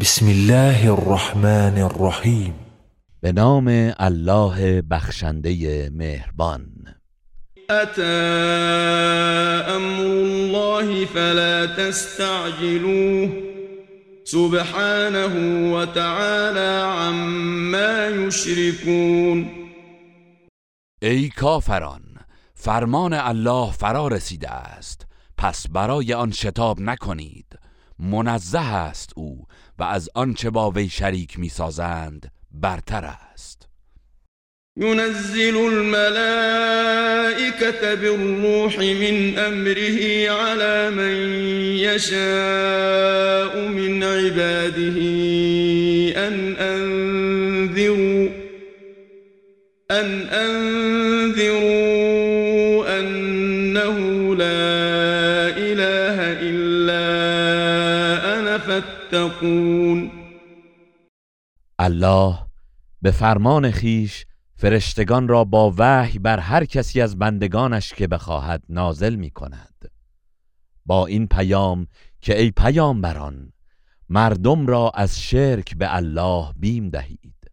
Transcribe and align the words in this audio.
بسم 0.00 0.26
الله 0.26 0.92
الرحمن 0.92 1.78
الرحیم 1.78 2.54
به 3.20 3.32
نام 3.32 3.92
الله 3.98 4.82
بخشنده 4.82 5.90
مهربان. 5.90 6.66
اتا 7.70 8.12
امر 9.76 10.00
الله 10.00 11.04
فلا 11.04 11.66
تستعجلوه. 11.66 13.30
سبحانه 14.24 15.34
وتعالى 15.72 16.82
عما 16.82 18.26
یشركون 18.26 19.50
ای 21.02 21.28
کافران 21.28 22.02
فرمان 22.54 23.12
الله 23.14 23.72
فرا 23.72 24.08
رسیده 24.08 24.50
است. 24.50 25.06
پس 25.38 25.68
برای 25.68 26.14
آن 26.14 26.32
شتاب 26.32 26.80
نکنید. 26.80 27.58
منزه 27.98 28.74
است 28.74 29.12
او 29.16 29.46
و 29.78 29.82
از 29.82 30.10
آنچه 30.14 30.50
با 30.50 30.70
وی 30.70 30.88
شریک 30.88 31.38
می‌سازند 31.38 32.32
برتر 32.50 33.04
است. 33.04 33.68
ينزل 34.76 35.56
الملائكة 35.56 36.74
بالروح 37.94 38.78
من 38.78 39.38
أمره 39.38 40.28
على 40.30 40.90
من 40.90 41.16
يشاء 41.78 43.68
من 43.68 44.02
عباده 44.02 44.98
أن 46.26 46.56
أنذروا 46.56 48.28
أن 49.90 50.28
أنذروا 50.28 50.97
الله 61.78 62.38
به 63.02 63.10
فرمان 63.10 63.70
خیش 63.70 64.26
فرشتگان 64.56 65.28
را 65.28 65.44
با 65.44 65.74
وحی 65.78 66.18
بر 66.18 66.38
هر 66.38 66.64
کسی 66.64 67.00
از 67.00 67.18
بندگانش 67.18 67.94
که 67.94 68.06
بخواهد 68.06 68.62
نازل 68.68 69.14
می 69.14 69.30
کند 69.30 69.90
با 70.86 71.06
این 71.06 71.26
پیام 71.26 71.86
که 72.20 72.40
ای 72.40 72.50
پیامبران 72.50 73.52
مردم 74.08 74.66
را 74.66 74.90
از 74.94 75.20
شرک 75.20 75.76
به 75.76 75.96
الله 75.96 76.52
بیم 76.56 76.88
دهید 76.88 77.50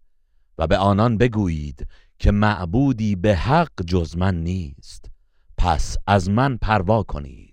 و 0.58 0.68
به 0.68 0.78
آنان 0.78 1.18
بگویید 1.18 1.88
که 2.20 2.32
معبودی 2.32 3.16
به 3.16 3.36
حق 3.36 3.82
جز 3.88 4.18
من 4.18 4.36
نیست. 4.44 5.12
پس 5.58 5.98
از 6.08 6.30
من 6.30 6.58
پروا 6.58 7.04
کنید. 7.04 7.45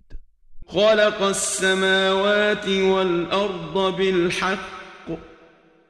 خلق 0.66 1.22
السماوات 1.22 2.68
والأرض 2.68 3.96
بالحق. 3.96 4.82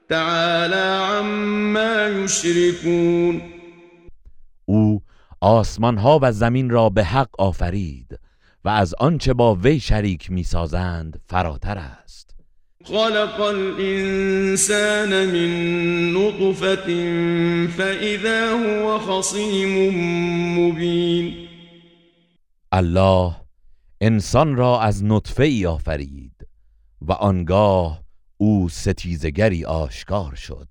تعالى 0.09 1.05
عما 1.19 2.25
يشركون. 2.25 3.43
او 4.65 5.03
آسمان 5.41 5.99
ها 5.99 6.19
و 6.23 6.33
زمین 6.33 6.71
را 6.71 6.89
به 6.89 7.05
حق 7.05 7.29
آفرید 7.39 8.19
و 8.65 8.69
از 8.69 8.95
آنچه 8.95 9.33
با 9.33 9.55
وی 9.55 9.81
شریک 9.81 10.31
می‌سازند 10.31 11.21
فراتر 11.27 11.79
است. 11.79 12.31
خلق 12.85 13.41
الإنسان 13.41 15.27
من 15.27 15.53
نطفة 16.13 16.87
فإذا 17.67 18.59
هو 18.59 18.99
خصيم 18.99 19.95
مبين. 20.59 21.49
الله 22.73 23.37
انسان 24.05 24.57
را 24.57 24.81
از 24.81 25.05
نطفه 25.05 25.45
ای 25.45 25.67
آفرید 25.67 26.47
و 27.03 27.13
آنگاه 27.13 28.03
او 28.37 28.69
ستیزگری 28.69 29.65
آشکار 29.65 30.35
شد. 30.35 30.69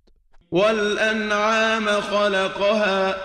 والأنعام 0.51 1.85
خلقها 1.85 3.15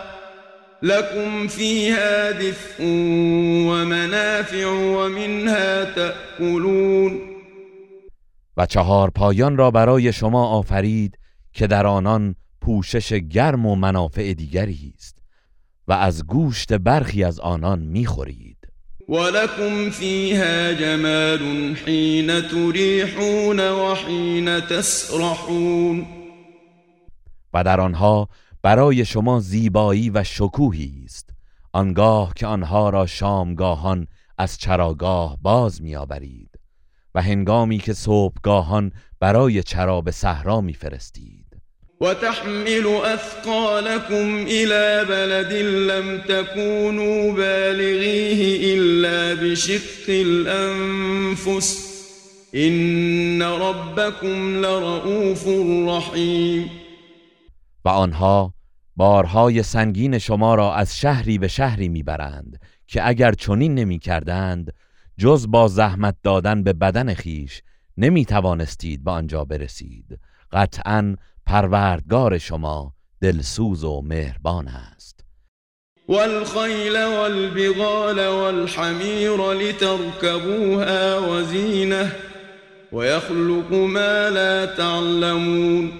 لكم 0.82 1.48
فيها 1.48 2.32
دفء 2.32 2.82
ومنافع 3.68 4.66
ومنها 4.66 5.84
تأكلون 5.84 7.20
و 8.56 8.66
چهار 8.66 9.10
پایان 9.10 9.56
را 9.56 9.70
برای 9.70 10.12
شما 10.12 10.48
آفرید 10.48 11.18
که 11.52 11.66
در 11.66 11.86
آنان 11.86 12.34
پوشش 12.60 13.12
گرم 13.12 13.66
و 13.66 13.74
منافع 13.74 14.32
دیگری 14.32 14.94
است 14.96 15.18
و 15.88 15.92
از 15.92 16.26
گوشت 16.26 16.72
برخی 16.72 17.24
از 17.24 17.40
آنان 17.40 17.78
می‌خورید. 17.78 18.55
ولكم 19.08 19.90
فيها 19.90 20.72
جمال 20.72 21.76
حين 21.76 22.48
تريحون 22.48 23.70
وحين 23.70 24.60
تسرحون. 24.60 26.06
و 27.54 27.64
در 27.64 27.80
آنها 27.80 28.28
برای 28.62 29.04
شما 29.04 29.40
زیبایی 29.40 30.10
و 30.10 30.24
شکوهی 30.24 31.02
است. 31.04 31.30
آنگاه 31.72 32.32
که 32.36 32.46
آنها 32.46 32.90
را 32.90 33.06
شامگاهان 33.06 34.06
از 34.38 34.58
چراگاه 34.58 35.38
باز 35.42 35.82
میآورید 35.82 36.50
و 37.14 37.22
هنگامی 37.22 37.78
که 37.78 37.92
صبحگاهان 37.92 38.92
برای 39.20 39.62
چرا 39.62 40.00
به 40.00 40.10
صحرا 40.10 40.60
میفرستید. 40.60 41.45
وتحمل 42.00 42.86
أثقالكم 43.04 44.46
إلى 44.48 45.04
بلد 45.08 45.52
لم 45.52 46.18
تكونوا 46.18 47.32
بالغيه 47.32 48.74
إلا 48.74 49.42
بشق 49.42 50.08
الأنفس. 50.08 51.96
إن 52.54 53.42
ربكم 53.42 54.60
لرؤوف 54.60 55.48
رحيم. 55.88 56.70
و 57.84 57.88
آنها 57.88 58.54
بارهای 58.96 59.62
سنگین 59.62 60.18
شما 60.18 60.54
را 60.54 60.74
از 60.74 60.98
شهری 60.98 61.38
به 61.38 61.48
شهری 61.48 61.88
می‌برند 61.88 62.60
که 62.86 63.08
اگر 63.08 63.32
چنین 63.32 63.74
نمی 63.74 63.98
کردند 63.98 64.72
جز 65.18 65.46
با 65.50 65.68
زحمت 65.68 66.16
دادن 66.22 66.62
به 66.62 66.72
بدن 66.72 67.14
خیش 67.14 67.62
نمی 67.96 68.24
توانستید 68.24 69.04
به 69.04 69.10
آنجا 69.10 69.44
برسید. 69.44 70.18
قطعا 70.52 71.16
پروردگار 71.46 72.38
شما 72.38 72.92
دلسوز 73.20 73.84
و 73.84 74.02
مهربان 74.02 74.68
است. 74.68 75.24
والخيل 76.08 76.96
والبغال 76.96 78.26
والحمير 78.26 79.52
لتركبوها 79.52 81.18
وزينه 81.18 82.12
ويخلق 82.92 83.72
ما 83.72 84.30
لا 84.30 84.66
تعلمون. 84.66 85.92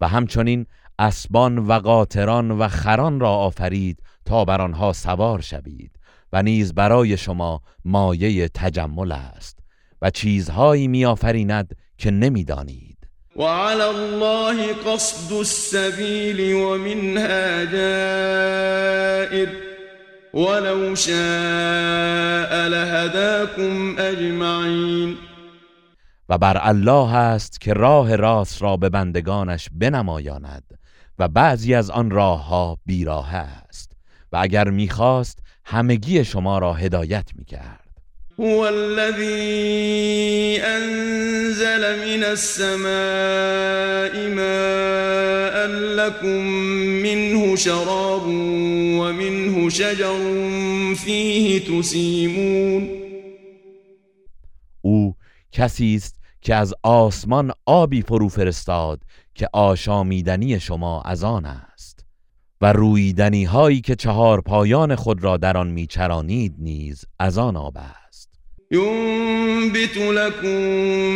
و 0.00 0.08
همچنین 0.08 0.66
اسبان 0.98 1.58
و 1.58 1.72
قاطران 1.72 2.50
و 2.50 2.68
خران 2.68 3.20
را 3.20 3.30
آفرید 3.30 4.02
تا 4.24 4.44
بر 4.44 4.60
آنها 4.60 4.92
سوار 4.92 5.40
شوید 5.40 5.90
و 6.32 6.42
نیز 6.42 6.74
برای 6.74 7.16
شما 7.16 7.62
مایه 7.84 8.48
تجمل 8.48 9.12
است 9.12 9.58
و 10.02 10.10
چیزهایی 10.10 10.88
میآفریند 10.88 11.76
که 11.98 12.10
نمی‌دانید 12.10 12.89
وعلى 13.36 13.90
الله 13.90 14.72
قصد 14.72 15.32
السبيل 15.32 16.54
ومنها 16.54 17.64
جائر. 17.64 19.48
ولو 20.34 20.94
شاء 20.94 22.68
لهداكم 22.68 23.98
أجمعين. 23.98 25.16
و 26.28 26.38
بر 26.38 26.58
الله 26.62 27.14
است 27.14 27.60
که 27.60 27.72
راه 27.72 28.16
راست 28.16 28.62
را 28.62 28.76
به 28.76 28.88
بندگانش 28.88 29.68
بنمایاند 29.72 30.78
و 31.18 31.28
بعضی 31.28 31.74
از 31.74 31.90
آن 31.90 32.10
راه 32.10 32.46
ها 32.46 32.78
بیراه 32.86 33.34
است 33.34 33.92
و 34.32 34.36
اگر 34.36 34.70
می‌خواست 34.70 35.38
همگی 35.64 36.24
شما 36.24 36.58
را 36.58 36.74
هدایت 36.74 37.28
می‌کرد. 37.34 37.79
هو 38.40 38.68
الذي 38.68 40.60
أنزل 40.62 41.82
من 42.06 42.24
السماء 42.24 44.14
ماء 44.28 45.66
لكم 45.96 46.42
منه 47.04 47.56
شراب 47.56 48.22
ومنه 49.00 49.68
شجر 49.68 50.18
فيه 50.94 51.60
تسيمون. 51.60 52.88
او 54.80 55.14
کسی 55.52 55.94
است 55.94 56.20
که 56.40 56.54
از 56.54 56.74
آسمان 56.82 57.52
آبی 57.66 58.02
فرو 58.02 58.28
فرستاد 58.28 59.02
که 59.34 59.48
آشامیدنی 59.52 60.60
شما 60.60 61.02
از 61.02 61.24
آن 61.24 61.44
است 61.44 62.04
و 62.60 62.72
رویدنی 62.72 63.44
هایی 63.44 63.80
که 63.80 63.94
چهار 63.94 64.40
پایان 64.40 64.94
خود 64.94 65.24
را 65.24 65.36
در 65.36 65.56
آن 65.56 65.68
میچرانید 65.70 66.54
نیز 66.58 67.04
از 67.18 67.38
آن 67.38 67.56
آب 67.56 67.76
است. 67.76 67.99
ينبت 68.72 69.96
لكم 69.96 70.58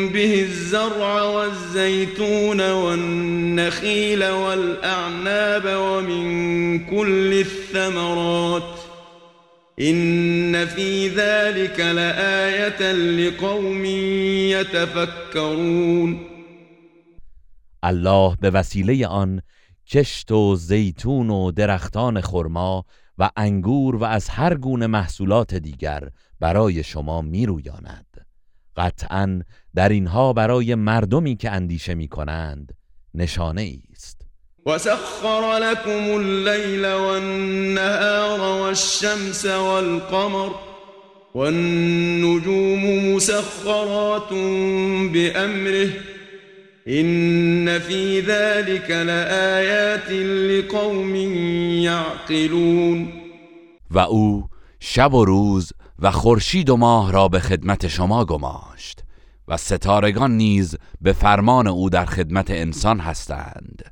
به 0.09 0.41
الزرع 0.43 1.23
والزيتون 1.23 2.71
والنخيل 2.71 4.25
والأعناب 4.25 5.63
ومن 5.67 6.79
كل 6.85 7.33
الثمرات 7.33 8.79
إن 9.81 10.67
في 10.67 11.09
ذلك 11.09 11.81
لآية 11.81 12.93
لقوم 12.93 13.85
يتفكرون 14.55 16.27
الله 17.85 18.37
به 18.43 18.59
وسیله 18.59 19.23
آن 19.23 19.41
کشت 19.87 20.33
و 20.33 20.55
زیتون 20.55 21.31
و 21.31 21.51
درختان 21.51 22.21
خرما 22.21 22.85
و 23.19 23.31
انگور 23.37 23.97
و 23.97 24.05
از 24.05 24.29
هر 24.29 24.55
گونه 24.55 24.87
محصولات 24.87 25.55
دیگر 25.55 26.09
برای 26.41 26.83
شما 26.83 27.23
میرویاند. 27.23 28.27
قطعا 28.77 29.43
در 29.75 29.89
اینها 29.89 30.33
برای 30.33 30.75
مردمی 30.75 31.37
که 31.37 31.51
اندیشه 31.51 31.95
می 31.95 32.09
کنند 32.09 32.75
نشانه 33.15 33.79
است. 33.93 34.21
وسخر 34.67 35.59
لكم 35.59 36.11
الليل 36.11 36.85
والنهار 36.85 38.41
والشمس 38.41 39.45
والقمر 39.45 40.51
والنجوم 41.35 43.15
مسخرات 43.15 44.29
بأمره 45.13 46.14
إن 46.89 47.79
في 47.79 48.21
ذلك 48.21 48.91
لآيات 48.91 50.11
لقوم 50.11 51.17
يعقلون 51.85 53.09
و 53.91 53.99
او 53.99 54.49
شب 54.81 55.15
و 55.15 55.25
روز 55.25 55.73
و 55.99 56.11
خورشید 56.11 56.71
و 56.71 56.77
ماه 56.77 57.13
را 57.13 57.29
به 57.29 57.41
خدمت 57.41 57.89
شما 57.89 58.25
گماشت 58.25 59.01
و 59.49 59.57
ستارگان 59.57 60.37
نیز 60.37 60.77
به 61.01 61.13
فرمان 61.13 61.67
او 61.67 61.91
در 61.91 62.05
خدمت 62.05 62.51
انسان 62.51 63.01
هستند. 63.01 63.83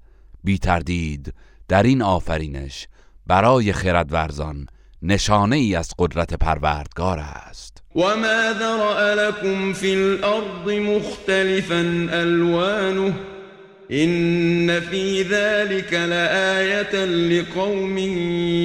بی 0.44 0.58
تردید 0.58 1.34
در 1.68 1.82
این 1.82 2.02
آفرینش 2.02 2.88
برای 3.26 3.72
خردورزان 3.72 4.66
نشانه 5.02 5.56
ای 5.56 5.74
از 5.74 5.90
قدرت 5.98 6.34
پروردگار 6.34 7.18
است. 7.18 7.71
و 7.94 8.00
ما 8.00 8.52
ذرأ 8.52 9.14
لكم 9.14 9.72
فی 9.72 9.94
الارض 9.94 10.70
مختلفا 10.70 11.80
الوانه 12.12 13.14
إن 13.90 14.80
في 14.80 15.22
ذلك 15.22 15.92
لآية 15.92 17.04
لقوم 17.04 17.98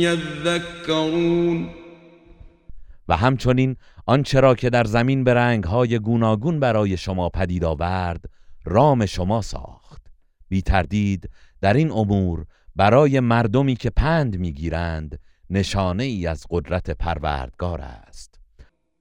يذكرون 0.03 1.69
و 3.07 3.17
همچنین 3.17 3.75
آنچه 4.05 4.39
را 4.39 4.55
که 4.55 4.69
در 4.69 4.83
زمین 4.83 5.23
به 5.23 5.33
رنگهای 5.33 5.99
گوناگون 5.99 6.59
برای 6.59 6.97
شما 6.97 7.29
پدید 7.29 7.63
آورد 7.63 8.25
رام 8.65 9.05
شما 9.05 9.41
ساخت. 9.41 10.01
بی 10.49 10.61
تردید 10.61 11.29
در 11.61 11.73
این 11.73 11.91
امور 11.91 12.45
برای 12.75 13.19
مردمی 13.19 13.75
که 13.75 13.89
پند 13.89 14.37
می‌گیرند 14.39 15.19
نشانه 15.49 16.03
ای 16.03 16.27
از 16.27 16.45
قدرت 16.49 16.89
پروردگار 16.89 17.81
است. 17.81 18.36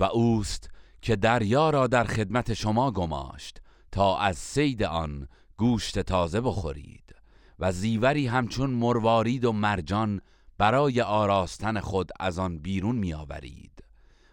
و 0.00 0.04
اوست 0.04 0.70
که 1.02 1.16
دریا 1.16 1.70
را 1.70 1.86
در 1.86 2.04
خدمت 2.04 2.54
شما 2.54 2.90
گماشت 2.90 3.60
تا 3.92 4.18
از 4.18 4.38
سید 4.38 4.82
آن 4.82 5.28
گوشت 5.56 5.98
تازه 5.98 6.40
بخورید 6.40 7.14
و 7.58 7.72
زیوری 7.72 8.26
همچون 8.26 8.70
مروارید 8.70 9.44
و 9.44 9.52
مرجان 9.52 10.20
برای 10.58 11.00
آراستن 11.00 11.80
خود 11.80 12.10
از 12.20 12.38
آن 12.38 12.58
بیرون 12.58 12.96
میآورید 12.96 13.84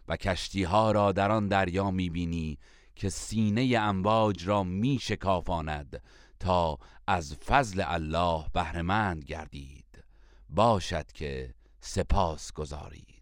و 0.08 0.18
کشتی 0.18 0.64
ها 0.64 0.92
را 0.92 1.12
در 1.12 1.32
آن 1.32 1.48
دریا 1.48 1.92
می‌بینی 1.92 2.58
که 2.96 3.10
سینه 3.10 3.78
امواج 3.80 4.48
را 4.48 4.64
می 4.64 5.00
شکافاند 5.02 6.02
تا 6.40 6.78
از 7.08 7.36
فضل 7.36 7.84
الله 7.88 8.46
بهرهمند 8.54 9.24
گردید. 9.24 10.04
باشد 10.50 11.12
که 11.12 11.54
سپاس 11.80 12.54
گذارید 12.54 13.15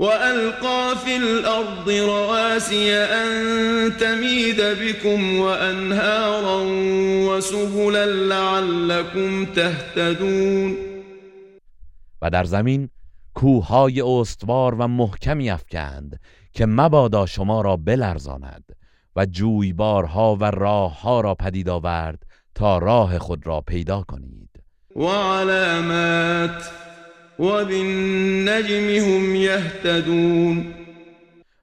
وألقى 0.00 0.96
في 1.04 1.16
الأرض 1.16 1.90
رواسي 1.90 2.94
أن 2.94 3.96
تميد 3.96 4.60
بكم 4.60 5.36
وأنهارا 5.38 6.62
وسبلا 7.28 8.06
لعلكم 8.06 9.44
تهتدون 9.44 10.76
و 12.22 12.30
در 12.30 12.44
زمین 12.44 12.88
کوههای 13.34 14.00
استوار 14.00 14.74
و 14.74 14.88
محکمی 14.88 15.50
افکند 15.50 16.20
که 16.52 16.66
مبادا 16.66 17.26
شما 17.26 17.60
را 17.60 17.76
بلرزاند 17.76 18.64
و 19.16 19.26
جویبارها 19.26 20.36
و 20.36 20.44
راهها 20.44 21.20
را 21.20 21.34
پدید 21.34 21.68
آورد 21.68 22.22
تا 22.54 22.78
راه 22.78 23.18
خود 23.18 23.46
را 23.46 23.60
پیدا 23.60 24.02
کنید. 24.02 24.50
و 24.96 25.04
علامات 25.06 26.79
و 27.40 27.42
بالنجم 27.42 28.88
هم 28.88 29.34
یهتدون. 29.34 30.74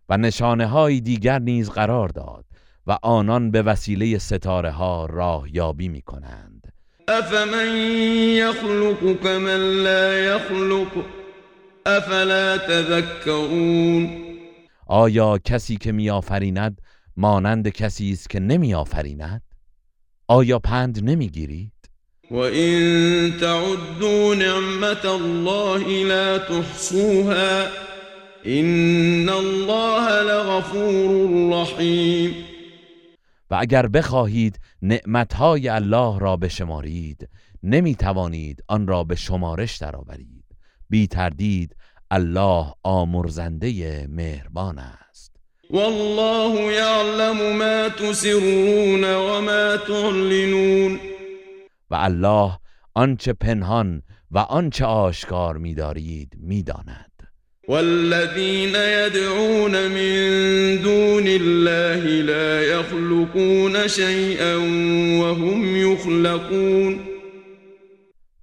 و 0.09 0.17
نشانه 0.17 0.67
های 0.67 1.01
دیگر 1.01 1.39
نیز 1.39 1.69
قرار 1.69 2.09
داد 2.09 2.45
و 2.87 2.97
آنان 3.03 3.51
به 3.51 3.61
وسیله 3.61 4.17
ستاره 4.17 4.71
ها 4.71 5.05
راه 5.05 5.55
یابی 5.55 5.89
می 5.89 6.01
کنند 6.01 6.73
افمن 7.07 7.75
یخلق 8.35 9.23
کمن 9.23 9.83
لا 9.83 10.13
یخلق؟ 10.13 11.05
افلا 11.85 12.57
تذکرون؟ 12.57 14.09
آیا 14.87 15.37
کسی 15.37 15.77
که 15.77 15.91
میآفریند 15.91 16.81
مانند 17.17 17.69
کسی 17.69 18.11
است 18.11 18.29
که 18.29 18.39
نمیآفریند؟ 18.39 19.41
آیا 20.27 20.59
پند 20.59 21.09
نمی‌گیرید 21.09 21.71
وَإِن 22.31 23.37
تَعُدُّوا 23.39 24.35
نِعْمَةَ 24.35 25.05
اللَّهِ 25.05 26.03
لَا 26.03 26.37
تُحْصُوهَا 26.37 27.67
إِنَّ 28.45 29.29
اللَّهَ 29.29 30.23
لَغَفُورٌ 30.23 31.09
رَحِيمٌ 31.61 32.33
و 33.51 33.55
اگر 33.59 33.87
بخواهید 33.87 34.59
نعمتهای 34.81 35.69
الله 35.69 36.19
را 36.19 36.37
بشمارید 36.37 37.29
نمی 37.63 37.95
توانید 37.95 38.63
آن 38.67 38.87
را 38.87 39.03
به 39.03 39.15
شمارش 39.15 39.77
درآورید. 39.77 40.43
بی 40.89 41.07
تردید 41.07 41.75
الله 42.11 42.65
آمرزنده 42.83 44.07
مهربان 44.09 44.79
است. 44.79 45.35
والله 45.69 46.73
یعلم 46.73 47.57
ما 47.57 47.89
تسرون 47.89 49.03
و 49.03 49.41
ما 49.41 49.77
تعلنون 49.77 50.99
و 51.89 51.95
الله 51.95 52.51
آنچه 52.95 53.33
پنهان 53.33 54.01
و 54.31 54.37
آنچه 54.37 54.85
آشکار 54.85 55.57
می‌دارید 55.57 56.33
می‌داند. 56.37 57.11
والذین 57.69 58.75
يدعون 58.75 59.87
من 59.87 60.75
دون 60.75 61.27
الله 61.27 62.21
لا 62.21 62.63
يخلقون 62.63 63.87
شيئا 63.87 64.57
وهم 65.21 65.75
يخلقون 65.75 66.99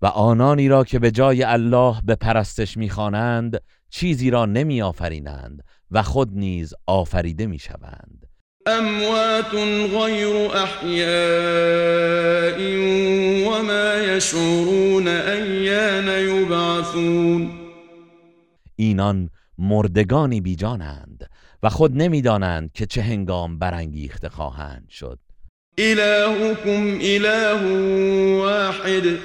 و 0.03 0.07
آنانی 0.07 0.69
را 0.69 0.85
که 0.85 0.99
به 0.99 1.11
جای 1.11 1.43
الله 1.43 1.97
به 2.05 2.15
پرستش 2.15 2.77
می‌خوانند 2.77 3.61
چیزی 3.91 4.31
را 4.31 4.47
نمیآفرینند 4.47 5.65
و 5.91 6.03
خود 6.03 6.31
نیز 6.33 6.75
آفریده 6.87 7.47
می‌شوند. 7.47 8.24
اموات 8.67 9.55
غیر 9.95 10.37
احیاء 10.55 11.79
وما 13.49 13.95
یشعرون 13.95 15.09
ایان 15.09 16.09
یبعثون 16.09 17.51
اینان 18.77 19.31
مردگانی 19.59 20.41
بیجانند 20.41 21.31
و 21.63 21.69
خود 21.69 21.97
نمی‌دانند 21.97 22.73
که 22.73 22.87
چه 22.87 23.03
هنگام 23.03 23.59
برانگیخته 23.59 24.29
خواهند 24.29 24.89
شد. 24.91 25.19
الهکم 25.79 26.99
اله 27.03 27.63
واحد. 28.39 29.19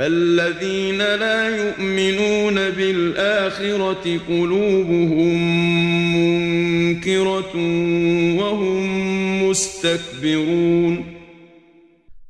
فالذين 0.00 0.98
لا 0.98 1.56
يؤمنون 1.56 2.54
بالآخرة 2.54 4.18
قلوبهم 4.28 5.36
منكرة 6.16 7.56
وهم 8.40 9.48
مستكبرون 9.48 11.04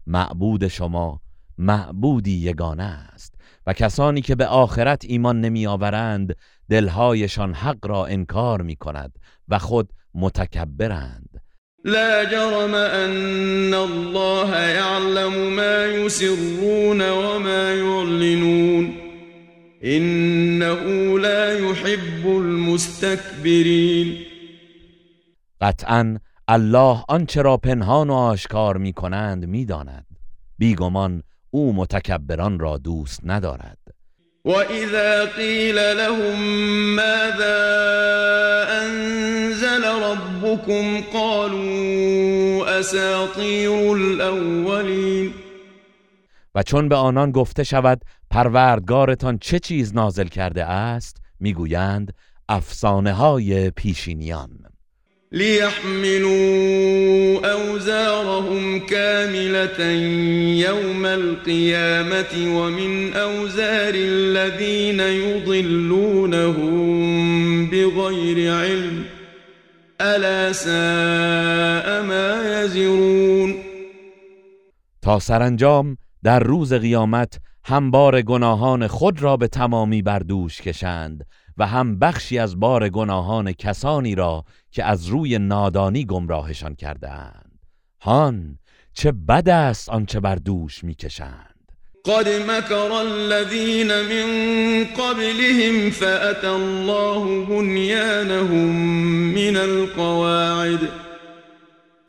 معبود 0.06 0.68
شما 0.68 1.20
معبودی 1.58 2.30
یگانه 2.30 2.82
است 2.82 3.34
و 3.66 3.72
کسانی 3.72 4.20
که 4.20 4.34
به 4.34 4.46
آخرت 4.46 5.04
ایمان 5.04 5.40
نمی 5.40 5.66
آورند 5.66 6.36
دلهایشان 6.70 7.54
حق 7.54 7.86
را 7.86 8.06
انکار 8.06 8.62
می 8.62 8.76
کند 8.76 9.18
و 9.48 9.58
خود 9.58 9.92
متکبرند. 10.14 11.29
لا 11.84 12.24
جرم 12.24 12.74
ان 12.74 13.74
الله 13.74 14.56
يعلم 14.56 15.56
ما 15.56 15.86
يسرون 15.86 17.10
وما 17.10 17.74
يعلنون. 17.74 18.94
انه 19.82 21.18
لا 21.18 21.58
يحب 21.58 22.26
المستكبرین 22.26 24.16
قطعا 25.60 26.18
الله 26.48 27.04
آنچه 27.08 27.42
را 27.42 27.56
پنهان 27.56 28.10
و 28.10 28.14
آشکار 28.14 28.76
می 28.76 28.92
کنند 28.92 29.44
می 29.44 29.64
داند. 29.64 30.06
بیگمان 30.58 31.22
او 31.50 31.72
متکبران 31.72 32.58
را 32.58 32.78
دوست 32.78 33.20
ندارد. 33.24 33.79
وإذا 34.44 35.24
قيل 35.24 35.76
لهم 35.76 36.40
ماذا 36.96 37.56
أنزل 38.82 39.84
ربكم 39.84 41.00
قالوا 41.12 42.80
أساطير 42.80 43.92
الأولين 43.92 45.34
و 46.54 46.62
چون 46.62 46.88
به 46.88 46.96
آنان 46.96 47.30
گفته 47.32 47.64
شود 47.64 48.04
پروردگارتان 48.30 49.38
چه 49.38 49.58
چیز 49.58 49.94
نازل 49.94 50.26
کرده 50.26 50.64
است؟ 50.64 51.16
می‌گویند 51.40 52.14
افسانه 52.48 53.12
های 53.12 53.70
پیشینیان. 53.70 54.59
ليحملوا 55.32 56.30
أوزارهم 57.52 58.78
كاملة 58.78 59.80
يوم 60.68 61.06
القيامة 61.06 62.58
ومن 62.58 63.12
أوزار 63.12 63.94
الذين 63.94 65.00
يضلونهم 65.00 66.70
بغير 67.66 68.54
علم 68.54 69.04
ألا 70.00 70.52
ساء 70.52 72.02
ما 72.02 72.62
يزرون 72.64 73.54
تا 75.02 75.18
سرانجام 75.18 75.96
در 76.22 76.40
روز 76.40 76.74
قیامت 76.74 77.40
هم 77.64 77.90
بار 77.90 78.22
گناهان 78.22 78.86
خود 78.86 79.22
را 79.22 79.36
به 79.36 79.48
تمامی 79.48 80.02
بر 80.02 80.18
دوش 80.18 80.60
کشند. 80.60 81.26
و 81.58 81.66
هم 81.66 81.98
بخشی 81.98 82.38
از 82.38 82.60
بار 82.60 82.88
گناهان 82.88 83.52
کسانی 83.52 84.14
را 84.14 84.44
که 84.70 84.84
از 84.84 85.06
روی 85.06 85.38
نادانی 85.38 86.04
گمراهشان 86.04 86.74
کرده 86.74 87.10
اند 87.10 87.58
هان 88.00 88.58
چه 88.92 89.12
بد 89.12 89.48
است 89.48 89.88
آنچه 89.88 90.20
بر 90.20 90.34
دوش 90.34 90.84
می‌کشند. 90.84 91.72
قد 92.04 92.28
مكر 92.28 92.92
الذين 92.92 93.88
من 93.88 94.28
قبلهم 94.84 95.90
فأتى 95.90 96.46
الله 96.46 97.44
بنيانهم 97.44 98.76
من 99.34 99.56
القواعد. 99.56 101.09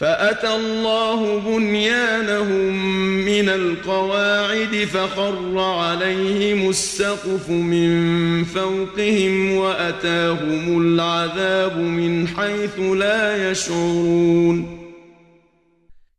فأتى 0.01 0.55
الله 0.55 1.39
بنيانهم 1.39 2.73
من 3.25 3.49
القواعد 3.49 4.85
فخر 4.85 5.59
عليهم 5.59 6.69
السقف 6.69 7.49
من 7.49 8.43
فوقهم 8.43 9.55
وأتاهم 9.55 10.77
العذاب 10.81 11.77
من 11.77 12.27
حيث 12.27 12.79
لا 12.79 13.51
يشعرون. 13.51 14.65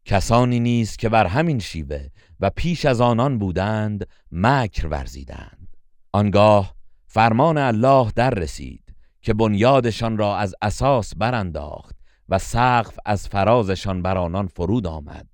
کسانی 0.04 0.60
نیست 0.60 0.98
که 0.98 1.08
بر 1.08 1.26
همین 1.26 1.58
شیوه 1.58 2.06
و 2.40 2.50
پیش 2.50 2.84
از 2.86 3.00
آنان 3.00 3.38
بودند 3.38 4.06
مکر 4.32 4.86
ورزیدند. 4.86 5.68
آنگاه 6.12 6.74
فرمان 7.06 7.58
الله 7.58 8.12
در 8.16 8.30
رسید 8.30 8.82
که 9.22 9.34
بنیادشان 9.34 10.18
را 10.18 10.36
از 10.36 10.54
اساس 10.62 11.12
برانداخت 11.16 12.01
و 12.32 12.38
سقف 12.38 12.98
از 13.06 13.28
فرازشان 13.28 14.02
بر 14.02 14.18
آنان 14.18 14.46
فرود 14.46 14.86
آمد 14.86 15.26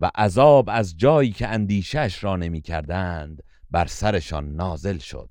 و 0.00 0.10
عذاب 0.14 0.68
از 0.72 0.96
جایی 0.96 1.30
که 1.30 1.48
اندیشش 1.48 2.24
را 2.24 2.36
نمی 2.36 2.60
کردند 2.60 3.42
بر 3.70 3.86
سرشان 3.86 4.56
نازل 4.56 4.98
شد 4.98 5.30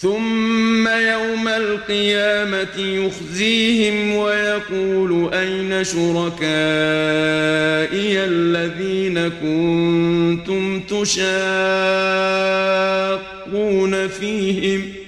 ثم 0.00 0.88
يوم 0.88 1.48
القيامة 1.48 2.78
يخزيهم 2.78 4.16
ويقول 4.16 5.34
أين 5.34 5.84
شركائي 5.84 6.42
الذين 8.24 9.28
كنتم 9.28 10.80
تشاقون 10.80 11.12
فيهم؟ 14.08 14.92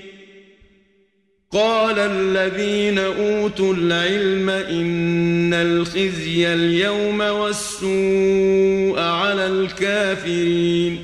قال 1.54 1.98
الذين 1.98 2.98
اوتوا 2.98 3.74
العلم 3.74 4.48
ان 4.48 5.52
الخزي 5.52 6.46
اليوم 6.46 7.20
والسوء 7.20 8.98
على 8.98 9.46
الكافرين. 9.46 10.98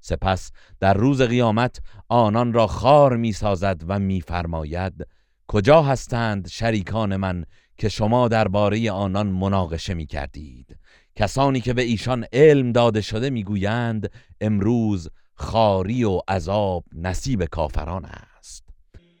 سپس 0.00 0.52
در 0.80 0.94
روز 0.94 1.22
قیامت 1.22 1.78
آنان 2.08 2.52
را 2.52 2.66
خار 2.66 3.16
می‌سازد 3.16 3.82
و 3.88 3.98
میفرماید 3.98 5.06
کجا 5.48 5.82
هستند 5.82 6.48
شریکان 6.48 7.16
من 7.16 7.44
که 7.78 7.88
شما 7.88 8.28
درباره 8.28 8.90
آنان 8.90 9.26
مناقشه 9.26 9.94
می 9.94 10.06
کردید 10.06 10.76
کسانی 11.16 11.60
که 11.60 11.72
به 11.72 11.82
ایشان 11.82 12.26
علم 12.32 12.72
داده 12.72 13.00
شده 13.00 13.30
می‌گویند 13.30 14.10
امروز 14.40 15.08
خاری 15.34 16.04
و 16.04 16.20
عذاب 16.28 16.84
نصیب 16.94 17.44
کافران 17.44 18.04
است. 18.04 18.29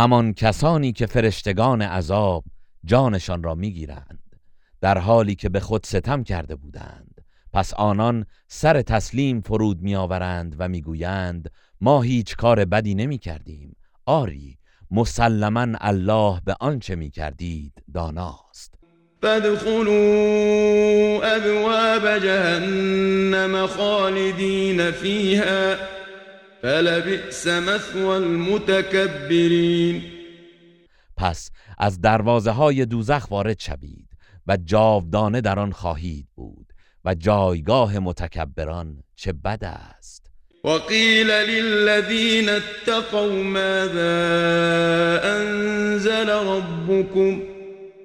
همان 0.00 0.34
کسانی 0.34 0.92
که 0.92 1.06
فرشتگان 1.06 1.82
عذاب 1.82 2.44
جانشان 2.84 3.42
را 3.42 3.54
می‌گیرند 3.54 4.36
در 4.80 4.98
حالی 4.98 5.34
که 5.34 5.48
به 5.48 5.60
خود 5.60 5.86
ستم 5.86 6.24
کرده 6.24 6.56
بودند. 6.56 7.24
پس 7.52 7.74
آنان 7.74 8.26
سر 8.48 8.82
تسلیم 8.82 9.40
فرود 9.40 9.80
میآورند 9.80 10.56
و 10.58 10.68
می‌گویند 10.68 11.50
ما 11.80 12.02
هیچ 12.02 12.36
کار 12.36 12.64
بدی 12.64 12.94
نمی 12.94 13.18
کردیم 13.18 13.76
آری 14.06 14.58
مسلما 14.90 15.66
الله 15.80 16.40
به 16.44 16.56
آنچه 16.60 16.94
می 16.94 17.10
کردید 17.10 17.72
داناست. 17.94 18.74
فادخلوا 19.22 19.92
ابواب 21.22 22.18
جهنم 22.18 23.66
خالدین 23.66 24.90
فیها. 24.90 25.89
فلبئس 26.62 27.46
مثوى 27.46 28.16
المتكبرین 28.16 30.02
پس 31.16 31.50
از 31.78 32.00
دروازه 32.00 32.50
های 32.50 32.86
دوزخ 32.86 33.30
وارد 33.30 33.60
شوید 33.60 34.08
و 34.46 34.56
جاودانه 34.64 35.40
در 35.40 35.58
آن 35.58 35.72
خواهید 35.72 36.26
بود 36.34 36.66
و 37.04 37.14
جایگاه 37.14 37.98
متکبران 37.98 39.02
چه 39.16 39.32
بد 39.32 39.64
است. 39.64 40.26
وقيل 40.64 41.30
للذين 41.30 42.48
اتقوا 42.48 43.42
ماذا 43.42 44.10
أنزل 45.24 46.28
ربكم 46.28 47.42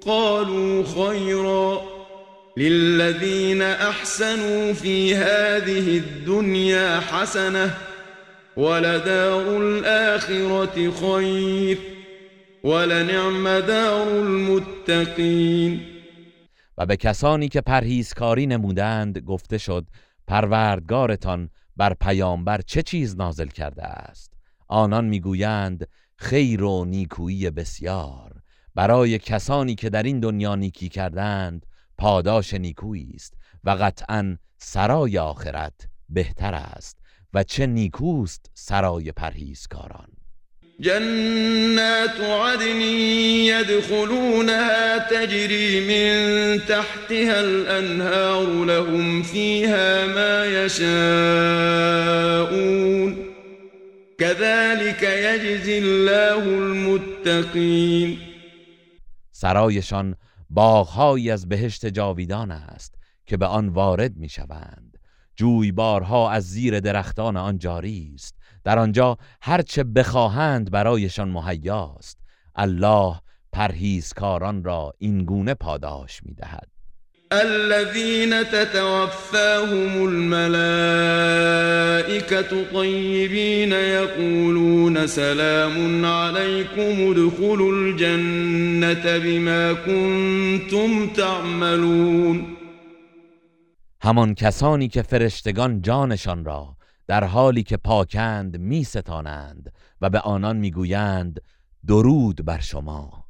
قالوا 0.06 0.84
خيرا 0.84 1.82
للذين 2.56 3.62
أحسنوا 3.62 4.72
في 4.72 5.14
هذه 5.14 5.96
الدنيا 5.96 7.00
حسنة 7.00 7.85
ولدار 8.56 9.46
الآخرة 9.46 10.90
خير 10.90 11.78
ولنعم 12.64 13.60
دار 13.60 14.08
المتقين. 14.08 15.80
و 16.78 16.86
به 16.86 16.96
کسانی 16.96 17.48
که 17.48 17.60
پرهیزکاری 17.60 18.46
نمودند 18.46 19.18
گفته 19.18 19.58
شد 19.58 19.86
پروردگارتان 20.26 21.50
بر 21.76 21.94
پیامبر 21.94 22.60
چه 22.60 22.82
چیز 22.82 23.16
نازل 23.16 23.46
کرده 23.46 23.82
است؟ 23.82 24.32
آنان 24.68 25.04
می‌گویند 25.04 25.88
خیر 26.16 26.62
و 26.62 26.84
نیکویی 26.84 27.50
بسیار. 27.50 28.32
برای 28.74 29.18
کسانی 29.18 29.74
که 29.74 29.90
در 29.90 30.02
این 30.02 30.20
دنیا 30.20 30.54
نیکی 30.54 30.88
کردند 30.88 31.66
پاداش 31.98 32.54
نیکویی 32.54 33.12
است 33.14 33.34
و 33.64 33.70
قطعا 33.70 34.36
سرای 34.58 35.18
آخرت 35.18 35.88
بهتر 36.08 36.54
است. 36.54 37.05
و 37.36 37.42
چه 37.42 37.66
نیکوست 37.66 38.50
سرای 38.54 39.12
پرهیزکاران. 39.12 40.08
جنات 40.80 42.20
عدن 42.20 42.80
يدخلونها 43.50 44.98
تجري 44.98 45.80
من 45.80 46.58
تحتها 46.58 47.40
الأنهار 47.40 48.64
لهم 48.64 49.22
فيها 49.22 50.06
ما 50.06 50.46
يشاءون 50.64 51.56
كذلك 54.18 55.02
يجزي 55.02 55.78
الله 55.78 56.42
المتقين 56.48 58.18
سرایشان 59.32 60.16
باغهایی 60.50 61.30
از 61.30 61.48
بهشت 61.48 61.86
جاویدان 61.86 62.50
است 62.50 62.94
که 63.26 63.36
به 63.36 63.46
آن 63.46 63.68
وارد 63.68 64.16
می 64.16 64.28
شوند 64.28 64.85
جویبارها 65.36 66.30
از 66.30 66.44
زیر 66.44 66.80
درختان 66.80 67.36
آن 67.36 67.58
جاری 67.58 68.12
است. 68.14 68.34
در 68.66 68.78
آنجا 68.78 69.18
هرچه 69.42 69.84
بخواهند 69.84 70.70
برایشان 70.70 71.28
مهیاست 71.28 72.18
الله 72.54 73.20
پرهیزکاران 73.52 74.64
را 74.64 74.92
این 74.98 75.24
گونه 75.24 75.54
پاداش 75.54 76.20
می 76.24 76.34
دهد 76.34 76.68
الذين 77.32 78.42
تتوفاهم 78.42 80.08
الملائكة 80.08 80.42
طيبين 82.72 83.72
يقولون 83.72 85.06
سلام 85.06 86.04
عليكم 86.04 87.10
ادخلوا 87.10 87.72
الجنة 87.72 89.18
بما 89.18 89.72
كنتم 89.74 91.08
تعملون. 91.08 92.55
همان 94.06 94.34
کسانی 94.34 94.88
که 94.88 95.02
فرشتگان 95.02 95.82
جانشان 95.82 96.44
را 96.44 96.76
در 97.08 97.24
حالی 97.24 97.62
که 97.62 97.76
پاکند 97.76 98.58
می 98.58 98.84
ستانند 98.84 99.72
و 100.00 100.10
به 100.10 100.20
آنان 100.20 100.56
می‌گویند 100.56 101.40
درود 101.86 102.44
بر 102.44 102.60
شما. 102.60 103.24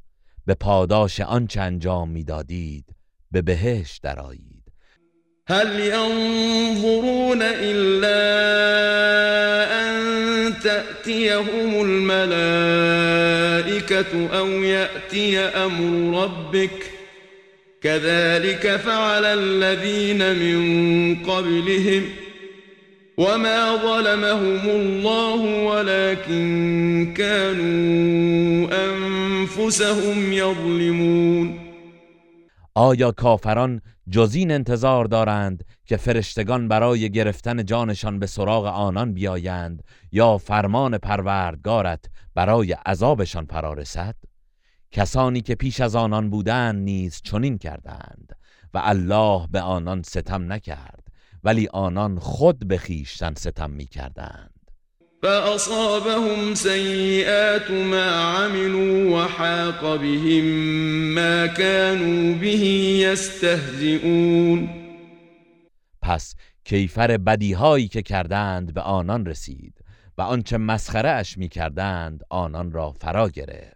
به 0.46 0.54
پاداش 0.54 1.20
آنچه 1.20 1.60
انجام 1.60 2.08
می‌دادید 2.08 2.84
به 3.30 3.42
بهشت 3.42 4.02
درآیید. 4.02 4.72
هل 5.48 5.80
ينظرون 5.80 7.42
إلا 7.42 8.22
أن 9.82 9.94
تأتيهم 10.60 11.74
الملائكة 11.86 12.36
أو 14.38 14.48
يأتي 14.48 15.38
أمر 15.38 16.22
ربك 16.24 16.95
كذلك 17.86 18.76
فعل 18.76 19.24
الذين 19.24 20.20
من 20.42 20.58
قبلهم 21.14 22.02
وما 23.18 23.76
ظلمهم 23.76 24.68
الله 24.68 25.40
ولكن 25.66 27.14
كانوا 27.16 28.68
أنفسهم 28.86 30.32
يظلمون. 30.32 31.58
آیا 32.74 33.10
کافران 33.12 33.80
جزین 34.10 34.50
انتظار 34.50 35.04
دارند 35.04 35.64
که 35.84 35.96
فرشتگان 35.96 36.68
برای 36.68 37.10
گرفتن 37.10 37.64
جانشان 37.64 38.18
به 38.18 38.26
سراغ 38.26 38.66
آنان 38.66 39.12
بیایند 39.12 39.82
یا 40.12 40.38
فرمان 40.38 40.98
پروردگارت 40.98 42.04
برای 42.34 42.72
عذابشان 42.86 43.46
فرا 43.46 43.72
رسد؟ 43.72 44.14
کسانی 44.92 45.40
که 45.40 45.54
پیش 45.54 45.80
از 45.80 45.96
آنان 45.96 46.30
بودند 46.30 46.84
نیز 46.84 47.20
چنین 47.24 47.58
کردند 47.58 48.36
و 48.74 48.80
الله 48.84 49.46
به 49.50 49.60
آنان 49.60 50.02
ستم 50.02 50.52
نکرد 50.52 51.06
ولی 51.44 51.68
آنان 51.72 52.18
خود 52.18 52.68
به 52.68 52.78
خویشتن 52.78 53.34
ستم 53.34 53.70
می‌کردند. 53.70 54.50
فأصابهم 55.22 56.54
سيئات 56.54 57.70
ما 57.70 58.10
عملوا 58.36 59.16
وحاق 59.16 59.98
بهم 60.00 60.44
ما 61.14 61.46
كانوا 61.46 62.38
به 62.38 62.56
يستهزئون 62.98 64.68
پس 66.02 66.34
کیفر 66.64 67.16
بدیهایی 67.16 67.88
که 67.88 68.02
کردند 68.02 68.74
به 68.74 68.80
آنان 68.80 69.26
رسید 69.26 69.74
و 70.18 70.22
آنچه 70.22 70.58
مسخره 70.58 71.10
اش 71.10 71.38
می 71.38 71.48
کردند 71.48 72.22
آنان 72.30 72.72
را 72.72 72.92
فرا 72.92 73.28
گرفت. 73.28 73.75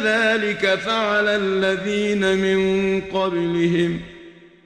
كذلك 0.00 0.76
فعل 0.76 1.28
الذين 1.28 2.34
من 2.34 3.00
قبلهم 3.00 4.00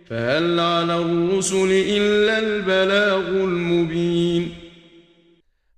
فهل 0.09 0.61
على 0.61 0.93
الرسل 0.93 1.71
إلا 1.71 2.39
البلاغ 2.39 3.45
المبين. 3.45 4.53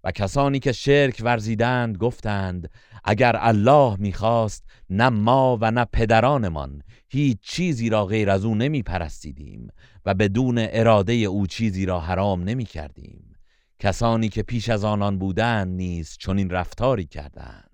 و 0.04 0.10
کسانی 0.10 0.58
که 0.58 0.72
شرک 0.72 1.20
ورزیدند 1.20 1.96
گفتند 1.96 2.70
اگر 3.04 3.36
الله 3.38 3.96
می‌خواست 3.98 4.64
نه 4.90 5.08
ما 5.08 5.58
و 5.60 5.70
نه 5.70 5.86
پدرانمان 5.92 6.82
هیچ 7.08 7.38
چیزی 7.42 7.88
را 7.88 8.06
غیر 8.06 8.30
از 8.30 8.44
او 8.44 8.54
نمی 8.54 8.82
پرستیدیم 8.82 9.68
و 10.06 10.14
بدون 10.14 10.58
اراده 10.58 11.12
او 11.12 11.46
چیزی 11.46 11.86
را 11.86 12.00
حرام 12.00 12.44
نمی 12.44 12.64
کردیم 12.64 13.36
کسانی 13.78 14.28
که 14.28 14.42
پیش 14.42 14.68
از 14.68 14.84
آنان 14.84 15.18
بودند 15.18 15.76
نیز 15.76 16.16
چنین 16.20 16.50
رفتاری 16.50 17.06
کردند. 17.06 17.65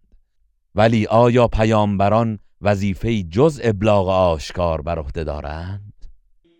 ولی 0.74 1.06
آیا 1.06 1.48
پیامبران 1.48 2.38
وظیفه 2.62 3.22
جز 3.22 3.60
ابلاغ 3.64 4.08
آشکار 4.08 4.80
بر 4.80 4.98
عهده 4.98 5.24
دارند؟ 5.24 5.92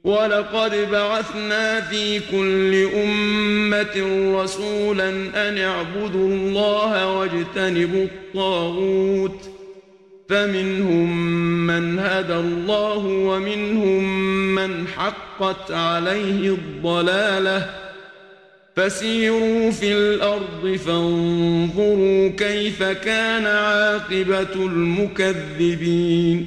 ولقد 0.05 0.90
بعثنا 0.90 1.81
في 1.81 2.20
كل 2.20 2.88
أمة 2.94 3.96
رسولا 4.42 5.09
أن 5.48 5.59
اعبدوا 5.59 6.29
الله 6.29 7.16
واجتنبوا 7.16 8.05
الطاغوت. 8.05 9.48
فمنهم 10.29 11.16
من 11.66 11.98
هدى 11.98 12.35
الله 12.35 13.07
ومنهم 13.07 14.05
من 14.55 14.87
حقت 14.87 15.70
عليه 15.70 16.48
الضلاله 16.48 17.70
فسيروا 18.76 19.70
في 19.70 19.92
الأرض 19.92 20.76
فانظروا 20.76 22.28
كيف 22.28 22.82
كان 22.82 23.46
عاقبة 23.46 24.66
المكذبين. 24.66 26.46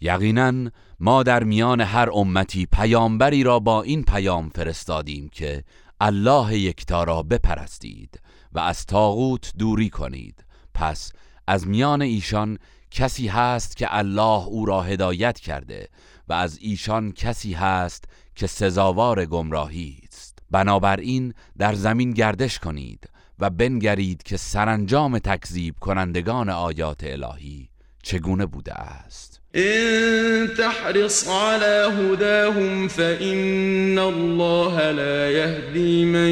یقینا 0.00 0.70
ما 1.00 1.22
در 1.22 1.44
میان 1.44 1.80
هر 1.80 2.10
امتی 2.14 2.66
پیامبری 2.72 3.42
را 3.42 3.58
با 3.58 3.82
این 3.82 4.02
پیام 4.02 4.48
فرستادیم 4.48 5.28
که 5.28 5.64
الله 6.00 6.58
یکتا 6.58 7.04
را 7.04 7.22
بپرستید 7.22 8.20
و 8.52 8.58
از 8.58 8.86
تاغوت 8.86 9.52
دوری 9.58 9.90
کنید. 9.90 10.44
پس 10.74 11.12
از 11.46 11.68
میان 11.68 12.02
ایشان 12.02 12.58
کسی 12.90 13.28
هست 13.28 13.76
که 13.76 13.86
الله 13.90 14.46
او 14.46 14.66
را 14.66 14.82
هدایت 14.82 15.40
کرده 15.40 15.88
و 16.28 16.32
از 16.32 16.58
ایشان 16.60 17.12
کسی 17.12 17.52
هست 17.52 18.04
که 18.34 18.46
سزاوار 18.46 19.26
گمراهی 19.26 20.05
بنابراین 20.50 21.34
در 21.58 21.74
زمین 21.74 22.10
گردش 22.10 22.58
کنید 22.58 23.10
و 23.38 23.50
بنگرید 23.50 24.22
که 24.22 24.36
سرانجام 24.36 25.18
تکذیب 25.18 25.74
کنندگان 25.80 26.50
آیات 26.50 27.00
الهی 27.04 27.68
چگونه 28.02 28.46
بوده 28.46 28.74
است. 28.74 29.40
إن 29.54 30.46
تحرص 30.46 31.28
على 31.28 31.92
هداهم 31.92 32.88
فإن 32.88 33.98
الله 33.98 34.90
لا 34.90 35.30
يهدي 35.30 36.04
من 36.04 36.30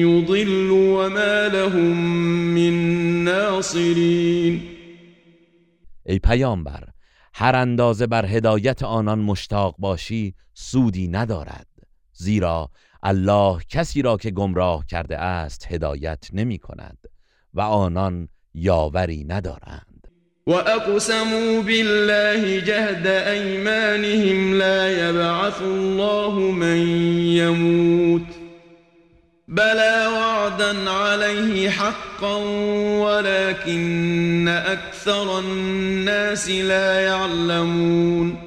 يضل 0.00 0.70
وما 0.70 1.46
لهم 1.46 1.96
من 2.54 3.24
ناصرين. 3.24 4.62
ای 6.06 6.18
پیامبر 6.18 6.84
هر 7.34 7.56
اندازه 7.56 8.06
بر 8.06 8.26
هدایت 8.26 8.82
آنان 8.82 9.18
مشتاق 9.18 9.74
باشی 9.78 10.34
سودی 10.54 11.08
ندارد 11.08 11.66
زیرا 12.12 12.70
الله 13.02 13.60
کسی 13.68 14.02
را 14.02 14.16
که 14.16 14.30
گمراه 14.30 14.84
کرده 14.86 15.18
است 15.18 15.66
هدایت 15.72 16.28
نمی 16.32 16.58
کند 16.58 16.98
و 17.54 17.60
آنان 17.60 18.28
یاوری 18.54 19.24
ندارند. 19.24 20.08
وأقسموا 20.46 21.62
بالله 21.62 22.60
جهد 22.60 23.06
أيمانهم 23.06 24.58
لا 24.58 25.08
يبعث 25.08 25.62
الله 25.62 26.40
من 26.40 26.88
يموت 27.36 28.26
بلى 29.48 30.06
وعدا 30.06 30.90
عليه 30.90 31.70
حقا 31.70 32.36
ولكن 32.98 34.48
اکثر 34.48 35.38
الناس 35.38 36.50
لا 36.50 37.00
يعلمون 37.00 38.45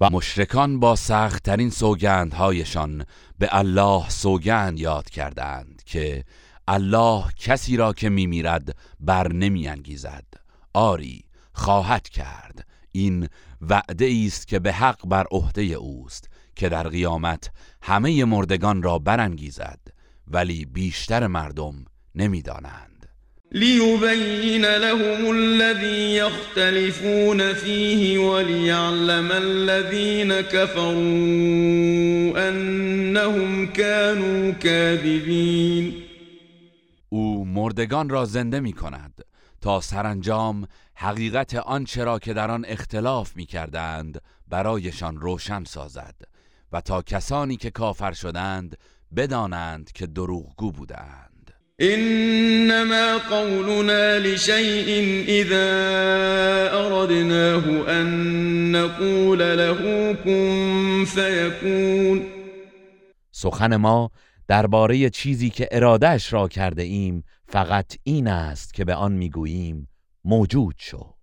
و 0.00 0.10
مشرکان 0.10 0.80
با 0.80 0.96
سختترین 0.96 1.70
سوگندهایشان 1.70 3.04
به 3.38 3.48
الله 3.52 4.08
سوگند 4.08 4.80
یاد 4.80 5.10
کردند 5.10 5.82
که 5.86 6.24
الله 6.68 7.24
کسی 7.36 7.76
را 7.76 7.92
که 7.92 8.08
میمیرد 8.08 8.76
بر 9.00 9.32
نمی 9.32 9.68
انگیزد 9.68 10.24
آری 10.74 11.24
خواهد 11.52 12.08
کرد. 12.08 12.66
این 12.92 13.28
وعده 13.60 14.22
است 14.26 14.48
که 14.48 14.58
به 14.58 14.72
حق 14.72 15.06
بر 15.06 15.24
عهده 15.30 15.62
اوست 15.62 16.30
که 16.56 16.68
در 16.68 16.88
قیامت 16.88 17.50
همه 17.82 18.24
مردگان 18.24 18.82
را 18.82 18.98
برانگیزد 18.98 19.80
ولی 20.26 20.64
بیشتر 20.64 21.26
مردم 21.26 21.84
نمی‌دانند. 22.14 22.89
لیبین 23.52 24.64
لهم 24.64 25.30
الذي 25.30 26.16
يختلفون 26.16 27.52
فيه 27.52 28.18
وليعلم 28.18 29.32
الذين 29.32 30.40
كفروا 30.40 30.98
انهم 32.48 33.66
كانوا 33.66 34.52
كاذبين. 34.52 36.02
او 37.08 37.44
مردگان 37.44 38.08
را 38.08 38.24
زنده 38.24 38.60
می 38.60 38.72
کند 38.72 39.24
تا 39.60 39.80
سرانجام 39.80 40.66
حقیقت 40.94 41.54
آنچه 41.54 42.04
را 42.04 42.18
که 42.18 42.34
در 42.34 42.50
آن 42.50 42.64
اختلاف 42.68 43.36
می 43.36 43.46
کردند 43.46 44.20
برایشان 44.48 45.20
روشن 45.20 45.64
سازد 45.64 46.14
و 46.72 46.80
تا 46.80 47.02
کسانی 47.02 47.56
که 47.56 47.70
کافر 47.70 48.12
شدند 48.12 48.76
بدانند 49.16 49.92
که 49.92 50.06
دروغگو 50.06 50.72
بودند 50.72 51.29
انما 51.80 53.16
قولنا 53.16 54.18
لشيء 54.18 55.24
اذا 55.28 55.68
اردناه 56.72 57.90
ان 58.00 58.72
نقول 58.72 59.38
له 59.38 60.12
كن 60.24 61.04
فيكون. 61.04 62.26
سخن 63.30 63.76
ما 63.76 64.10
درباره 64.48 65.10
چیزی 65.10 65.50
که 65.50 65.68
ارادهش 65.72 66.32
را 66.32 66.48
کرده 66.48 66.82
ایم 66.82 67.24
فقط 67.48 67.96
این 68.02 68.28
است 68.28 68.74
که 68.74 68.84
به 68.84 68.94
آن 68.94 69.12
می‌گوییم 69.12 69.88
موجود 70.24 70.74
شو. 70.78 71.14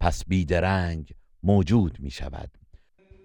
پس 0.00 0.24
بیدرنگ 0.26 1.10
موجود 1.42 1.96
می 2.00 2.10
شود 2.10 2.50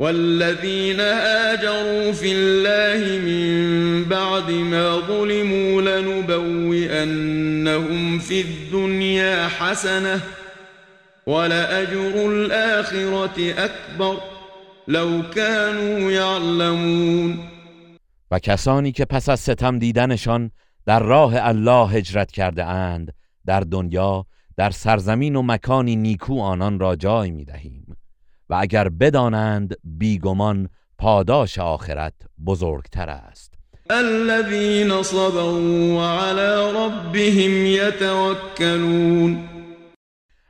والذين 0.01 0.99
هاجروا 0.99 2.11
في 2.11 2.31
الله 2.31 3.19
من 3.19 4.03
بعد 4.09 4.51
ما 4.51 4.97
ظلموا 4.99 5.81
لنبوئنهم 5.81 7.39
في 8.19 8.41
الدنيا 8.41 9.47
حسنة 9.47 10.21
ولأجر 11.27 12.31
الآخرة 12.31 13.53
أكبر 13.57 14.17
لو 14.87 15.21
كانوا 15.35 16.11
يعلمون. 16.11 17.39
و 18.31 18.39
کسانی 18.39 18.91
که 18.91 19.05
پس 19.05 19.29
از 19.29 19.39
ستم 19.39 19.79
دیدنشان 19.79 20.51
در 20.85 20.99
راه 20.99 21.33
الله 21.35 21.89
هجرت 21.89 22.31
کرده 22.31 22.65
اند 22.65 23.13
در 23.45 23.59
دنیا 23.59 24.25
در 24.57 24.69
سرزمین 24.69 25.35
و 25.35 25.41
مکانی 25.41 25.95
نیکو 25.95 26.41
آنان 26.41 26.79
را 26.79 26.95
جای 26.95 27.31
می 27.31 27.45
دهیم 27.45 27.80
و 28.51 28.53
اگر 28.53 28.89
بدانند 28.89 29.75
بیگمان 29.83 30.69
پاداش 30.97 31.59
آخرت 31.59 32.13
بزرگتر 32.45 33.09
است. 33.09 33.53
الذين 33.89 35.03
صبروا 35.03 35.95
وعلى 35.97 36.71
ربهم 36.75 37.65
يتوكلون 37.65 39.49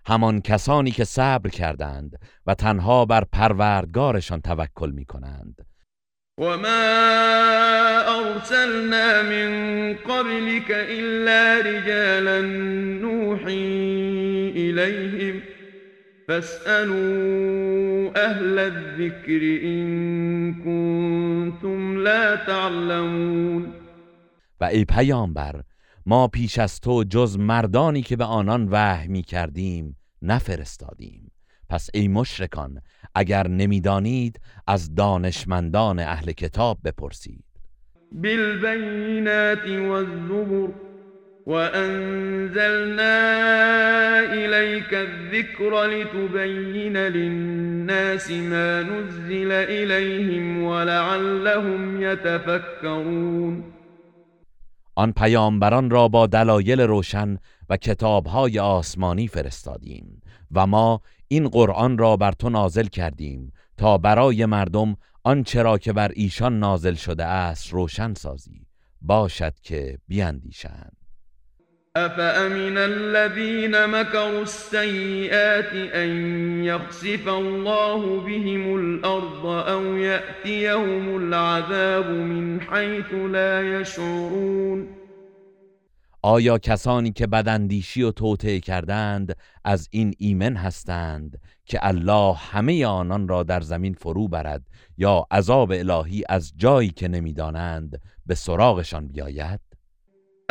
همان 0.06 0.42
کسانی 0.42 0.92
که 0.92 1.04
صبر 1.04 1.50
کردند 1.50 2.20
و 2.46 2.56
تنها 2.56 3.06
بر 3.06 3.24
پروردگارشان 3.24 4.42
توکل 4.42 4.92
می 4.92 5.06
کنند 5.06 5.66
وما 6.38 6.92
أرسلنا 8.08 9.22
من 9.22 9.50
قبلك 9.94 10.72
إلا 10.72 11.62
رجالا 11.66 12.42
نوحي 13.02 14.52
إليهم 14.56 15.42
فاسألوا 16.32 18.12
أهل 18.16 18.60
الذكر 18.60 19.42
إن 19.64 20.54
كنتم 20.54 21.98
لا 21.98 22.36
تعلمون. 22.36 23.74
و 24.62 24.64
ای 24.64 24.86
پیامبر 24.86 25.62
ما 26.06 26.28
پیش 26.28 26.60
از 26.60 26.80
تو 26.80 27.04
جز 27.04 27.38
مردانی 27.40 28.02
که 28.02 28.16
به 28.16 28.24
آنان 28.24 28.68
وحی 28.72 29.08
می 29.08 29.22
کردیم 29.22 29.98
نفرستادیم. 30.22 31.32
پس 31.70 31.90
ای 31.94 32.08
مشرکان 32.08 32.82
اگر 33.16 33.48
نمی‌دانید 33.48 34.40
از 34.68 34.96
دانشمندان 34.96 36.00
اهل 36.00 36.32
کتاب 36.32 36.78
بپرسید. 36.84 37.46
بالبينات 38.12 39.68
والزبر. 39.68 40.91
وأنزلنا 41.46 43.16
إليك 44.34 44.94
الذكر 44.94 45.86
لتبين 45.86 46.98
للناس 46.98 48.32
ما 48.32 48.84
نزل 48.84 49.52
إليهم 49.52 50.64
ولعلهم 50.64 52.02
يتفكرون. 52.02 53.64
آن 54.96 55.12
پیامبران 55.12 55.90
را 55.90 56.08
با 56.08 56.28
دلایل 56.28 56.82
روشن 56.82 57.38
و 57.70 57.78
کتابهای 57.78 58.60
آسمانی 58.60 59.28
فرستادیم 59.28 60.22
و 60.52 60.68
ما 60.68 61.02
این 61.28 61.48
قرآن 61.48 61.98
را 61.98 62.18
بر 62.18 62.32
تو 62.32 62.50
نازل 62.50 62.86
کردیم 62.86 63.54
تا 63.78 63.98
برای 63.98 64.46
مردم 64.46 64.98
آنچه 65.24 65.62
را 65.62 65.78
که 65.78 65.94
بر 65.94 66.12
ایشان 66.16 66.60
نازل 66.60 66.94
شده 66.94 67.26
است 67.26 67.74
روشن 67.74 68.14
سازی. 68.14 68.66
باشد 69.02 69.54
که 69.60 69.98
بیاندیشند 70.08 71.01
أفأمن 71.96 72.78
الذين 72.78 73.88
مكروا 73.88 74.42
السيئات 74.42 75.74
أن 75.96 76.10
يخسف 76.64 77.28
الله 77.28 78.22
بهم 78.22 78.76
الأرض 78.76 79.46
أو 79.46 79.98
يأتيهم 79.98 81.18
العذاب 81.18 82.06
من 82.10 82.62
حيث 82.62 83.14
لا 83.14 83.80
يشعرون؟ 83.82 84.88
آیا 86.24 86.58
کسانی 86.58 87.12
که 87.12 87.28
بداندیشی 87.28 88.04
و 88.04 88.12
توطئه 88.12 88.60
کردند 88.60 89.36
از 89.66 89.88
این 89.92 90.14
ایمن 90.18 90.56
هستند 90.56 91.40
که 91.66 91.80
الله 91.82 92.34
همه 92.34 92.86
آنان 92.86 93.28
را 93.28 93.44
در 93.44 93.62
زمین 93.62 93.94
فرو 93.94 94.28
برد 94.28 94.62
یا 94.98 95.26
عذاب 95.32 95.72
الهی 95.72 96.24
از 96.30 96.54
جایی 96.58 96.90
که 96.90 97.08
نمی‌دانند 97.08 98.02
به 98.26 98.36
سراغشان 98.36 99.08
بیاید؟ 99.08 99.71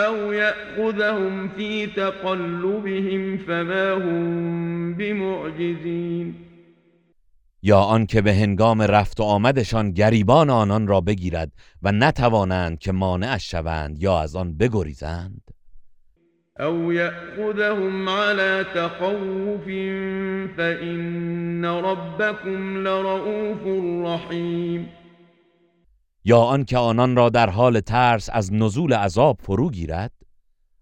أو 0.07 0.33
يأخذهم 0.33 1.49
في 1.49 1.87
تقلبهم 1.87 3.37
فما 3.37 3.93
هم 3.95 4.95
بمعجزين 4.95 6.35
یا 7.63 7.77
آنکه 7.77 8.21
به 8.21 8.33
هنگام 8.33 8.83
رفت 8.83 9.21
و 9.21 9.23
آمدشان 9.23 9.91
گریبان 9.91 10.51
آنان 10.51 10.87
را 10.87 11.01
بگیرد 11.01 11.53
و 11.83 11.93
نتوانند 11.93 12.79
که 12.79 12.93
مانعش 12.93 13.51
شوند 13.51 14.03
یا 14.03 14.21
از 14.21 14.37
آن 14.37 14.57
بگریزند. 14.57 15.41
أو 16.61 16.93
يأخذهم 16.93 18.09
على 18.09 18.65
تخوف 18.75 19.65
فإن 20.57 21.65
ربكم 21.65 22.77
لرؤوف 22.79 23.67
رحيم 24.07 25.00
یا 26.25 26.39
آنکه 26.39 26.79
آنان 26.79 27.17
را 27.17 27.29
در 27.29 27.51
حال 27.51 27.81
ترس 27.81 28.29
از 28.33 28.53
نزول 28.53 28.93
عذاب 28.95 29.41
فرو 29.43 29.71
گیرد 29.71 30.13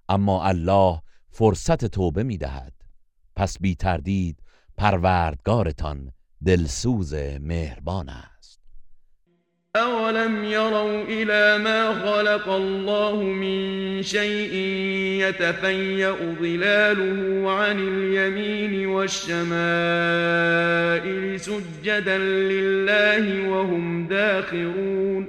اما 0.09 0.45
الله 0.45 1.03
فرصت 1.31 1.85
توبه 1.85 2.23
می 2.23 2.39
دهد. 2.39 2.73
پس 3.37 3.59
بی 3.59 3.75
تردید 3.75 4.43
پروردگارتان 4.77 6.13
دلسوز 6.45 7.15
مهربان 7.41 8.09
است. 8.09 8.38
أولم 9.79 10.45
يروا 10.45 11.03
إلى 11.09 11.65
ما 11.65 11.95
خلق 11.95 12.49
الله 12.49 13.23
من 13.23 14.03
شيء 14.03 14.55
يتفيأ 15.25 16.17
ظلاله 16.41 17.51
عن 17.53 17.79
اليمين 17.79 18.87
والشمائل 18.87 19.41
سجدا 21.41 22.19
لله 22.19 23.49
وهم 23.49 24.07
داخرون 24.07 25.29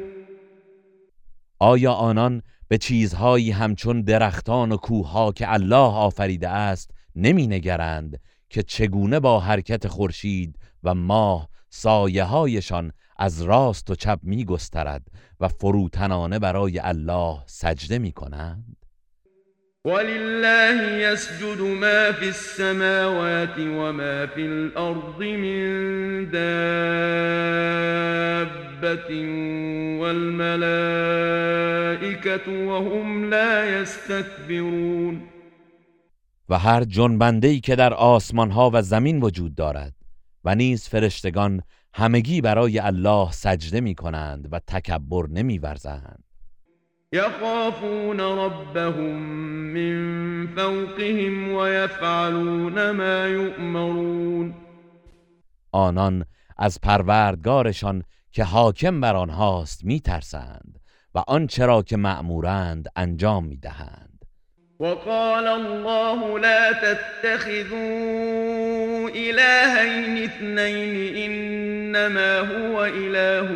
آیا 1.59 1.91
آنان 1.91 2.41
به 2.67 2.77
چیزهایی 2.77 3.51
همچون 3.51 4.01
درختان 4.01 4.71
و 4.71 4.77
کوهها 4.77 5.31
که 5.31 5.53
الله 5.53 5.93
آفریده 5.95 6.49
است 6.49 6.91
نمی 7.15 7.47
نگرند 7.47 8.19
که 8.49 8.63
چگونه 8.63 9.19
با 9.19 9.39
حرکت 9.39 9.87
خورشید 9.87 10.59
و 10.83 10.95
ماه 10.95 11.49
سایه 11.69 12.23
هایشان 12.23 12.91
از 13.21 13.41
راست 13.41 13.89
و 13.89 13.95
چپ 13.95 14.19
می 14.23 14.45
گسترد 14.45 15.01
و 15.39 15.47
فروتنانه 15.47 16.39
برای 16.39 16.79
الله 16.79 17.37
سجده 17.45 17.97
می 17.97 18.11
کنند 18.11 18.75
ولله 19.85 20.93
يسجد 20.93 21.61
ما 21.61 22.11
في 22.11 22.25
السماوات 22.27 23.57
وما 23.57 24.25
في 24.25 24.41
الأرض 24.41 25.21
من 25.21 26.29
دابة 26.31 26.59
والملائكة 30.01 30.89
وهم 32.67 33.29
لا 33.29 33.81
يستكبرون 33.81 35.21
و 36.49 36.59
هر 36.59 36.83
جنبنده 36.83 37.59
که 37.59 37.75
در 37.75 37.93
آسمان 37.93 38.51
ها 38.51 38.71
و 38.73 38.81
زمین 38.81 39.21
وجود 39.21 39.55
دارد 39.55 39.93
و 40.43 40.55
نیز 40.55 40.87
فرشتگان 40.87 41.61
همگی 41.93 42.41
برای 42.41 42.79
الله 42.79 43.31
سجده 43.31 43.81
می 43.81 43.95
کنند 43.95 44.47
و 44.51 44.59
تکبر 44.59 45.27
نمی 45.27 45.57
ورزند 45.57 46.23
يخافون 47.13 48.19
ربهم 48.19 49.15
من 49.73 50.47
فوقهم 50.55 51.53
ويفعلون 51.53 52.91
ما 52.91 53.27
يؤمرون 53.27 54.53
آنان 55.71 56.25
از 56.57 56.81
پروردگارشان 56.81 58.03
که 58.31 58.43
حاکم 58.43 59.01
بر 59.01 59.15
آنهاست 59.15 59.85
میترسند 59.85 60.79
و 61.15 61.23
آنچه 61.27 61.65
را 61.65 61.83
که 61.83 61.97
مأمورند 61.97 62.87
انجام 62.95 63.45
می‌دهند. 63.45 64.08
وقال 64.79 65.47
الله 65.47 66.39
لا 66.39 66.71
تتخذوا 66.71 67.79
إلهين 69.09 70.23
اثنين 70.23 71.15
إنما 71.15 72.39
هو 72.39 72.85
إله 72.85 73.49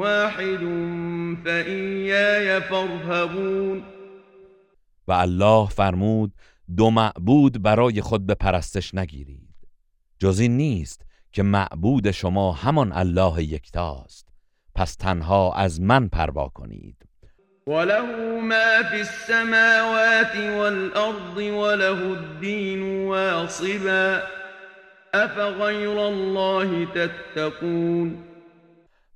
واحد 0.00 0.60
فإياي 1.44 2.60
فارهبون. 2.60 3.82
و 5.08 5.12
الله 5.12 5.66
فرمود 5.66 6.32
دو 6.76 6.90
معبود 6.90 7.62
برای 7.62 8.00
خود 8.00 8.26
به 8.26 8.34
پرستش 8.34 8.94
نگیرید. 8.94 9.54
جز 10.18 10.38
این 10.38 10.56
نیست 10.56 11.06
که 11.32 11.42
معبود 11.42 12.10
شما 12.10 12.52
همان 12.52 12.92
الله 12.92 13.42
یکتاست 13.42 14.28
پس 14.74 14.94
تنها 14.94 15.52
از 15.52 15.80
من 15.80 16.08
پروا 16.08 16.48
کنید. 16.48 17.07
وله 17.68 18.40
ما 18.40 18.82
في 18.82 19.00
السماوات 19.00 20.36
والأرض 20.36 21.36
وله 21.36 22.12
الدين 22.12 22.82
واصبا 23.06 24.22
أفغير 25.14 25.98
الله 26.08 26.86
تتقون 26.94 28.24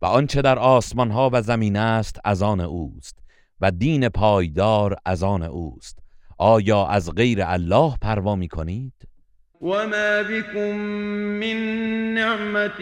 و 0.02 0.06
آنچه 0.06 0.42
در 0.42 0.58
آسمان 0.58 1.10
ها 1.10 1.30
و 1.32 1.42
زمین 1.42 1.76
است 1.76 2.20
از 2.24 2.42
آن 2.42 2.60
اوست 2.60 3.18
و 3.60 3.70
دین 3.70 4.08
پایدار 4.08 4.96
از 5.04 5.22
آن 5.22 5.42
اوست 5.42 5.98
آیا 6.38 6.86
از 6.86 7.14
غیر 7.14 7.38
الله 7.42 7.96
پروا 8.02 8.36
می 8.36 8.48
کنید؟ 8.48 8.92
وما 9.62 10.22
بكم 10.22 10.76
من 11.38 11.56
نعمة 12.14 12.80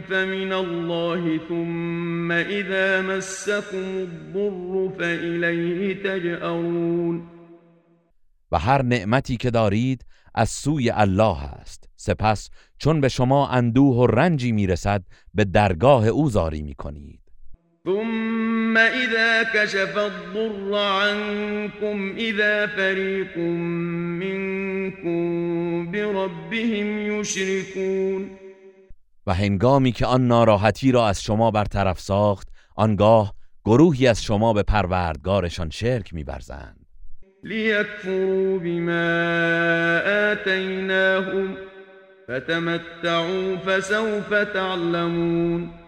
فمن 0.00 0.52
الله 0.52 1.38
ثم 1.48 2.32
إذا 2.32 3.02
مسكم 3.02 3.86
الضر 3.96 4.90
فإليه 4.98 5.94
تجأرون 5.94 7.28
و 8.52 8.58
هر 8.58 8.82
نعمتی 8.82 9.36
که 9.36 9.50
دارید 9.50 10.04
از 10.34 10.50
سوی 10.50 10.90
الله 10.90 11.44
است. 11.44 11.88
سپس 11.96 12.50
چون 12.78 13.00
به 13.00 13.08
شما 13.08 13.48
اندوه 13.48 13.96
و 13.96 14.06
رنجی 14.06 14.52
می‌رسد 14.52 15.02
به 15.34 15.44
درگاه 15.44 16.06
او 16.06 16.30
زاری 16.30 16.62
می‌کنید. 16.62 17.21
ثم 17.84 18.78
إذا 18.78 19.42
كشف 19.42 19.98
الضر 19.98 20.74
عنكم 20.74 22.14
إذا 22.16 22.66
فريق 22.66 23.38
منكم 24.18 25.22
بربهم 25.90 26.98
يشركون 26.98 28.30
و 29.26 29.34
هنگامی 29.34 29.92
که 29.92 30.06
آن 30.06 30.26
ناراحتی 30.26 30.92
را 30.92 31.08
از 31.08 31.22
شما 31.22 31.50
برطرف 31.50 32.00
ساخت 32.00 32.48
آنگاه 32.76 33.34
گروهی 33.64 34.06
از 34.06 34.22
شما 34.22 34.52
به 34.52 34.62
پروردگارشان 34.62 35.70
شرک 35.70 36.14
میورزند. 36.14 36.86
ليكفروا 37.44 38.58
بما 38.58 39.98
آتيناهم 40.32 41.56
فتمتعوا 42.28 43.56
فسوف 43.56 44.34
تعلمون 44.54 45.81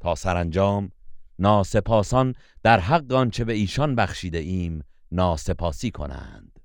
تا 0.00 0.14
سرانجام 0.14 0.92
ناسپاسان 1.38 2.34
در 2.62 2.80
حق 2.80 3.12
آنچه 3.12 3.44
به 3.44 3.52
ایشان 3.52 3.94
بخشیده 3.94 4.38
ایم 4.38 4.84
ناسپاسی 5.12 5.90
کنند. 5.90 6.60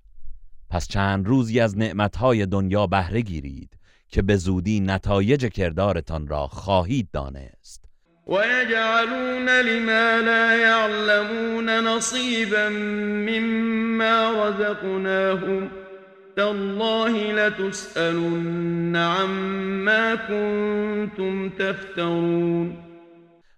پس 0.70 0.88
چند 0.88 1.28
روزی 1.28 1.60
از 1.60 1.78
نعمتهای 1.78 2.46
دنیا 2.46 2.88
بهره 2.88 3.22
گیرید 3.22 3.78
که 4.08 4.22
به 4.22 4.36
زودی 4.36 4.80
نتایج 4.80 5.46
کردارتان 5.46 6.28
را 6.28 6.48
خواهید 6.48 7.10
دانست. 7.14 7.84
ويجعلون 8.28 9.50
لما 9.50 10.22
لا 10.26 10.58
يعلمون 10.58 11.70
نصيبا 11.70 12.70
مما 13.30 14.48
رزقناهم 14.48 15.70
تالله 16.36 17.34
لتسألن 17.34 18.96
عما 18.96 20.16
كنتم 20.16 21.50
تفترون 21.50 22.93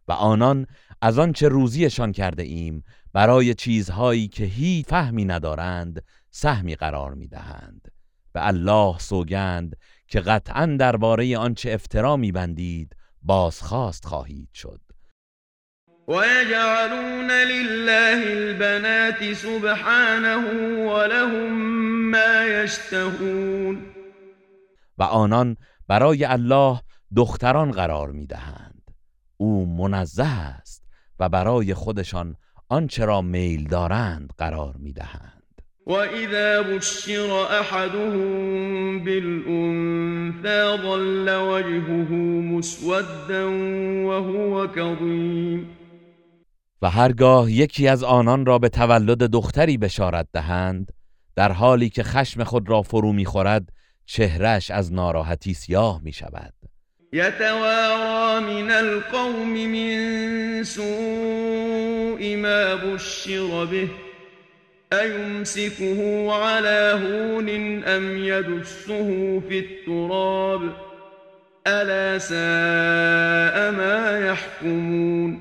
و 0.07 0.11
آنان 0.11 0.67
از 1.01 1.19
آنچه 1.19 1.47
روزیشان 1.47 2.11
کرده 2.11 2.43
ایم 2.43 2.83
برای 3.13 3.53
چیزهایی 3.53 4.27
که 4.27 4.43
هیچ 4.43 4.85
فهمی 4.87 5.25
ندارند 5.25 6.03
سهمی 6.31 6.75
قرار 6.75 7.13
می‌دهند. 7.13 7.91
به 8.33 8.47
الله 8.47 8.97
سوگند 8.99 9.75
که 10.07 10.19
قطعا 10.19 10.75
درباره 10.79 11.37
آنچه 11.37 11.71
افترا 11.71 12.17
میبندید 12.17 12.95
بازخواست 13.21 14.05
خواهید 14.05 14.49
شد. 14.53 14.81
ويجعلون 16.07 17.31
لله 17.31 18.31
البنات 18.31 19.33
سبحانه 19.33 20.37
ولهم 20.93 22.11
ما 22.11 22.43
يشتهون 22.47 23.81
و 24.97 25.03
آنان 25.03 25.57
برای 25.87 26.25
الله 26.25 26.81
دختران 27.15 27.71
قرار 27.71 28.11
می‌دهند. 28.11 28.74
او 29.37 29.77
منزه 29.77 30.25
است 30.25 30.83
و 31.19 31.29
برای 31.29 31.73
خودشان 31.73 32.35
آنچه 32.69 33.05
را 33.05 33.21
میل 33.21 33.67
دارند 33.67 34.33
قرار 34.37 34.75
می‌دهند. 34.77 35.61
وإذا 35.87 36.63
بشر 36.63 37.45
أحدهم 37.59 39.03
بالأنثى 39.05 40.77
ظل 40.81 41.29
وجهه 41.29 42.11
مسودا 42.55 43.49
وهو 44.07 44.67
كظيم 44.67 45.67
و 46.81 46.89
هرگاه 46.89 47.51
یکی 47.51 47.87
از 47.87 48.03
آنان 48.03 48.45
را 48.45 48.59
به 48.59 48.69
تولد 48.69 49.17
دختری 49.17 49.77
بشارت 49.77 50.27
دهند 50.33 50.91
در 51.35 51.51
حالی 51.51 51.89
که 51.89 52.03
خشم 52.03 52.43
خود 52.43 52.69
را 52.69 52.81
فرو 52.81 53.13
می‌خورد 53.13 53.69
چهرش 54.05 54.71
از 54.71 54.93
ناراحتی 54.93 55.53
سیاه 55.53 56.01
می 56.03 56.11
شود 56.11 56.53
يتوارى 57.15 58.41
من 58.41 58.71
القوم 58.71 59.53
من 59.53 60.63
سوء 60.63 62.35
ما 62.35 62.75
بشر 62.75 63.65
به 63.65 63.87
أيمسكه 64.93 66.31
على 66.33 66.99
هون 67.03 67.49
أم 67.83 68.17
يدسه 68.17 69.39
في 69.49 69.59
التراب 69.59 70.61
ألا 71.67 72.19
ساء 72.19 73.71
ما 73.71 74.19
يحكمون 74.19 75.39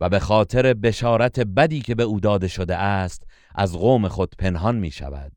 و 0.00 0.08
به 0.08 0.18
خاطر 0.18 0.74
بشارت 0.74 1.40
بدی 1.40 1.80
که 1.80 1.94
به 1.94 2.02
او 2.02 2.20
داده 2.20 2.48
شده 2.48 2.76
است 2.76 3.22
از 3.54 3.76
قوم 3.76 4.08
خود 4.08 4.34
پنهان 4.38 4.76
می 4.76 4.90
شود 4.90 5.32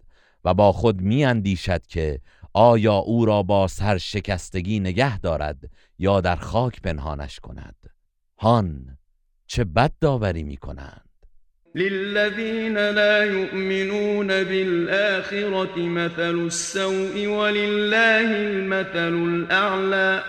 و 0.46 0.54
با 0.54 0.72
خود 0.72 1.02
می 1.02 1.26
اندیشد 1.26 1.88
که 1.88 2.20
آیا 2.54 2.94
او 2.94 3.26
را 3.26 3.44
با 3.44 3.68
سرشکستگی 3.68 4.80
نگه 4.80 5.20
دارد 5.20 5.58
یا 6.00 6.22
در 6.22 6.36
خاک 6.36 6.82
پنهانش 6.82 7.40
کند؟ 7.40 7.76
هان 8.38 8.98
چه 9.48 9.64
بد 9.64 9.92
داوری 10.02 10.44
می 10.44 10.58
کنند؟ 10.58 11.10
للذين 11.76 12.78
لا 12.78 13.26
يؤمنون 13.26 14.28
بالآخرة 14.28 15.80
مثل 15.80 16.40
السوء 16.40 17.28
ولله 17.28 18.30
المثل 18.36 19.14
الأعلى 19.14 20.24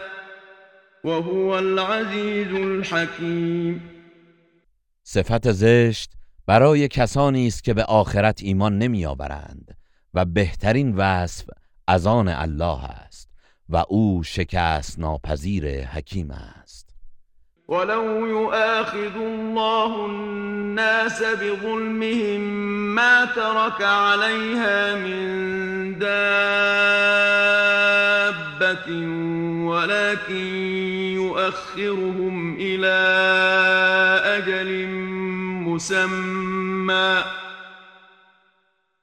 وهو 1.04 1.58
العزيز 1.58 2.52
الحكيم 2.54 3.82
صفت 5.02 5.52
زشت 5.52 6.12
برای 6.46 6.88
کسانی 6.88 7.46
است 7.46 7.64
که 7.64 7.74
به 7.74 7.84
آخرت 7.84 8.42
ایمان 8.42 8.78
نمیآورند 8.78 9.76
و 10.14 10.24
بهترین 10.24 10.94
وصف 10.96 11.44
از 11.87 12.07
آن 12.07 12.29
الله 12.29 12.85
است 12.85 13.31
و 13.68 13.85
او 13.88 14.23
شکست 14.23 14.99
ناپذیر 14.99 15.85
حکیم 15.85 16.31
است. 16.31 16.94
ولو 17.68 18.27
يؤاخذ 18.29 19.16
الله 19.16 20.05
الناس 20.05 21.23
بظلمهم 21.23 22.40
ما 22.94 23.27
ترك 23.27 23.83
عليها 23.83 24.94
من 24.94 25.99
دابة 25.99 26.25
ولكن 29.66 30.47
يؤخرهم 31.14 32.57
إلى 32.61 32.97
أجل 34.25 34.87
مسمى 35.66 37.43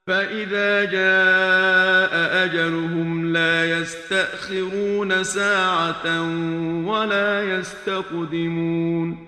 فإذا 0.06 0.84
جاء 0.84 2.44
أجلهم 2.44 3.32
لا 3.32 3.66
يستأخرون 3.66 5.22
ساعة 5.22 6.20
ولا 6.86 7.42
يستقدمون 7.42 9.18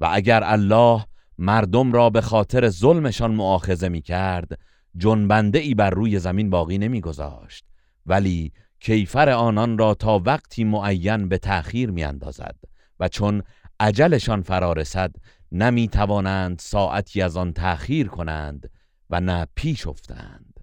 و 0.00 0.08
اگر 0.12 0.42
الله 0.44 1.04
مردم 1.38 1.92
را 1.92 2.10
به 2.10 2.20
خاطر 2.20 2.68
ظلمشان 2.68 3.34
معاخذه 3.34 3.88
می 3.88 4.00
کرد 4.02 4.58
جنبنده 4.96 5.58
ای 5.58 5.74
بر 5.74 5.90
روی 5.90 6.18
زمین 6.18 6.50
باقی 6.50 6.78
نمی 6.78 7.00
گذاشت 7.00 7.64
ولی 8.06 8.52
کیفر 8.80 9.30
آنان 9.30 9.78
را 9.78 9.94
تا 9.94 10.22
وقتی 10.26 10.64
معین 10.64 11.28
به 11.28 11.38
تأخیر 11.38 11.90
می 11.90 12.04
اندازد 12.04 12.56
و 13.00 13.08
چون 13.08 13.42
عجلشان 13.80 14.42
فرا 14.42 14.72
رسد 14.72 15.14
نمی 15.52 15.88
توانند 15.88 16.58
ساعتی 16.58 17.22
از 17.22 17.36
آن 17.36 17.52
تأخیر 17.52 18.08
کنند. 18.08 18.70
و 19.10 19.20
نه 19.20 19.46
پیش 19.56 19.86
افتند. 19.86 20.60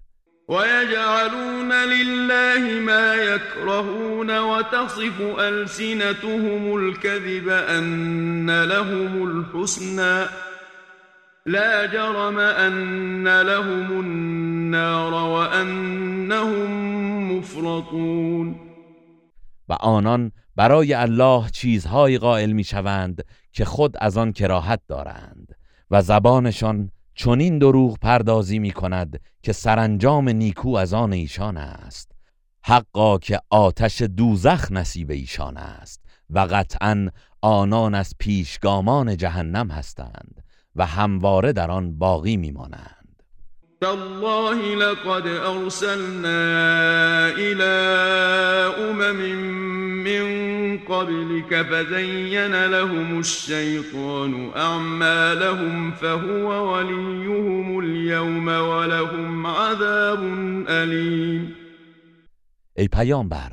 ويجعلون 0.48 1.72
لله 1.72 2.80
ما 2.80 3.14
يكرهون 3.14 4.38
وتصف 4.38 5.20
ألسنتهم 5.38 6.76
الكذب 6.76 7.48
أن 7.48 8.64
لهم 8.64 9.22
الحسنى 9.22 10.26
لا 11.46 11.86
جرم 11.86 12.38
أن 12.38 13.40
لهم 13.42 14.00
النار 14.00 15.14
وأنهم 15.14 16.72
مفرطون. 17.38 18.72
و 19.68 19.72
آنان 19.72 20.32
برای 20.56 20.94
الله 20.94 21.50
چیزهایی 21.50 22.18
قائل 22.18 22.52
می 22.52 22.64
شوند 22.64 23.24
که 23.52 23.64
خود 23.64 23.96
از 24.00 24.16
آن 24.16 24.32
کراهت 24.32 24.80
دارند 24.88 25.56
و 25.90 26.02
زبانشان 26.02 26.90
چنین 27.14 27.58
دروغ 27.58 27.98
پردازی 27.98 28.58
می 28.58 28.70
کند 28.70 29.20
که 29.42 29.52
سرانجام 29.52 30.28
نیکو 30.28 30.74
از 30.74 30.94
آن 30.94 31.12
ایشان 31.12 31.56
است. 31.56 32.12
حقا 32.64 33.18
که 33.18 33.40
آتش 33.50 34.02
دوزخ 34.02 34.72
نصیب 34.72 35.10
ایشان 35.10 35.56
است 35.56 36.00
و 36.30 36.38
قطعا 36.38 37.08
آنان 37.40 37.94
از 37.94 38.14
پیشگامان 38.18 39.16
جهنم 39.16 39.70
هستند 39.70 40.44
و 40.76 40.86
همواره 40.86 41.52
در 41.52 41.70
آن 41.70 41.98
باقی 41.98 42.36
میمانند 42.36 43.01
تالله 43.82 44.74
لقد 44.74 45.26
أرسلنا 45.26 46.38
إلى 47.34 47.72
أمم 48.78 49.20
من 50.04 50.24
قبلك 50.78 51.62
فزين 51.62 52.66
لهم 52.66 53.18
الشيطان 53.18 54.50
أعمالهم 54.56 55.90
فهو 55.90 56.74
وليهم 56.74 57.78
اليوم 57.78 58.48
ولهم 58.48 59.46
عذاب 59.46 60.20
أليم. 60.68 61.54
ای 62.76 62.88
پیامبر 62.88 63.52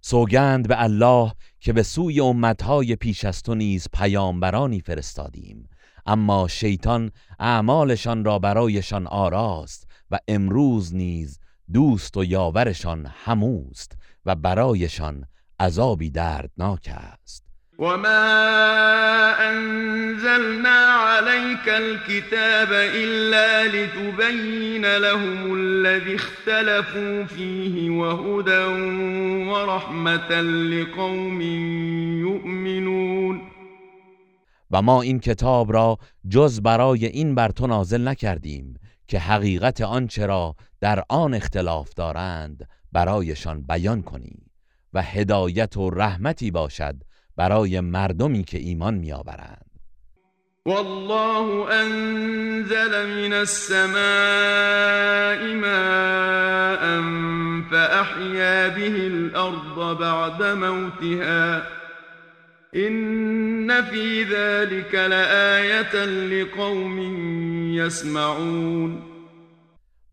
سوگند 0.00 0.68
به 0.68 0.82
الله 0.82 1.32
که 1.60 1.72
به 1.72 1.82
سوی 1.82 2.20
امتهای 2.20 2.96
پیش 2.96 3.24
از 3.24 3.42
تو 3.42 3.54
نیز 3.54 3.88
پیامبرانی 3.92 4.80
فرستادیم. 4.80 5.68
اما 6.06 6.48
شیطان 6.48 7.10
اعمالشان 7.40 8.24
را 8.24 8.38
برایشان 8.38 9.06
آراست 9.06 9.88
و 10.10 10.18
امروز 10.28 10.94
نیز 10.94 11.40
دوست 11.72 12.16
و 12.16 12.24
یاورشان 12.24 13.06
هموست 13.24 13.98
و 14.26 14.34
برایشان 14.34 15.24
عذابی 15.60 16.10
دردناک 16.10 16.90
است. 16.92 17.46
وما 17.78 19.34
أنزلنا 19.38 20.86
عليك 20.86 21.68
الكتاب 21.68 22.68
إلا 22.72 23.66
لتبين 23.66 24.96
لهم 24.96 25.54
الذي 25.54 26.14
اختلفوا 26.14 27.24
فيه 27.24 27.90
وهدى 27.90 28.64
ورحمة 29.50 30.40
لقوم 30.40 31.40
يؤمنون. 32.20 33.55
و 34.70 34.82
ما 34.82 35.02
این 35.02 35.20
کتاب 35.20 35.72
را 35.72 35.98
جز 36.28 36.60
برای 36.60 37.06
این 37.06 37.34
بر 37.34 37.48
تو 37.48 37.66
نازل 37.66 38.08
نکردیم 38.08 38.74
که 39.08 39.18
حقیقت 39.18 39.80
آنچه 39.80 40.26
را 40.26 40.56
در 40.80 41.04
آن 41.08 41.34
اختلاف 41.34 41.94
دارند 41.94 42.68
برایشان 42.92 43.62
بیان 43.62 44.02
کنی 44.02 44.46
و 44.94 45.02
هدایت 45.02 45.76
و 45.76 45.90
رحمتی 45.90 46.50
باشد 46.50 46.94
برای 47.36 47.80
مردمی 47.80 48.44
که 48.44 48.58
ایمان 48.58 48.94
میآورند. 48.94 49.66
والله 50.66 51.72
أنزل 51.72 53.06
من 53.06 53.32
السماء 53.32 53.94
ماء 55.54 57.02
فأحيا 57.70 58.68
به 58.68 59.06
الأرض 59.06 59.98
بعد 59.98 60.42
موتها 60.42 61.62
إن 62.76 63.82
في 63.82 64.24
ذلك 64.24 64.94
لآية 64.94 66.04
لقوم 66.04 66.98
يسمعون. 67.74 69.02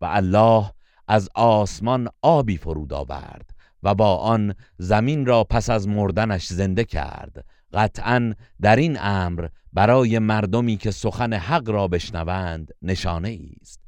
و 0.00 0.04
الله 0.04 0.70
از 1.08 1.28
آسمان 1.34 2.08
آبی 2.22 2.56
فرود 2.56 2.92
آورد 2.92 3.50
و 3.82 3.94
با 3.94 4.16
آن 4.16 4.54
زمین 4.78 5.26
را 5.26 5.44
پس 5.44 5.70
از 5.70 5.88
مردنش 5.88 6.46
زنده 6.46 6.84
کرد. 6.84 7.44
قطعا 7.72 8.34
در 8.60 8.76
این 8.76 8.98
امر 9.00 9.46
برای 9.72 10.18
مردمی 10.18 10.76
که 10.76 10.90
سخن 10.90 11.32
حق 11.32 11.70
را 11.70 11.88
بشنوند 11.88 12.70
نشانه 12.82 13.38
است. 13.60 13.80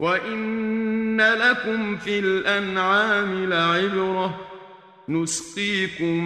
و 0.00 0.04
این 0.04 1.20
لکم 1.20 1.96
فی 1.96 2.18
الانعام 2.18 3.46
لعبره 3.46 4.53
نسقيكم 5.08 6.24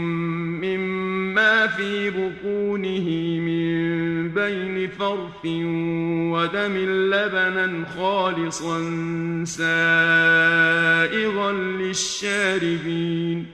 مما 0.64 1.66
في 1.66 2.10
بطونه 2.10 3.08
من 3.40 4.34
بين 4.34 4.88
فرث 4.88 5.44
ودم 6.32 6.76
لبنا 7.10 7.86
خالصا 7.96 8.78
سائغا 9.44 11.52
للشاربين. 11.52 13.46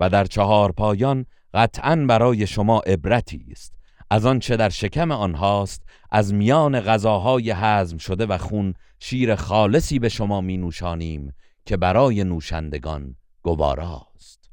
و 0.00 0.08
در 0.08 0.24
چهار 0.24 0.72
پایان 0.72 1.26
قطعا 1.54 1.96
برای 1.96 2.46
شما 2.46 2.80
عبرتی 2.80 3.46
است. 3.50 3.72
از 4.10 4.26
آنچه 4.26 4.56
در 4.56 4.68
شکم 4.68 5.12
آنهاست 5.12 5.82
از 6.10 6.34
میان 6.34 6.80
غذاهای 6.80 7.50
هضم 7.50 7.98
شده 7.98 8.26
و 8.26 8.38
خون 8.38 8.74
شیر 8.98 9.34
خالصی 9.34 9.98
به 9.98 10.08
شما 10.08 10.40
می 10.40 10.56
نوشانیم 10.56 11.32
که 11.66 11.76
برای 11.76 12.24
نوشندگان 12.24 13.16
گواراست 13.42 14.50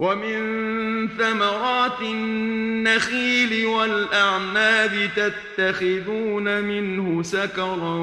ومن 0.00 1.08
ثمرات 1.08 2.00
النخيل 2.00 3.66
والأعناب 3.66 5.10
تتخذون 5.16 6.64
منه 6.64 7.22
سكرا 7.22 7.96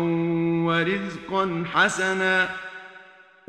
ورزقا 0.65 1.63
حسنا 1.73 2.49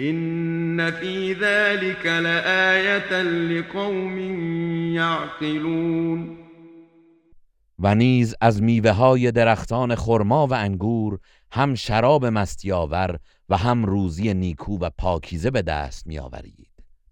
إن 0.00 0.90
في 0.90 1.32
ذلك 1.32 2.06
لآية 2.06 3.22
لقوم 3.22 4.18
يعقلون 4.94 6.44
و 7.78 7.94
نیز 7.94 8.34
از 8.40 8.62
میوه 8.62 8.90
های 8.90 9.32
درختان 9.32 9.94
خرما 9.94 10.46
و 10.46 10.54
انگور 10.54 11.18
هم 11.52 11.74
شراب 11.74 12.26
مستیاور 12.26 13.18
و 13.48 13.56
هم 13.56 13.84
روزی 13.84 14.34
نیکو 14.34 14.78
و 14.78 14.90
پاکیزه 14.98 15.50
به 15.50 15.62
دست 15.62 16.06
میآورید. 16.06 16.63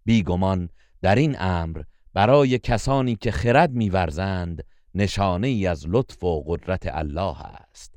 بیگمان 0.05 0.69
در 1.03 1.15
این 1.15 1.37
امر 1.41 1.83
برای 2.15 2.59
کسانی 2.59 3.17
که 3.17 3.31
خرد 3.31 3.71
میورزند 3.71 4.65
نشانه 4.95 5.49
ای 5.49 5.67
از 5.67 5.85
لطف 5.89 6.25
و 6.25 6.45
قدرت 6.47 6.87
الله 6.87 7.37
است. 7.47 7.93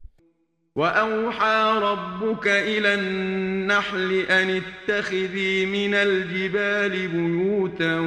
و 0.78 0.82
اوحى 0.82 1.80
ربك 1.82 2.48
الى 2.48 2.88
النحل 2.88 4.26
ان 4.30 4.50
اتخذي 4.50 5.66
من 5.66 5.94
الجبال 5.94 7.08
بيوتا 7.08 8.00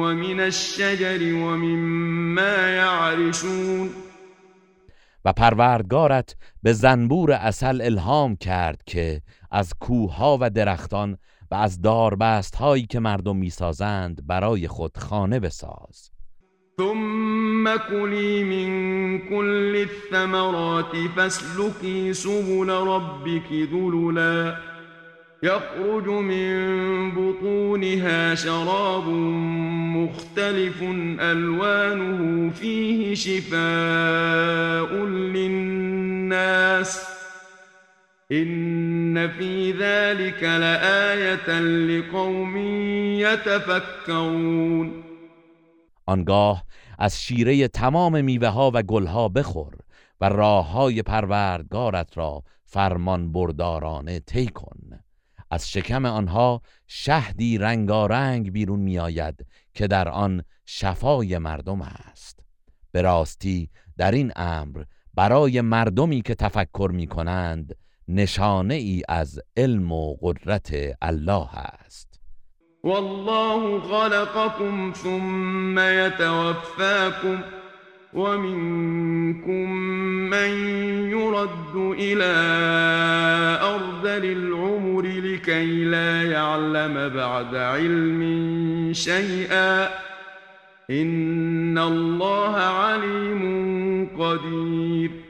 ومن 0.00 0.40
الشجر 0.40 1.34
ومما 1.34 2.68
يعرشون 2.68 3.90
و 5.24 5.32
پروردگارت 5.32 6.36
به 6.62 6.72
زنبور 6.72 7.32
اصل 7.32 7.80
الهام 7.80 8.36
کرد 8.36 8.82
که 8.86 9.22
از 9.50 9.74
کوهها 9.80 10.38
و 10.40 10.50
درختان 10.50 11.18
و 11.50 11.54
از 11.54 11.82
داربست 11.82 12.56
هایی 12.56 12.86
که 12.86 13.00
مردم 13.00 13.36
می‌سازند 13.36 14.26
برای 14.26 14.68
خود 14.68 14.98
خانه 14.98 15.40
بساز. 15.40 16.10
ثم 16.76 17.76
كلي 17.76 18.44
من 18.44 19.18
كل 19.18 19.76
الثمرات 19.76 20.96
فاسلكي 21.16 22.12
سبل 22.12 22.70
ربك 22.70 23.52
ذللا. 23.52 24.56
يخرج 25.42 26.08
من 26.08 27.10
بطونها 27.10 28.34
شراب 28.34 29.08
مختلف 29.96 30.82
ألوانه 31.20 32.50
فيه 32.50 33.14
شفاء 33.14 35.04
للناس. 35.04 37.19
إن 38.32 39.28
في 39.28 39.72
ذلك 39.72 40.42
لآية 40.42 41.60
لقوم 41.60 42.56
يتفكرون. 43.18 45.04
آنگاه 46.06 46.64
از 46.98 47.20
شیره 47.20 47.68
تمام 47.68 48.24
میوه 48.24 48.48
ها 48.48 48.70
و 48.74 48.82
گلها 48.82 49.28
بخور 49.28 49.74
و 50.20 50.28
راه 50.28 50.70
های 50.70 51.02
پروردگارت 51.02 52.18
را 52.18 52.42
فرمان 52.64 53.32
بردارانه 53.32 54.20
طی 54.20 54.46
کن. 54.46 54.78
از 55.50 55.70
شکم 55.70 56.06
آنها 56.06 56.62
شهدی 56.86 57.58
رنگارنگ 57.58 58.52
بیرون 58.52 58.80
میآید 58.80 59.46
که 59.74 59.86
در 59.86 60.08
آن 60.08 60.42
شفای 60.66 61.38
مردم 61.38 61.82
است. 61.82 62.40
به 62.92 63.02
راستی 63.02 63.70
در 63.96 64.10
این 64.10 64.32
امر 64.36 64.82
برای 65.14 65.60
مردمی 65.60 66.22
که 66.22 66.34
تفکر 66.34 66.90
می 66.94 67.06
کنند 67.06 67.74
نشانه 68.14 68.74
ای 68.74 69.02
از 69.08 69.40
علم 69.56 69.92
و 69.92 70.16
قدرت 70.22 70.70
الله 71.02 71.48
است. 71.54 72.20
والله 72.84 73.80
خلقكم 73.80 74.92
ثم 74.92 75.78
يتوفاكم 75.78 77.38
ومنكم 78.14 79.70
من 80.30 80.50
يرد 81.10 81.76
إلى 81.76 82.32
أرذل 83.62 84.24
العمر 84.24 85.02
لكي 85.02 85.84
لا 85.84 86.22
يعلم 86.22 87.08
بعد 87.08 87.54
علم 87.54 88.92
شيئا. 88.92 89.88
إن 90.90 91.78
الله 91.78 92.56
عليم 92.56 94.06
قدير. 94.18 95.29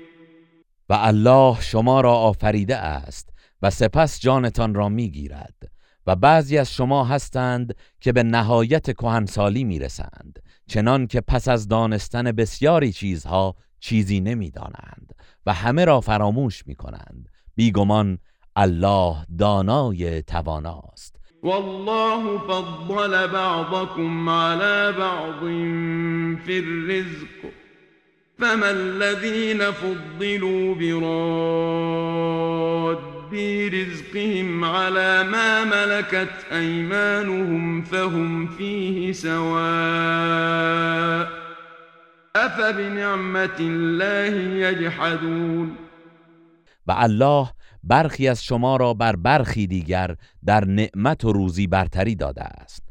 و 0.90 0.92
الله 0.92 1.60
شما 1.60 2.00
را 2.00 2.14
آفریده 2.14 2.76
است 2.76 3.28
و 3.62 3.70
سپس 3.70 4.20
جانتان 4.20 4.74
را 4.74 4.88
می‌گیرد 4.88 5.54
و 6.06 6.16
بعضی 6.16 6.58
از 6.58 6.72
شما 6.72 7.04
هستند 7.04 7.74
که 8.00 8.12
به 8.12 8.22
نهایت 8.22 8.90
کهنسالی 8.90 9.64
می‌رسند 9.64 10.38
چنان 10.68 11.06
که 11.06 11.20
پس 11.20 11.48
از 11.48 11.68
دانستن 11.68 12.32
بسیاری 12.32 12.92
چیزها 12.92 13.54
چیزی 13.80 14.20
نمی‌دانند 14.20 15.14
و 15.46 15.52
همه 15.52 15.84
را 15.84 16.00
فراموش 16.00 16.66
می 16.66 16.74
کنند 16.74 17.28
بیگمان 17.54 18.18
الله 18.56 19.16
دانای 19.38 20.22
تواناست. 20.22 21.16
والله 21.42 22.38
فضل 22.38 23.26
بعضكم 23.26 24.28
على 24.28 24.92
بعض 24.98 25.40
في 26.44 26.58
الرزق. 26.58 27.59
فما 28.40 28.70
الذين 28.70 29.70
فضلوا 29.70 30.74
براد 30.74 32.40
رزقهم 33.74 34.64
على 34.64 35.24
ما 35.24 35.64
ملكت 35.64 36.46
أيمانهم 36.52 37.82
فهم 37.82 38.46
فيه 38.46 39.12
سواء 39.12 39.50
أفبنعمة 42.36 43.56
الله 43.60 44.34
يجحدون 44.68 45.76
و 46.86 46.92
الله 46.92 47.50
برخی 47.84 48.28
از 48.28 48.44
شما 48.44 48.76
را 48.76 48.94
بر 48.94 49.16
برخی 49.16 49.66
دیگر 49.66 50.16
در 50.44 50.64
نعمت 50.64 51.24
و 51.24 51.32
روزی 51.32 51.66
برتری 51.66 52.14
داده 52.14 52.42
است. 52.42 52.82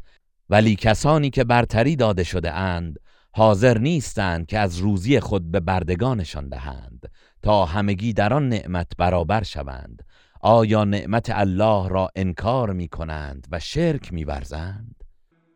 ولی 0.50 0.76
کسانی 0.76 1.30
که 1.30 1.44
برتری 1.44 1.96
داده 1.96 2.24
شده 2.24 2.52
اند 2.52 3.00
حاضر 3.40 3.78
نیستند 3.78 4.48
که 4.48 4.60
از 4.60 4.78
روزی 4.78 5.20
خود 5.20 5.52
به 5.52 5.60
بردگانشان 5.60 6.50
دهند 6.50 7.12
تا 7.44 7.66
همگی 7.66 8.14
در 8.14 8.34
آن 8.34 8.50
نعمت 8.50 8.88
برابر 8.98 9.44
شوند 9.44 10.06
آیا 10.42 10.84
نعمت 10.84 11.30
الله 11.34 11.90
را 11.90 12.10
انکار 12.16 12.74
می 12.74 12.88
کنند 12.88 13.48
و 13.52 13.60
شرک 13.60 14.14
می 14.14 14.24
ورزند؟ 14.24 14.96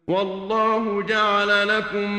والله 0.07 1.03
جعل 1.03 1.67
لكم 1.67 2.09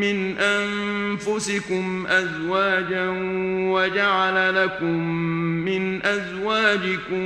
من 0.00 0.38
أنفسكم 0.38 2.06
أزواجا 2.06 3.10
وجعل 3.72 4.64
لكم 4.64 4.98
من 5.64 6.02
أزواجكم 6.02 7.24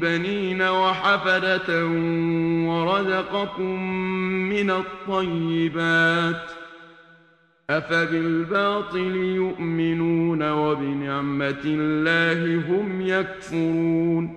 بنين 0.00 0.62
وحفدة 0.62 1.86
ورزقكم 2.66 3.82
من 4.48 4.70
الطيبات 4.70 6.59
أفبالباطل 7.70 9.16
يؤمنون 9.16 10.42
وبنعمة 10.42 11.62
الله 11.64 12.66
هم 12.66 13.00
يكفرون؟ 13.00 14.36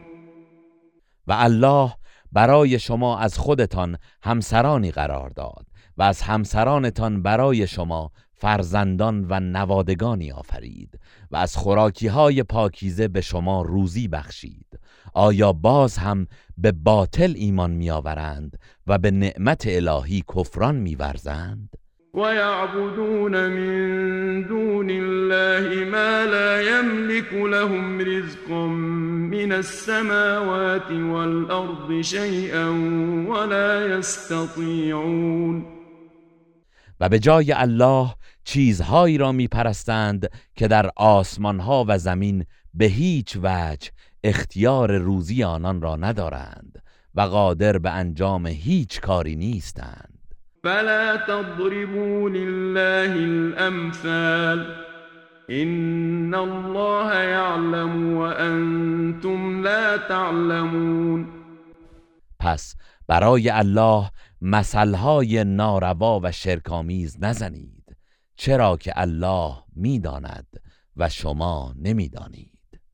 و 1.28 1.32
الله 1.34 1.94
برای 2.32 2.80
شما 2.80 3.18
از 3.18 3.38
خودتان 3.38 3.98
همسرانی 4.24 4.92
قرار 4.92 5.30
داد 5.30 5.66
و 5.98 6.04
از 6.04 6.22
همسرانتان 6.22 7.22
برای 7.22 7.68
شما 7.68 8.12
فرزندان 8.34 9.26
و 9.30 9.40
نوادگانی 9.40 10.32
آفرید 10.32 11.00
و 11.32 11.36
از 11.36 11.58
خوراکی 11.58 12.08
های 12.08 12.44
پاکیزه 12.44 13.08
به 13.08 13.22
شما 13.22 13.62
روزی 13.62 14.08
بخشید. 14.08 14.80
آیا 15.14 15.54
باز 15.54 15.98
هم 15.98 16.28
به 16.58 16.72
باطل 16.72 17.34
ایمان 17.36 17.72
میآورند 17.72 18.60
و 18.88 18.98
به 18.98 19.12
نعمت 19.12 19.64
الهی 19.68 20.24
کفران 20.36 20.76
میورزند؟ 20.76 21.83
ويعبدون 22.14 23.48
من 23.50 24.48
دون 24.48 24.88
الله 24.90 25.86
ما 25.86 26.26
لا 26.26 26.80
يملك 26.80 27.34
لهم 27.34 28.02
رزقا 28.02 28.68
من 29.34 29.52
السماوات 29.52 30.92
والأرض 30.92 32.02
شيئا 32.02 32.70
ولا 33.28 33.98
يستطيعون 33.98 35.66
و 37.00 37.10
به 37.10 37.20
جای 37.20 37.52
الله 37.52 38.16
چیزهایی 38.44 39.18
را 39.18 39.32
می 39.32 39.48
پرستند 39.48 40.30
که 40.56 40.68
در 40.68 40.90
آسمان 40.96 41.60
ها 41.60 41.86
و 41.88 41.98
زمین 41.98 42.46
به 42.74 42.86
هیچ 42.86 43.38
وجه 43.44 43.92
اختیار 44.24 44.98
روزی 44.98 45.44
آنان 45.44 45.82
را 45.82 45.96
ندارند 45.96 46.84
و 47.16 47.22
قادر 47.22 47.78
به 47.78 47.90
انجام 47.90 48.48
هیچ 48.48 49.02
کاری 49.02 49.36
نیستند. 49.36 50.13
فلا 50.64 51.16
تضربوا 51.16 52.30
لله 52.30 53.16
الأمثال. 53.16 54.76
إن 55.50 56.36
الله 56.36 57.14
يعلم 57.14 58.18
وأنتم 58.18 59.64
لا 59.64 59.98
تعلمون. 59.98 61.28
پس 62.40 62.76
برای 63.08 63.50
الله 63.50 64.12
مثلهای 64.42 65.44
ناروا 65.44 66.20
و 66.24 66.32
شرکامیز 66.32 67.18
نزنید 67.22 67.98
چرا 68.36 68.78
که 68.78 68.94
الله 68.96 69.54
می‌داند 69.76 70.48
و 70.98 71.10
شما 71.10 71.76
نمی‌دانید. 71.82 72.53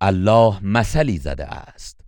الله 0.00 0.64
مثلی 0.64 1.18
زده 1.18 1.46
است. 1.46 2.00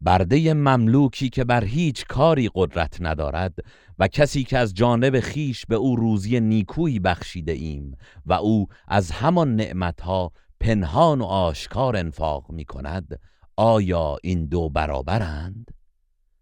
برده 0.00 0.54
مملوکی 0.54 1.28
که 1.28 1.44
بر 1.44 1.64
هیچ 1.64 2.04
کاری 2.04 2.50
قدرت 2.54 2.96
ندارد 3.00 3.54
و 3.98 4.08
کسی 4.08 4.44
که 4.44 4.58
از 4.58 4.74
جانب 4.74 5.20
خیش 5.20 5.66
به 5.66 5.74
او 5.74 5.96
روزی 5.96 6.40
نیکویی 6.40 6.98
بخشیده 6.98 7.52
ایم 7.52 7.96
و 8.26 8.32
او 8.32 8.66
از 8.88 9.10
همان 9.10 9.56
نعمتها 9.56 10.32
پنهان 10.60 11.20
و 11.20 11.24
آشکار 11.24 11.96
انفاق 11.96 12.50
می 12.50 12.64
کند 12.64 13.20
آیا 13.56 14.16
این 14.22 14.46
دو 14.46 14.68
برابرند؟ 14.68 15.70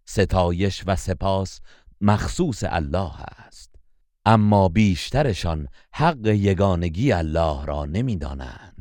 ستایش 0.05 0.83
و 0.87 0.97
سپاس 0.97 1.61
مخصوص 2.01 2.65
الله 2.67 3.21
است. 3.23 3.75
اما 4.25 4.69
بیشترشان 4.69 5.69
حق 5.93 6.27
یگانگی 6.27 7.13
الله 7.13 7.65
را 7.65 7.85
نمی‌دانند. 7.85 8.76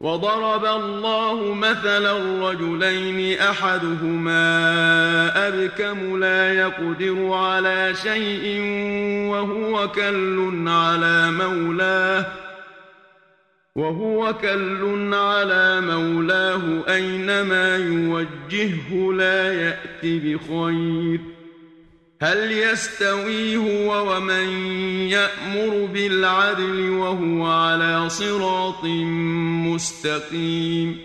وضرب 0.00 0.64
الله 0.64 1.54
مثلا 1.54 2.12
رجلين 2.50 3.38
أحدهما 3.40 4.38
أبكم 5.48 6.20
لا 6.20 6.54
يقدر 6.54 7.32
على 7.32 7.94
شيء 8.02 8.60
وهو 9.30 9.88
كل 9.88 10.64
على 10.68 11.30
مولاه 11.30 12.26
وهو 13.76 14.34
كل 14.34 15.14
على 15.14 15.80
مولاه 15.80 16.62
أينما 16.94 17.76
يوجهه 17.76 19.12
لا 19.12 19.52
يأتي 19.52 20.18
بخير 20.18 21.35
هل 22.22 22.52
يستوي 22.52 23.56
هو 23.56 24.16
ومن 24.16 24.48
يأمر 25.08 25.86
بالعدل 25.86 26.90
وهو 26.90 27.46
على 27.46 28.08
صراط 28.08 28.84
مستقيم؟ 29.64 30.98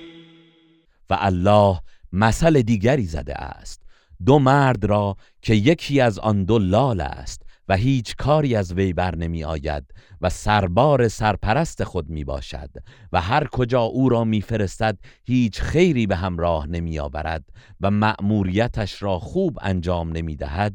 و 1.10 1.18
الله 1.20 1.80
مثل 2.14 2.62
دیگری 2.62 3.06
زده 3.06 3.36
است. 3.36 3.82
دو 4.26 4.40
مرد 4.40 4.86
را 4.86 5.18
که 5.42 5.54
یکی 5.54 6.02
از 6.02 6.20
آن 6.20 6.44
دو 6.44 6.60
لال 6.60 7.02
است 7.02 7.42
و 7.72 7.76
هیچ 7.76 8.16
کاری 8.16 8.56
از 8.56 8.74
وی 8.74 8.94
بر 8.94 9.16
نمی 9.16 9.44
آید 9.44 9.84
و 10.22 10.30
سربار 10.30 11.08
سرپرست 11.08 11.84
خود 11.84 12.10
می 12.10 12.24
باشد 12.24 12.70
و 13.12 13.22
هر 13.22 13.48
کجا 13.48 13.82
او 13.82 14.10
را 14.10 14.24
میفرستد 14.24 14.98
هیچ 15.24 15.62
خیری 15.62 16.08
به 16.08 16.16
همراه 16.16 16.68
نمی 16.68 17.00
آورد 17.00 17.44
و 17.82 17.92
مأموریتش 17.92 19.04
را 19.04 19.20
خوب 19.20 19.60
انجام 19.62 20.12
نمی 20.12 20.36
دهد 20.36 20.74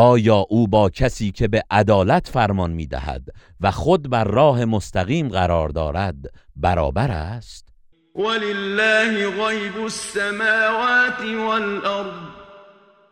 آیا 0.00 0.46
او 0.48 0.68
با 0.68 0.90
کسی 0.90 1.32
که 1.32 1.48
به 1.48 1.62
عدالت 1.70 2.28
فرمان 2.28 2.70
می 2.70 2.86
دهد 2.86 3.28
و 3.60 3.70
خود 3.70 4.10
بر 4.10 4.24
راه 4.24 4.64
مستقیم 4.64 5.28
قرار 5.28 5.68
دارد 5.68 6.16
برابر 6.56 7.10
است؟ 7.10 7.68
ولله 8.14 9.30
غیب 9.30 9.84
السماوات 9.84 11.20
والارض 11.20 12.14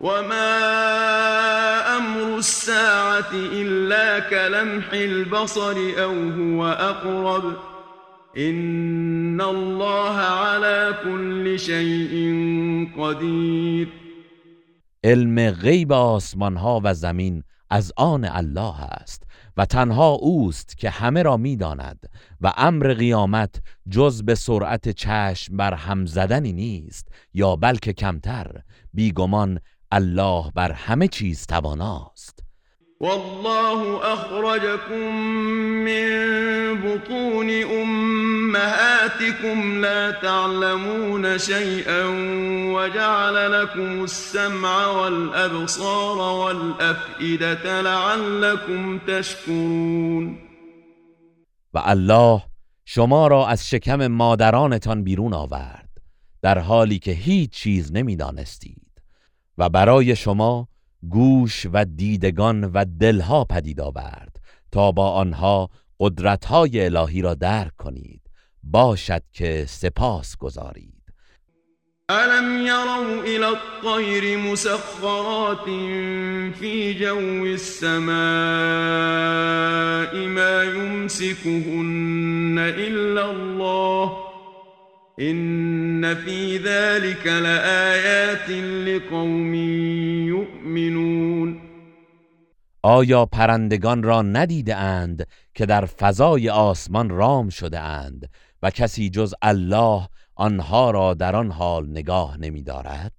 وما 0.00 0.58
امر 1.96 2.36
الساعة 2.36 3.32
الا 3.52 4.20
كلمح 4.20 4.88
البصر 4.92 5.76
او 5.98 6.30
هو 6.30 6.62
اقرب 6.62 7.56
ان 8.36 9.40
الله 9.40 10.16
على 10.18 10.94
كل 11.04 11.58
شيء 11.58 12.14
قدیر 12.98 14.05
علم 15.06 15.50
غیب 15.50 15.92
آسمان 15.92 16.56
ها 16.56 16.80
و 16.84 16.94
زمین 16.94 17.42
از 17.70 17.92
آن 17.96 18.24
الله 18.24 18.80
است 18.82 19.22
و 19.56 19.66
تنها 19.66 20.10
اوست 20.10 20.78
که 20.78 20.90
همه 20.90 21.22
را 21.22 21.36
می‌داند 21.36 22.10
و 22.40 22.52
امر 22.56 22.94
قیامت 22.94 23.62
جز 23.90 24.22
به 24.22 24.34
سرعت 24.34 24.88
چشم 24.88 25.56
بر 25.56 25.74
هم 25.74 26.06
زدنی 26.06 26.52
نیست 26.52 27.08
یا 27.34 27.56
بلکه 27.56 27.92
کمتر 27.92 28.62
بیگمان 28.94 29.60
الله 29.92 30.50
بر 30.54 30.72
همه 30.72 31.08
چیز 31.08 31.46
تواناست. 31.46 32.45
والله 33.00 34.12
اخرجكم 34.12 35.16
من 35.84 36.08
بطون 36.80 37.50
امهاتكم 37.80 39.58
لا 39.80 40.10
تعلمون 40.10 41.38
شيئا 41.38 42.04
وجعل 42.74 43.62
لكم 43.62 44.04
السمع 44.04 44.86
والابصار 44.86 46.18
والافئده 46.18 47.80
لعلكم 47.80 48.98
تشكرون. 48.98 50.38
و 51.74 51.78
الله 51.78 52.42
شما 52.84 53.26
را 53.26 53.46
از 53.46 53.68
شکم 53.68 54.06
مادرانتان 54.06 55.04
بیرون 55.04 55.34
آورد 55.34 55.88
در 56.42 56.58
حالی 56.58 56.98
که 56.98 57.10
هیچ 57.10 57.50
چیز 57.50 57.92
نمی‌دانستید 57.92 59.02
و 59.58 59.68
برای 59.68 60.16
شما 60.16 60.68
گوش 61.10 61.66
و 61.72 61.84
دیدگان 61.84 62.64
و 62.64 62.84
دلها 63.00 63.44
پدید 63.44 63.80
آورد 63.80 64.36
تا 64.72 64.92
با 64.92 65.10
آنها 65.10 65.70
قدرتهای 66.00 66.84
الهی 66.84 67.22
را 67.22 67.34
درک 67.34 67.76
کنید. 67.76 68.22
باشد 68.62 69.22
که 69.32 69.64
سپاس 69.68 70.36
گذارید. 70.36 70.96
الم 72.08 72.66
يروا 72.66 73.22
الى 73.22 73.44
الطير 73.44 74.38
مسخرات 74.38 75.64
في 76.58 76.94
جو 76.94 77.44
السماء 77.44 78.06
ما 80.26 80.64
يمسكهن 80.64 82.58
الا 82.58 83.30
الله 83.30 84.25
إن 85.20 86.14
في 86.14 86.58
ذلك 86.58 87.26
لآیات 87.26 88.50
لقوم 88.88 89.54
یؤمنون 90.24 91.60
آیا 92.82 93.26
پرندگان 93.26 94.02
را 94.02 94.22
ندیده 94.22 94.76
اند 94.76 95.26
که 95.54 95.66
در 95.66 95.84
فضای 95.86 96.48
آسمان 96.48 97.10
رام 97.10 97.48
شده 97.48 97.80
اند 97.80 98.30
و 98.62 98.70
کسی 98.70 99.10
جز 99.10 99.34
الله 99.42 100.08
آنها 100.34 100.90
را 100.90 101.14
در 101.14 101.36
آن 101.36 101.50
حال 101.50 101.90
نگاه 101.90 102.36
نمی 102.36 102.62
دارد؟ 102.62 103.12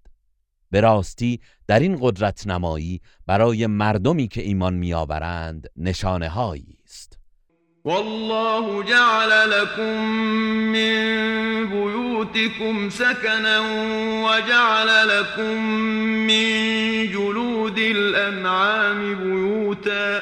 به 0.72 0.82
راستی 0.82 1.40
در 1.68 1.80
این 1.80 1.98
قدرت 2.02 2.48
نمایی 2.48 3.02
برای 3.26 3.68
مردمی 3.68 4.28
که 4.28 4.42
ایمان 4.42 4.74
میآورند 4.74 5.68
نشانه 5.76 6.30
هایی 6.30 6.78
است 6.86 7.07
والله 7.88 8.84
جعل 8.84 9.50
لكم 9.50 10.06
من 10.72 10.96
بيوتكم 11.70 12.90
سكنا 12.90 13.60
وجعل 14.24 15.08
لكم 15.08 15.64
من 16.28 16.48
جلود 17.12 17.80
الأنعام 17.80 19.16
بيوتا 19.16 20.22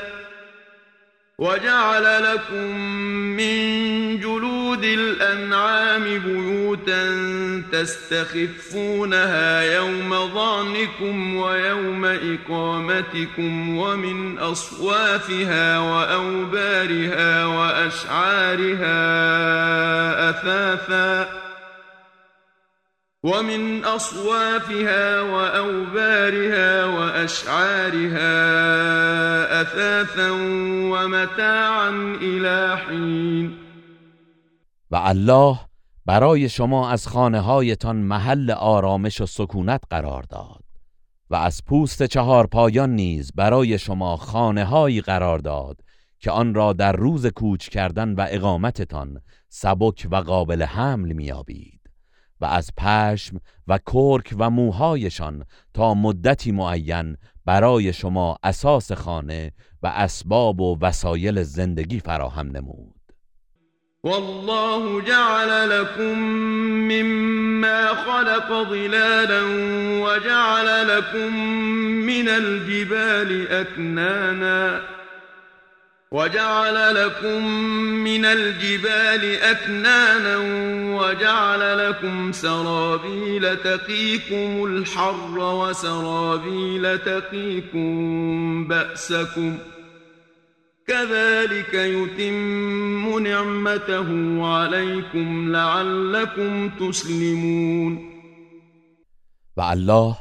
وجعل 1.39 2.23
لكم 2.23 2.77
من 3.35 4.19
جلود 4.19 4.83
الأنعام 4.83 6.03
بيوتا 6.03 7.03
تستخفونها 7.71 9.61
يوم 9.75 10.33
ظعنكم 10.33 11.35
ويوم 11.35 12.05
إقامتكم 12.05 13.77
ومن 13.77 14.37
أصوافها 14.39 15.79
وأوبارها 15.79 17.45
وأشعارها 17.45 18.89
أثاثاً 20.29 21.44
ومن 23.25 23.83
أصوافها 23.83 25.21
وأوبارها 25.21 26.85
وأشعارها 26.85 28.31
أثاثا 29.61 30.31
ومتاعا 30.91 31.89
إلى 32.21 32.77
حين. 32.77 33.57
و 34.91 34.95
الله 34.95 35.59
برای 36.05 36.49
شما 36.49 36.89
از 36.89 37.07
خانه 37.07 37.39
هایتان 37.39 37.95
محل 37.95 38.51
آرامش 38.51 39.21
و 39.21 39.25
سکونت 39.25 39.83
قرار 39.89 40.23
داد 40.23 40.63
و 41.29 41.35
از 41.35 41.65
پوست 41.65 42.03
چهار 42.03 42.47
پایان 42.47 42.95
نیز 42.95 43.31
برای 43.35 43.79
شما 43.79 44.17
خانه 44.17 44.65
هایی 44.65 45.01
قرار 45.01 45.39
داد 45.39 45.81
که 46.19 46.31
آن 46.31 46.53
را 46.53 46.73
در 46.73 46.91
روز 46.91 47.25
کوچ 47.25 47.69
کردن 47.69 48.13
و 48.13 48.25
اقامتتان 48.29 49.21
سبک 49.49 50.07
و 50.11 50.15
قابل 50.15 50.63
حمل 50.63 51.13
میابید 51.13 51.74
و 52.41 52.45
از 52.45 52.71
پشم 52.77 53.39
و 53.67 53.77
کرک 53.77 54.35
و 54.37 54.49
موهایشان 54.49 55.45
تا 55.73 55.93
مدتی 55.93 56.51
معین 56.51 57.17
برای 57.45 57.93
شما 57.93 58.37
اساس 58.43 58.91
خانه 58.91 59.51
و 59.83 59.87
اسباب 59.87 60.61
و 60.61 60.77
وسایل 60.81 61.43
زندگی 61.43 61.99
فراهم 61.99 62.47
نمود. 62.47 62.95
والله 64.03 65.01
جعل 65.01 65.69
لكم 65.69 66.19
مما 66.91 67.87
خلق 67.87 68.69
ظلالا 68.69 69.43
وجعل 70.03 70.87
لكم 70.87 71.35
من 72.05 72.27
الجبال 72.27 73.47
أكنانا 73.51 74.94
وجعل 76.15 76.95
لكم 76.95 77.45
من 78.07 78.25
الجبال 78.25 79.41
أكنانا 79.41 80.37
وجعل 80.99 81.89
لكم 81.89 82.31
سرابيل 82.31 83.57
تقيكم 83.57 84.65
الحر 84.65 85.39
وسرابيل 85.39 86.97
تقيكم 86.97 88.67
بأسكم 88.67 89.57
كذلك 90.87 91.73
يتم 91.73 93.19
نعمته 93.19 94.09
عليكم 94.45 95.51
لعلكم 95.51 96.69
تسلمون. 96.69 97.99
و 99.57 99.61
الله 99.61 100.15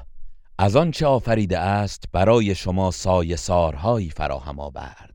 از 0.58 0.76
آنچه 0.76 1.06
آفریده 1.06 1.58
است 1.58 2.04
برای 2.12 2.54
شما 2.54 2.90
سایه 2.90 3.36
سارهایی 3.36 4.10
فراهم 4.10 4.60
آورد. 4.60 5.13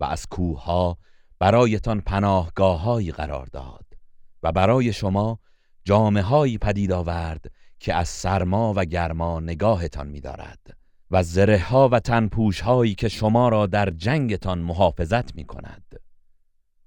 و 0.00 0.04
از 0.04 0.26
کوهها 0.26 0.98
برایتان 1.38 2.00
پناهگاههایی 2.00 3.12
قرار 3.12 3.46
داد 3.46 3.86
و 4.42 4.52
برای 4.52 4.92
شما 4.92 5.38
جامعه 5.84 6.22
هایی 6.22 6.58
پدید 6.58 6.92
آورد 6.92 7.44
که 7.78 7.94
از 7.94 8.08
سرما 8.08 8.72
و 8.76 8.84
گرما 8.84 9.40
نگاهتان 9.40 10.06
می‌دارد 10.06 10.76
و 11.10 11.22
زره 11.22 11.58
ها 11.58 11.88
و 11.88 12.00
تنپوش 12.00 12.60
هایی 12.60 12.94
که 12.94 13.08
شما 13.08 13.48
را 13.48 13.66
در 13.66 13.90
جنگتان 13.90 14.58
محافظت 14.58 15.34
می 15.36 15.44
کند 15.44 16.00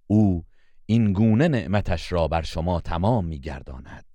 او 0.08 0.46
این 0.86 1.14
گونه 1.14 1.48
نعمتش 1.48 2.12
را 2.12 2.28
بر 2.28 2.42
شما 2.42 2.82
تمام 2.82 3.26
می 3.26 3.40
گرداند 3.40 4.06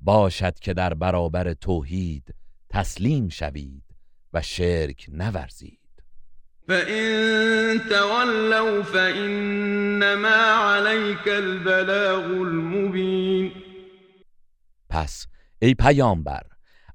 باشد 0.00 0.58
که 0.58 0.74
در 0.74 0.94
برابر 0.94 1.54
توحید 1.54 2.34
تسلیم 2.68 3.28
شوید 3.28 3.84
و 4.32 4.42
شرک 4.42 5.06
نورزید. 5.12 5.83
فَإِن 6.68 7.80
تَوَلَّوْا 7.90 8.82
فَإِنَّمَا 8.82 10.36
عَلَيْكَ 10.36 11.28
الْبَلَاغُ 11.28 12.24
الْمُبِينُ 12.24 13.52
پس 14.90 15.26
ای 15.62 15.74
پیامبر 15.74 16.42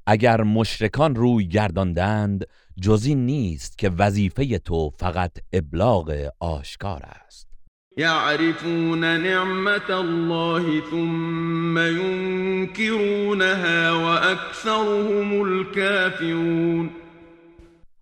اگر 0.08 0.42
مشرکان 0.42 1.16
روی 1.16 1.48
گرداندند 1.48 2.46
جزی 2.82 3.16
نیست 3.16 3.78
که 3.78 3.90
وظیفه 3.90 4.58
تو 4.58 4.90
فقط 4.90 5.32
ابلاغ 5.54 6.30
آشکار 6.40 7.02
است. 7.26 7.48
یعرفون 7.98 9.04
نعمت 9.04 9.90
الله 9.92 10.82
ثم 10.92 11.78
ينكرونها 11.78 13.12
واكثرهم 13.92 15.42
الكافرون 15.42 16.90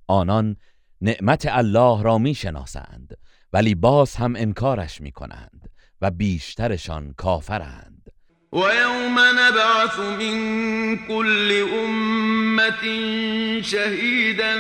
آنان 0.08 0.56
نعمت 1.02 1.46
الله 1.50 2.04
را 2.04 2.18
می‌شناسند 2.18 3.18
ولی 3.54 3.76
باز 3.76 4.16
هم 4.16 4.36
انکارش 4.36 5.02
می‌کنند 5.02 5.70
و 6.02 6.12
بیشترشان 6.12 7.14
کافرند. 7.18 8.12
ويوم 8.54 9.20
نبعث 9.20 10.00
من 10.00 10.98
كل 11.08 11.66
أمة 11.86 12.84
شهيدا 13.62 14.56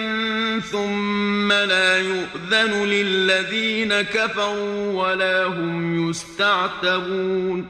ثم 0.60 1.52
لا 1.52 2.00
يؤذن 2.00 2.86
للذين 2.86 4.02
كفروا 4.02 5.04
ولا 5.04 5.48
هم 5.48 6.10
يستعتبون. 6.10 7.70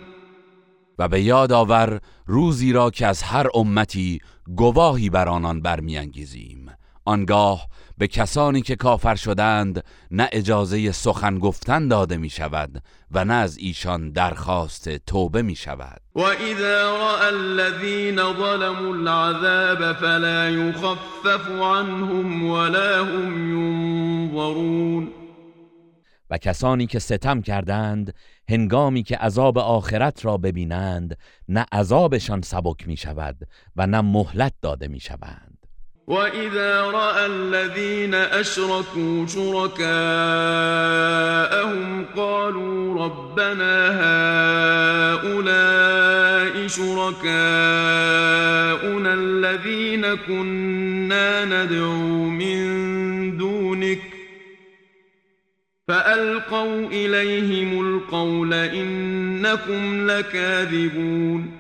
و 1.00 1.08
به 1.08 1.22
یاد 1.22 1.52
آور 1.52 2.00
روزی 2.26 2.74
را 2.74 2.90
که 2.90 3.08
از 3.08 3.24
هر 3.24 3.48
امتی 3.54 4.20
گواهی 4.56 5.10
بر 5.10 5.28
آنان 5.28 5.62
برمیانگیزیم. 5.62 6.72
آنگاه 7.06 7.68
به 7.98 8.08
کسانی 8.08 8.62
که 8.62 8.76
کافر 8.76 9.16
شدند 9.16 9.84
نه 10.12 10.30
اجازه 10.32 10.92
سخن 10.92 11.40
گفتن 11.40 11.88
داده 11.88 12.18
می 12.18 12.30
شود 12.30 12.84
و 13.12 13.26
نه 13.26 13.34
از 13.34 13.58
ایشان 13.58 14.12
درخواست 14.12 14.90
توبه 14.90 15.42
می 15.42 15.56
شود 15.56 16.02
و 16.16 16.20
اذا 16.20 16.98
رأى 16.98 17.28
الذين 17.34 18.16
ظلموا 18.16 18.94
العذاب 18.94 19.94
فلا 19.94 20.50
يخفف 20.50 21.50
عنهم 21.62 22.50
ولا 22.50 23.04
هم 23.06 23.58
ينظرون 23.58 25.08
و 26.30 26.38
کسانی 26.38 26.88
که 26.88 27.00
ستم 27.00 27.42
کردند 27.42 28.14
هنگامی 28.50 29.04
که 29.04 29.18
عذاب 29.18 29.58
آخرت 29.58 30.26
را 30.26 30.38
ببینند 30.38 31.18
نه 31.48 31.66
عذابشان 31.72 32.42
سبک 32.42 32.88
می 32.88 32.98
شود 32.98 33.38
و 33.76 33.88
نه 33.88 34.02
مهلت 34.02 34.54
داده 34.62 34.88
می 34.88 35.00
شوند 35.00 35.47
وَإِذَا 36.08 36.82
رَأَى 36.82 37.26
الَّذِينَ 37.26 38.14
أَشْرَكُوا 38.14 39.28
شُرَكَاءَهُمْ 39.28 39.86
قَالُوا 42.16 43.06
رَبَّنَا 43.06 43.76
هَؤُلَاءِ 45.14 46.68
شُرَكَاؤُنَا 46.68 47.34
الَّذِينَ 49.14 50.16
كُنَّا 50.16 51.46
نَدْعُو 51.46 52.30
مِن 52.30 53.38
دُونِكَ 53.38 54.02
فَأَلْقَوْا 55.88 56.88
إِلَيْهِمُ 56.88 57.82
الْقَوْلَ 57.82 58.54
إِنَّكُمْ 58.54 60.08
لَكَاذِبُونَ 60.12 61.52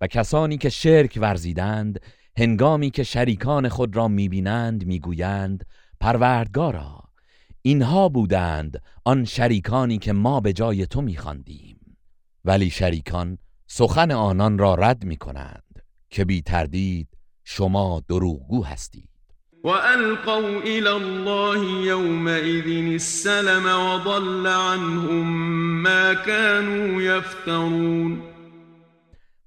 و 0.00 0.06
کسانی 0.06 0.58
که 0.58 0.68
شرک 0.68 1.18
ورزیدند 1.20 2.00
هنگامی 2.38 2.90
که 2.90 3.02
شریکان 3.02 3.68
خود 3.68 3.96
را 3.96 4.08
می‌بینند 4.08 4.86
می‌گویند 4.86 5.66
پروردگارا 6.00 7.00
اینها 7.62 8.08
بودند 8.08 8.82
آن 9.04 9.24
شریکانی 9.24 9.98
که 9.98 10.12
ما 10.12 10.40
به 10.40 10.52
جای 10.52 10.86
تو 10.86 11.02
میخواندیم. 11.02 11.96
ولی 12.44 12.70
شریکان 12.70 13.38
سخن 13.66 14.10
آنان 14.10 14.58
را 14.58 14.74
رد 14.74 15.04
می‌کنند 15.04 15.82
که 16.10 16.24
بی 16.24 16.42
تردید 16.42 17.08
شما 17.44 18.02
دروغگو 18.08 18.64
هستید. 18.64 19.08
القوا 19.64 20.60
الى 20.60 20.88
الله 20.88 21.86
يومئذ 21.86 22.92
السلم 22.92 23.66
وضل 23.66 24.46
عنهم 24.46 25.26
ما 25.82 26.14
كانوا 26.14 27.02
يفترون. 27.02 28.22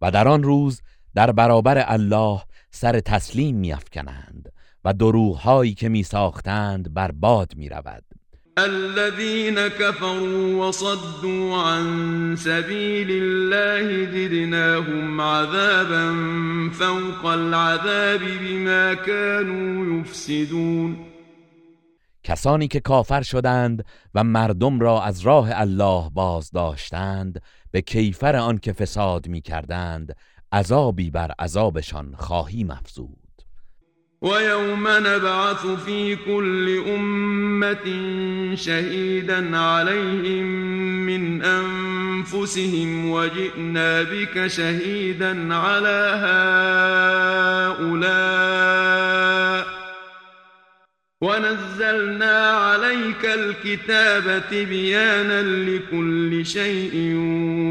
و 0.02 0.12
در 0.12 0.28
آن 0.28 0.44
روز 0.44 0.82
در 1.16 1.32
برابر 1.32 1.84
الله 1.88 2.42
سر 2.80 3.00
تسلیم 3.00 3.56
میافکنند 3.56 4.54
و 4.86 4.94
دروغهایی 4.94 5.74
که 5.74 5.90
میساختند 5.90 6.94
بر 6.94 7.12
باد 7.12 7.54
می‌رود. 7.56 8.04
الذين 8.58 9.68
كفروا 9.68 10.68
وصدوا 10.68 11.64
عن 11.64 12.36
سبيل 12.36 13.08
الله 13.12 14.06
زدناهم 14.06 15.22
عذابا 15.22 16.16
فوق 16.72 17.26
العذاب 17.26 18.22
بما 18.42 18.96
كانوا 18.96 20.00
يفسدون. 20.00 20.98
کسانی 22.24 22.68
که 22.68 22.80
کافر 22.80 23.22
شدند 23.22 23.86
و 24.16 24.24
مردم 24.24 24.80
را 24.80 25.04
از 25.04 25.22
راه 25.22 25.50
الله 25.52 26.10
باز 26.14 26.52
داشتند 26.52 27.42
به 27.72 27.82
کیفر 27.82 28.36
آن 28.36 28.58
که 28.58 28.74
فساد 28.74 29.28
می 29.28 29.42
کردند 29.42 30.16
عذابی 30.54 31.10
بر 31.10 31.32
عذابشان 31.40 32.16
خواهیم 32.16 32.72
افزود 32.72 33.18
ويوم 34.22 34.88
نبعث 34.88 35.66
في 35.66 36.16
كل 36.16 36.84
أمة 36.88 37.86
شهيدا 38.56 39.58
عليهم 39.58 40.46
من 41.06 41.44
أنفسهم 41.44 43.10
وجئنا 43.10 44.04
بك 44.04 44.48
شهيدا 44.48 45.56
على 45.56 46.20
هؤلاء. 47.80 49.77
ونزلنا 51.22 52.38
عليك 52.48 53.26
الكتاب 53.26 54.44
تبيانا 54.52 55.42
لكل 55.42 56.46
شيء 56.46 57.16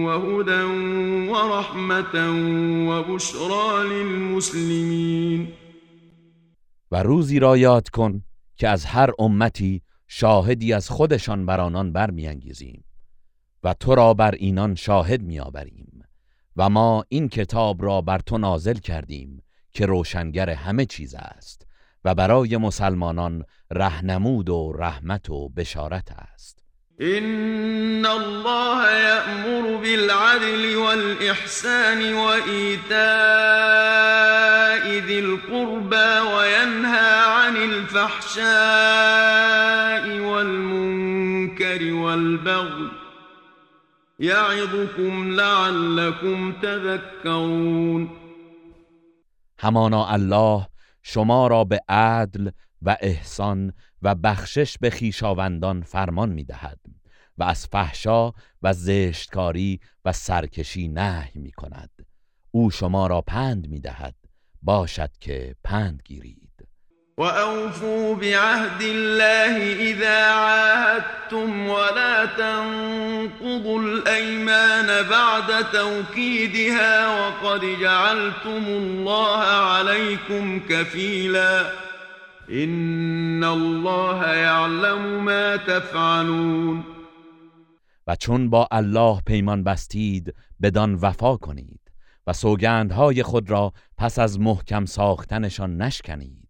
وهدى 0.06 0.62
ورحمة 1.30 2.14
وبشرى 2.88 3.88
للمسلمين. 3.88 5.48
و 6.90 7.02
روزی 7.02 7.38
را 7.38 7.56
یاد 7.56 7.88
کن 7.88 8.22
که 8.56 8.68
از 8.68 8.84
هر 8.84 9.10
امتی 9.18 9.82
شاهدی 10.08 10.72
از 10.72 10.90
خودشان 10.90 11.46
بر 11.46 11.60
آنان 11.60 11.92
برمیانگیزیم 11.92 12.84
و 13.64 13.74
تو 13.74 13.94
را 13.94 14.14
بر 14.14 14.34
اینان 14.34 14.74
شاهد 14.74 15.22
میآوریم 15.22 16.02
و 16.56 16.68
ما 16.68 17.04
این 17.08 17.28
کتاب 17.28 17.82
را 17.82 18.00
بر 18.00 18.18
تو 18.18 18.38
نازل 18.38 18.74
کردیم 18.78 19.42
که 19.72 19.86
روشنگر 19.86 20.50
همه 20.50 20.84
چیز 20.86 21.14
است. 21.14 21.65
و 22.06 22.14
برای 22.14 22.56
مسلمانان 22.56 23.44
رهنمود 23.70 24.48
و 24.48 24.72
رحمت 24.78 25.30
و 25.30 25.48
بشارت 25.48 26.08
است. 26.12 26.62
ان 27.00 28.06
الله 28.06 29.00
یأمر 29.00 29.76
بالعدل 29.76 30.76
والإحسان 30.76 32.14
وإيتاء 32.14 32.96
ذی 35.06 35.18
القربى 35.18 36.20
وینهى 36.34 37.24
عن 37.26 37.56
الفحشاء 37.56 38.44
والمنكر 40.20 41.92
والبغي 41.92 42.90
یعظكم 44.18 45.30
لعلكم 45.30 46.52
تذكرون. 46.52 48.10
همانا 49.60 50.14
الله 50.14 50.66
شما 51.08 51.46
را 51.46 51.64
به 51.64 51.80
عدل 51.88 52.50
و 52.82 52.96
احسان 53.00 53.72
و 54.02 54.14
بخشش 54.14 54.78
به 54.78 54.90
خیشاوندان 54.90 55.82
فرمان 55.82 56.32
می 56.32 56.44
دهد 56.44 56.80
و 57.38 57.42
از 57.44 57.66
فحشا 57.66 58.32
و 58.62 58.72
زشتکاری 58.72 59.80
و 60.04 60.12
سرکشی 60.12 60.88
نهی 60.88 61.40
می 61.40 61.52
کند 61.52 61.90
او 62.50 62.70
شما 62.70 63.06
را 63.06 63.20
پند 63.20 63.68
می 63.68 63.80
دهد 63.80 64.14
باشد 64.62 65.10
که 65.20 65.56
پند 65.64 66.02
گیرید. 66.04 66.45
وأوفوا 67.18 68.14
بعهد 68.14 68.82
الله 68.82 69.56
إذا 69.90 70.24
عاهدتم 70.24 71.68
ولا 71.68 72.26
تنقضوا 72.26 73.80
الأيمان 73.82 75.08
بعد 75.08 75.70
توكيدها 75.72 77.08
وقد 77.08 77.60
جعلتم 77.80 78.64
الله 78.66 79.42
عليكم 79.44 80.60
كفيلا 80.68 81.72
إن 82.50 83.44
الله 83.44 84.26
يعلم 84.26 85.24
ما 85.24 85.56
تفعلون 85.56 86.84
و 88.06 88.16
چون 88.16 88.50
با 88.50 88.68
الله 88.72 89.20
پیمان 89.26 89.64
بستید 89.64 90.34
بدان 90.62 90.94
وفا 90.94 91.36
کنید 91.36 91.80
و 92.26 92.32
سوگندهای 92.32 93.22
خود 93.22 93.50
را 93.50 93.72
پس 93.98 94.18
از 94.18 94.40
محکم 94.40 94.84
ساختنشان 94.84 95.82
نشکنید. 95.82 96.45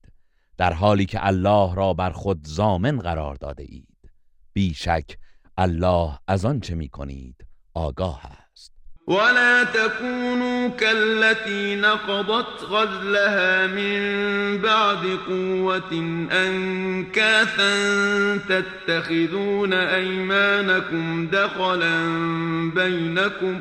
در 0.59 0.73
حالی 0.73 1.07
که 1.07 1.27
الله 1.27 1.75
را 1.75 1.95
بر 1.95 2.11
خود 2.11 2.47
زامن 2.47 2.99
قرار 2.99 3.35
داده 3.35 3.63
اید. 3.69 4.11
بیشک 4.53 5.17
الله 5.59 6.19
از 6.29 6.45
آن 6.45 6.61
چه 6.61 6.75
می 6.75 6.89
کنید 6.89 7.47
آگاه 7.75 8.21
است. 8.25 8.73
ولا 9.09 9.65
تكونوا 9.65 10.69
كالتي 10.69 11.77
نقضت 11.77 12.65
غزلها 12.71 13.67
من 13.67 14.59
بعد 14.59 15.07
قوة 15.29 15.93
أنكاثا 16.33 17.77
تتخذون 18.37 19.73
أيمانكم 19.73 21.27
دخلا 21.33 22.07
بينكم 22.75 23.61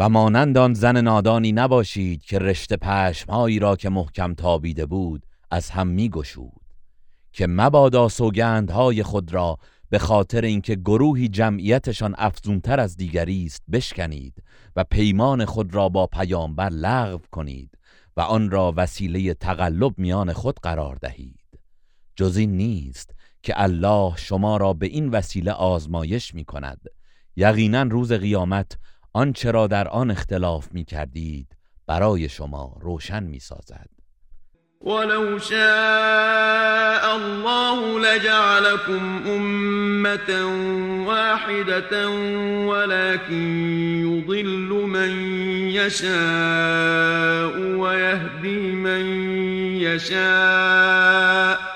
و 0.00 0.08
مانند 0.08 0.58
آن 0.58 0.74
زن 0.74 0.96
نادانی 0.96 1.52
نباشید 1.52 2.22
که 2.22 2.38
رشته 2.38 2.76
پشمهایی 2.76 3.58
را 3.58 3.76
که 3.76 3.88
محکم 3.88 4.34
تابیده 4.34 4.86
بود 4.86 5.26
از 5.50 5.70
هم 5.70 5.86
می 5.86 6.08
گشود 6.08 6.60
که 7.32 7.46
مبادا 7.46 8.08
سوگندهای 8.08 9.02
خود 9.02 9.34
را 9.34 9.58
به 9.90 9.98
خاطر 9.98 10.40
اینکه 10.44 10.74
گروهی 10.74 11.28
جمعیتشان 11.28 12.14
افزونتر 12.18 12.80
از 12.80 12.96
دیگری 12.96 13.44
است 13.44 13.62
بشکنید 13.72 14.42
و 14.76 14.84
پیمان 14.84 15.44
خود 15.44 15.74
را 15.74 15.88
با 15.88 16.06
پیامبر 16.06 16.68
لغو 16.68 17.24
کنید 17.30 17.78
و 18.16 18.20
آن 18.20 18.50
را 18.50 18.74
وسیله 18.76 19.34
تقلب 19.34 19.98
میان 19.98 20.32
خود 20.32 20.60
قرار 20.62 20.96
دهید. 20.96 21.58
جز 22.16 22.36
این 22.36 22.56
نیست 22.56 23.14
که 23.42 23.62
الله 23.62 24.16
شما 24.16 24.56
را 24.56 24.72
به 24.72 24.86
این 24.86 25.08
وسیله 25.08 25.52
آزمایش 25.52 26.34
می 26.34 26.44
کند 26.44 26.80
یقینا 27.36 27.82
روز 27.82 28.12
قیامت 28.12 28.78
آنچه 29.12 29.50
را 29.50 29.66
در 29.66 29.88
آن 29.88 30.10
اختلاف 30.10 30.68
می 30.72 30.84
کردید 30.84 31.56
برای 31.86 32.28
شما 32.28 32.76
روشن 32.80 33.22
می 33.22 33.38
سازد. 33.40 33.88
ولو 34.82 35.38
شاء 35.38 37.14
الله 37.14 37.98
لجعلكم 37.98 39.22
أمة 39.26 40.44
واحدة 41.06 42.08
ولكن 42.66 43.44
يضل 44.06 44.86
من 44.86 45.10
يشاء 45.70 47.58
ويهدي 47.58 48.72
من 48.72 49.06
يشاء. 49.80 51.69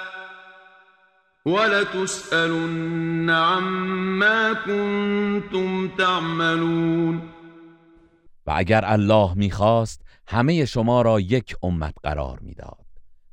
ولتسألن 1.47 3.30
عما 3.30 4.55
كنتم 4.66 5.88
تعملون. 5.88 7.22
و 8.47 8.53
اگر 8.57 8.84
الله 8.84 9.34
می‌خواست 9.34 10.03
همه 10.26 10.64
شما 10.64 11.03
را 11.03 11.20
یک 11.20 11.57
امت 11.62 11.95
قرار 12.03 12.38
می‌داد. 12.40 12.86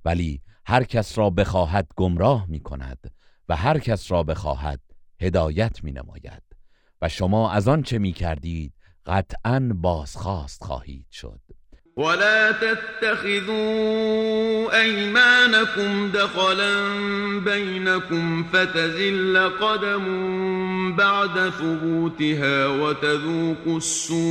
ولی 0.05 0.41
هر 0.65 0.83
کس 0.83 1.17
را 1.17 1.29
بخواهد 1.29 1.87
گمراه 1.95 2.45
می 2.47 2.59
کند 2.59 3.11
و 3.49 3.55
هر 3.55 3.79
کس 3.79 4.11
را 4.11 4.23
بخواهد 4.23 4.79
هدایت 5.21 5.83
می 5.83 5.91
نماید 5.91 6.43
و 7.01 7.09
شما 7.09 7.51
از 7.51 7.67
آن 7.67 7.83
چه 7.83 7.97
می 7.97 8.11
کردید 8.11 8.73
قطعا 9.05 9.71
بازخواست 9.75 10.63
خواهید 10.63 11.07
شد. 11.11 11.41
ولا 11.95 12.51
تتخذوا 12.51 13.61
أيمانكم 14.81 16.11
دخلا 16.11 16.73
بينكم 17.39 18.43
فتزل 18.43 19.49
قدم 19.61 20.95
بعد 20.95 21.49
ثبوتها 21.49 22.67
وتذوقوا 22.67 23.77
السوء 23.77 24.21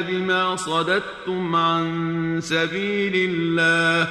بما 0.00 0.56
صددتم 0.56 1.56
عن 1.56 2.40
سبيل 2.42 3.12
الله 3.30 4.08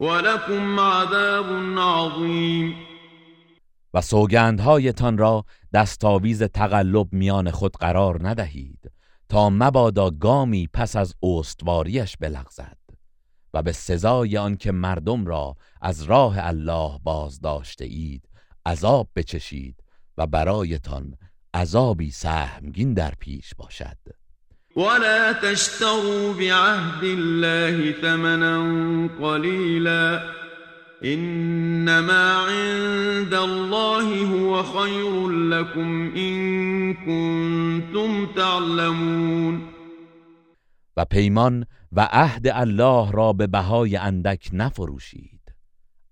ولكم 0.00 0.80
عذاب 0.80 1.78
عظيم 1.78 2.74
و 3.94 4.00
سوگندهایتان 4.00 5.18
را 5.18 5.44
دستاویز 5.74 6.42
تقلب 6.42 7.08
میان 7.12 7.50
خود 7.50 7.76
قرار 7.76 8.28
ندهید. 8.28 8.97
تا 9.28 9.50
مبادا 9.50 10.10
گامی 10.10 10.68
پس 10.72 10.96
از 10.96 11.14
استواریش 11.22 12.16
بلغزد 12.16 12.78
و 13.54 13.62
به 13.62 13.72
سزای 13.72 14.38
آنکه 14.38 14.72
مردم 14.72 15.26
را 15.26 15.56
از 15.82 16.02
راه 16.02 16.34
الله 16.38 16.98
باز 17.02 17.40
داشته 17.40 17.84
اید 17.84 18.28
عذاب 18.66 19.08
بچشید 19.16 19.84
و 20.16 20.26
برایتان 20.26 21.14
عذابی 21.54 22.10
سهمگین 22.10 22.94
در 22.94 23.14
پیش 23.18 23.54
باشد. 23.54 23.98
ولا 24.76 25.32
تشتروا 25.32 26.32
بعهد 26.32 27.04
الله 27.04 27.94
ثمنا 28.00 29.08
قليلا 29.08 30.20
انما 31.04 32.34
عند 32.34 33.34
الله 33.34 34.26
هو 34.26 34.62
خير 34.62 35.28
لكم 35.28 36.12
ان 36.16 36.94
كنتم 36.94 38.26
تعلمون. 38.26 39.62
و 40.96 41.04
پیمان 41.04 41.66
و 41.92 42.08
عهد 42.12 42.46
الله 42.46 43.12
را 43.12 43.32
به 43.32 43.46
بهای 43.46 43.96
اندک 43.96 44.48
نفروشید. 44.52 45.40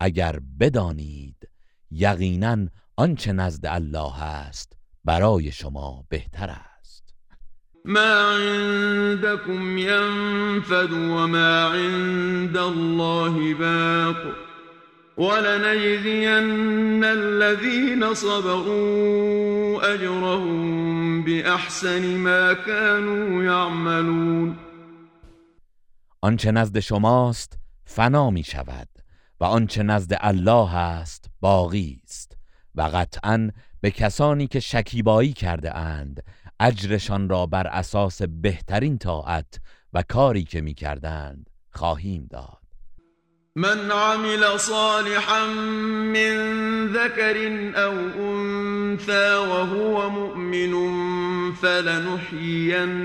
اگر 0.00 0.40
بدانید 0.60 1.48
یقینا 1.90 2.56
آنچه 2.96 3.32
نزد 3.32 3.66
الله 3.66 4.22
است 4.22 4.72
برای 5.04 5.52
شما 5.52 6.04
بهتر 6.08 6.56
است. 6.78 7.14
ما 7.84 8.38
عندكم 8.38 9.78
ينفد 9.78 10.92
وما 10.92 11.70
عند 11.74 12.56
الله 12.56 13.54
باق. 13.54 14.45
ولنجزين 15.16 17.04
الذين 17.04 18.14
صبروا 18.14 19.94
أجرهم 19.94 21.22
بأحسن 21.24 22.16
ما 22.16 22.54
كانوا 22.54 23.44
يعملون. 23.44 24.56
آنچه 26.22 26.50
نزد 26.50 26.78
شماست 26.78 27.58
فنا 27.84 28.30
می 28.30 28.44
شود 28.44 28.88
و 29.40 29.44
آنچه 29.44 29.82
نزد 29.82 30.16
الله 30.20 30.76
است 30.76 31.30
باقی 31.40 32.00
است 32.04 32.36
و 32.74 32.82
قطعا 32.82 33.50
به 33.80 33.90
کسانی 33.90 34.46
که 34.46 34.60
شکیبایی 34.60 35.32
کرده 35.32 35.76
اند 35.76 36.22
اجرشان 36.60 37.28
را 37.28 37.46
بر 37.46 37.66
اساس 37.66 38.22
بهترین 38.22 38.98
طاعت 38.98 39.60
و 39.92 40.02
کاری 40.02 40.44
که 40.44 40.60
می 40.60 40.74
کردند 40.74 41.50
خواهیم 41.70 42.26
داد. 42.30 42.65
من 43.56 43.92
عمل 43.92 44.60
صالحا 44.60 45.46
من 46.12 46.36
ذكر 46.92 47.36
أو 47.74 47.92
أنثى 48.18 49.36
وهو 49.36 50.10
مؤمن 50.10 50.72
فلنحيينه 51.52 53.00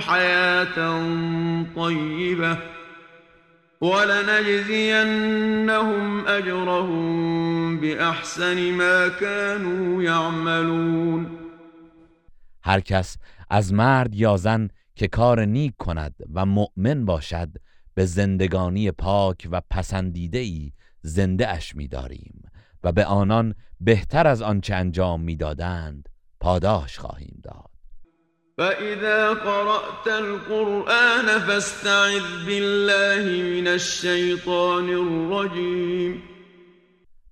حياة 0.00 1.04
طيبة 1.76 2.58
ولنجزينهم 3.80 5.06
أجرهم 6.26 7.80
بأحسن 7.80 8.72
ما 8.72 9.08
كانوا 9.08 10.02
يعملون. 10.02 11.38
هر 12.62 12.80
کس 12.80 13.16
از 13.50 13.72
مرد 13.72 14.14
یا 14.14 14.36
زن 14.36 14.68
که 14.94 15.08
کار 15.08 15.44
نیک 15.44 15.72
کند 15.78 16.14
و 16.34 16.46
مؤمن 16.46 17.04
باشد 17.04 17.48
به 17.96 18.06
زندگانی 18.06 18.90
پاک 18.90 19.48
و 19.50 19.62
پسندیده 19.70 20.38
ای 20.38 20.72
زنده 21.02 21.48
اش 21.48 21.76
می 21.76 21.88
داریم 21.88 22.42
و 22.84 22.92
به 22.92 23.04
آنان 23.04 23.54
بهتر 23.80 24.26
از 24.26 24.42
آنچه 24.42 24.74
انجام 24.74 25.20
می‌دادند 25.20 26.08
پاداش 26.40 26.98
خواهیم 26.98 27.40
داد. 27.42 27.70
فإذا 28.56 29.34
قرأت 29.34 30.06
القرآن 30.06 31.46
فاستعذ 31.46 32.46
بالله 32.46 33.60
من 33.60 33.66
الشیطان 33.66 34.90
الرجیم 34.90 36.22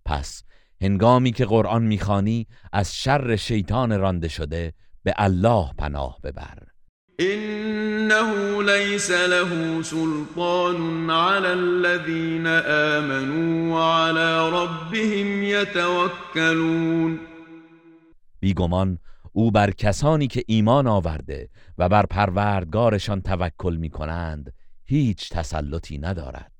پس 0.05 0.43
هنگامی 0.81 1.33
که 1.33 1.45
قرآن 1.45 1.83
می‌خوانی 1.83 2.47
از 2.73 2.97
شر 2.97 3.37
شیطان 3.37 4.01
رانده 4.01 4.29
شده 4.29 4.73
به 5.03 5.15
الله 5.17 5.71
پناه 5.79 6.19
ببر. 6.23 6.74
إنه 7.21 8.62
ليس 8.62 9.11
له 9.11 9.83
سلطان 9.83 11.11
على 11.11 11.53
الذين 11.53 12.47
آمنوا 12.67 13.73
وعلى 13.75 14.51
ربهم 14.51 15.43
يتوكلون. 15.43 17.19
بیگمان 18.41 18.99
او 19.33 19.51
بر 19.51 19.71
کسانی 19.71 20.27
که 20.27 20.45
ایمان 20.47 20.87
آورده 20.87 21.49
و 21.79 21.89
بر 21.89 22.07
پروردگارشان 22.07 23.21
توکل 23.21 23.77
می 23.77 23.91
کنند 23.91 24.53
هیچ 24.85 25.31
تسلطی 25.31 25.99
ندارد. 25.99 26.53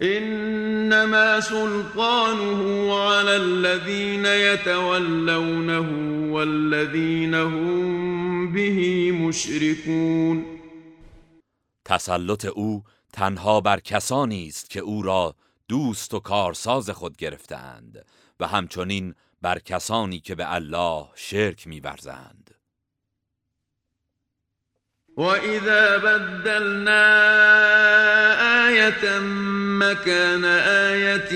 إنما 0.00 1.40
سلطانه 1.40 2.92
على 2.94 3.36
الذين 3.36 4.24
يتولونه 4.26 5.88
والذين 6.32 7.34
هم 7.34 8.52
به 8.52 9.12
مشركون. 9.12 10.44
تسلط 11.84 12.44
او 12.44 12.82
تنها 13.12 13.60
بر 13.60 13.80
کسانی 13.80 14.48
است 14.48 14.70
که 14.70 14.80
او 14.80 15.02
را 15.02 15.34
دوست 15.68 16.14
و 16.14 16.20
کارساز 16.20 16.90
خود 16.90 17.16
گرفتند 17.16 18.06
و 18.40 18.46
همچنین 18.46 19.14
بر 19.42 19.58
کسانی 19.58 20.20
که 20.20 20.34
به 20.34 20.54
الله 20.54 21.06
شرک 21.14 21.66
می‌ورزند. 21.66 22.51
وإذا 25.16 25.96
بدلنا 25.96 27.04
آية 28.68 29.20
مكان 29.78 30.44
آية 30.44 31.32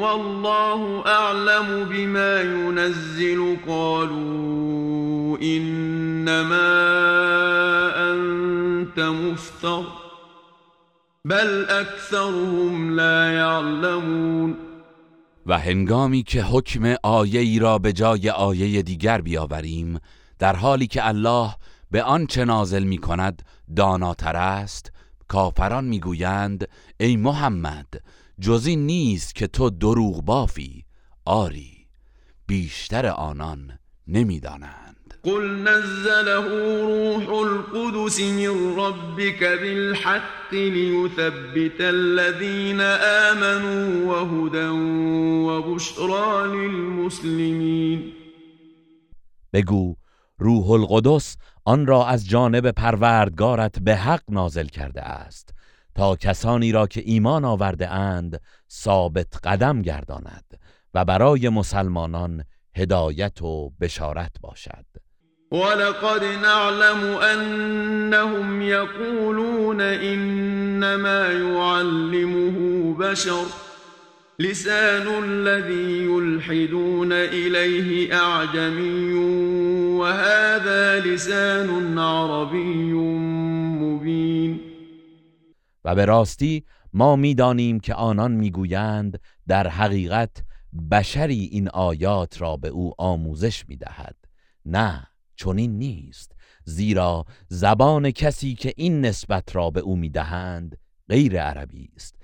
والله 0.00 1.06
أعلم 1.06 1.84
بما 1.84 2.40
ينزل 2.42 3.56
قالوا 3.68 5.38
إنما 5.42 6.72
أنت 8.12 9.00
مفتر 9.00 9.84
بل 11.24 11.64
أكثرهم 11.64 12.96
لا 12.96 13.32
يعلمون 13.32 14.56
و 15.46 15.58
هنگامی 15.58 16.22
که 16.22 16.42
حکم 16.42 16.94
آیه 17.02 17.40
ای 17.40 17.58
را 17.58 17.78
به 17.78 17.92
جای 17.92 18.30
آیه 18.30 18.82
دیگر 18.82 19.20
بیاوریم 19.20 20.00
در 20.38 20.56
حالی 20.56 20.86
که 20.86 21.08
الله 21.08 21.54
به 21.92 22.02
آنچه 22.02 22.44
نازل 22.44 22.82
می 22.82 22.98
کند 22.98 23.42
داناتر 23.76 24.36
است. 24.36 24.92
کافران 25.28 25.84
می‌گویند 25.84 26.68
ای 27.00 27.16
محمد 27.16 27.86
جزی 28.40 28.76
نیست 28.76 29.34
که 29.34 29.46
تو 29.46 29.70
دروغ 29.70 30.24
بافی 30.24 30.84
آری 31.24 31.86
بیشتر 32.46 33.06
آنان 33.06 33.78
نمی‌دانند 34.08 35.14
قل 35.22 35.42
نزله 35.42 36.34
روح 36.82 37.28
القدس 37.28 38.20
من 38.20 38.76
ربك 38.76 39.42
بالحق 39.42 40.52
ليثبت 40.52 41.80
الذين 41.80 42.80
آمنوا 43.30 44.06
وهدى 44.06 44.68
وبشرى 45.48 46.46
للمسلمين 46.48 48.12
بگو 49.52 49.96
روح 50.38 50.70
القدس 50.70 51.36
آن 51.64 51.86
را 51.86 52.06
از 52.06 52.28
جانب 52.28 52.70
پروردگارت 52.70 53.78
به 53.78 53.96
حق 53.96 54.22
نازل 54.28 54.66
کرده 54.66 55.02
است 55.02 55.54
تا 55.94 56.16
کسانی 56.16 56.72
را 56.72 56.86
که 56.86 57.02
ایمان 57.04 57.44
آورده 57.44 57.88
اند 57.88 58.40
ثابت 58.70 59.36
قدم 59.44 59.82
گرداند 59.82 60.60
و 60.94 61.04
برای 61.04 61.48
مسلمانان 61.48 62.44
هدایت 62.76 63.42
و 63.42 63.70
بشارت 63.80 64.32
باشد. 64.40 64.86
ولقد 65.52 66.24
نعلم 66.24 67.18
أنهم 67.18 68.62
يقولون 68.62 69.80
إنما 69.80 71.26
يعلمه 71.26 72.94
بشر 72.98 73.44
لسان 74.38 75.06
الذي 75.24 76.04
يلحدون 76.04 77.12
إليه 77.12 78.14
أعجمي 78.14 79.14
وهذا 79.98 81.00
لسان 81.00 81.98
عربي 81.98 82.92
مبين. 83.82 84.60
و 85.84 85.94
به 85.94 86.04
راستی 86.04 86.64
ما 86.92 87.16
می‌دانیم 87.16 87.80
که 87.80 87.94
آنان 87.94 88.32
می‌گویند 88.32 89.20
در 89.48 89.68
حقیقت 89.68 90.42
بشری 90.90 91.48
این 91.52 91.68
آیات 91.68 92.40
را 92.40 92.56
به 92.56 92.68
او 92.68 92.92
آموزش 92.98 93.68
می‌دهد. 93.68 94.16
نه 94.66 95.06
چنین 95.36 95.78
نیست. 95.78 96.32
زیرا 96.64 97.24
زبان 97.48 98.10
کسی 98.10 98.54
که 98.54 98.72
این 98.76 99.00
نسبت 99.00 99.56
را 99.56 99.70
به 99.70 99.80
او 99.80 99.96
می‌دهند 99.96 100.78
غیر 101.08 101.40
عربی 101.40 101.88
است. 101.96 102.21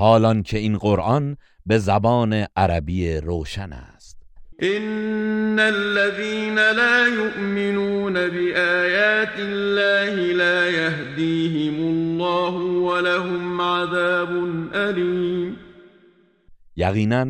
حالان 0.00 0.42
که 0.42 0.58
این 0.58 0.78
قرآن 0.78 1.36
به 1.66 1.78
زبان 1.78 2.46
عربی 2.56 3.16
روشن 3.16 3.72
است. 3.72 4.16
إن 4.62 5.58
الذين 5.58 6.54
لا 6.54 7.08
يؤمنون 7.08 8.12
بآيات 8.12 9.36
الله 9.38 10.32
لا 10.32 10.70
يهديهم 10.70 11.74
الله 11.80 12.54
ولهم 12.60 13.60
عذاب 13.60 14.28
أليم. 14.74 15.56
یقینا 16.76 17.26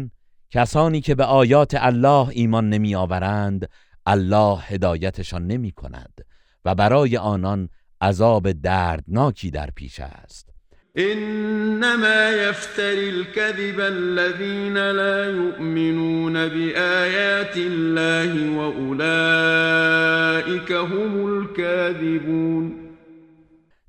کسانی 0.50 1.00
که 1.00 1.14
به 1.14 1.24
آیات 1.24 1.74
الله 1.74 2.28
ایمان 2.28 2.68
نمی 2.68 2.94
آورند 2.94 3.68
الله 4.06 4.58
هدایتشان 4.60 5.46
نمی 5.46 5.72
کند 5.72 6.24
و 6.64 6.74
برای 6.74 7.16
آنان 7.16 7.68
عذاب 8.00 8.52
دردناکی 8.52 9.50
در 9.50 9.70
پیش 9.76 10.00
است. 10.00 10.49
إنما 10.98 12.30
يفتري 12.30 13.08
الكذب 13.08 13.80
الذين 13.80 14.74
لا 14.74 15.30
يؤمنون 15.30 16.32
بآيات 16.32 17.56
الله 17.56 18.56
وأولئك 18.58 19.92
هم 20.72 21.26
الكاذبون. 21.26 22.90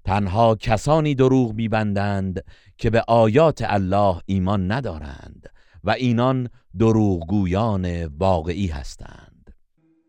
تنها 0.06 0.56
کسانی 0.56 1.16
دروغ 1.16 1.54
میبندند 1.54 2.44
که 2.78 2.90
به 2.90 3.04
آیات 3.08 3.62
الله 3.66 4.22
ایمان 4.26 4.72
ندارند 4.72 5.50
و 5.84 5.92
اینان 5.92 6.50
دروغگویان 6.80 8.06
واقعی 8.06 8.68
هستند. 8.68 9.32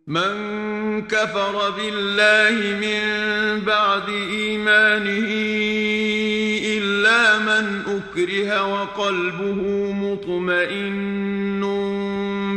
من 0.07 1.03
كفر 1.03 1.71
بالله 1.77 2.77
من 2.81 3.61
بعد 3.61 4.09
إيمانه 4.09 5.29
إلا 7.03 7.39
من 7.39 7.83
أكره 7.87 8.73
وقلبه 8.73 9.93
مطمئن 9.93 11.63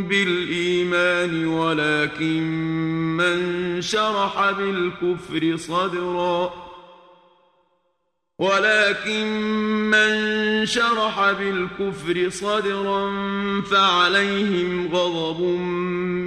بالإيمان 0.08 1.46
ولكن 1.46 2.42
من 3.16 3.82
شرح 3.82 4.50
بالكفر 4.50 5.56
صدرًا. 5.56 6.66
ولكن 8.38 9.26
من 9.90 10.66
شرح 10.66 11.32
بالكفر 11.32 12.28
صدرا 12.30 13.10
فعليهم 13.62 14.88
غضب 14.94 15.40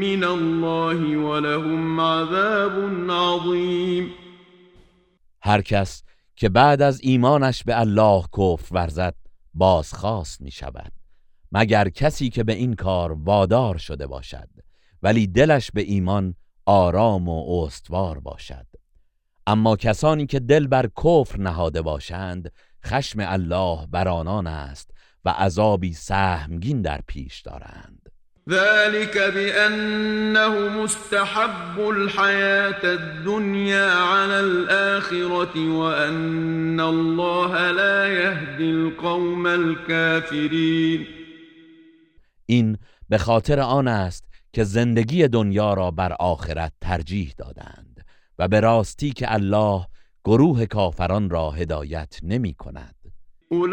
من 0.04 0.24
الله 0.24 1.18
ولهم 1.18 2.00
عذاب 2.00 3.06
عظیم 3.10 4.12
هر 5.44 5.62
کس 5.62 6.09
که 6.40 6.50
بعد 6.50 6.82
از 6.82 7.00
ایمانش 7.02 7.64
به 7.64 7.80
الله 7.80 8.24
کفر 8.38 8.76
ورزد 8.76 9.16
بازخواست 9.54 10.42
می 10.42 10.52
شود 10.52 10.92
مگر 11.52 11.90
کسی 11.90 12.30
که 12.30 12.44
به 12.44 12.54
این 12.54 12.74
کار 12.74 13.12
وادار 13.12 13.78
شده 13.78 14.08
باشد 14.08 14.50
ولی 15.04 15.28
دلش 15.28 15.72
به 15.72 15.82
ایمان 15.82 16.36
آرام 16.66 17.30
و 17.30 17.64
استوار 17.64 18.20
باشد. 18.20 18.66
اما 19.48 19.76
کسانی 19.76 20.26
که 20.26 20.40
دل 20.40 20.68
بر 20.68 20.90
کفر 21.04 21.40
نهاده 21.40 21.82
باشند 21.82 22.52
خشم 22.86 23.20
الله 23.22 23.88
بر 23.88 24.08
آنان 24.08 24.48
است 24.48 24.92
و 25.26 25.30
عذابی 25.30 25.94
سهمگین 25.94 26.82
در 26.82 27.02
پیش 27.08 27.42
دارند. 27.42 27.99
ذلك 28.50 29.18
بأنه 29.18 30.84
مستحب 30.84 31.90
الحياة 31.90 32.84
الدنيا 32.84 33.92
على 33.92 34.40
الآخرة 34.40 35.72
وأن 35.72 36.80
الله 36.80 37.72
لا 37.72 38.08
يهدي 38.08 38.72
القوم 38.72 39.48
الكافرين. 39.48 41.08
این 42.46 42.78
به 43.10 43.18
خاطر 43.18 43.60
آن 43.60 43.88
است 43.88 44.24
که 44.54 44.64
زندگی 44.64 45.28
دنیا 45.28 45.74
را 45.74 45.92
بر 45.92 46.14
آخرت 46.20 46.74
ترجیح 46.82 47.34
دادند 47.38 48.06
و 48.40 48.48
به 48.48 48.60
راستی 48.60 49.12
که 49.12 49.34
الله 49.34 49.86
گروه 50.26 50.66
کافران 50.66 51.30
را 51.30 51.52
هدایت 51.52 52.20
نمی 52.24 52.54
کند. 52.54 52.96
أولئك 53.52 53.72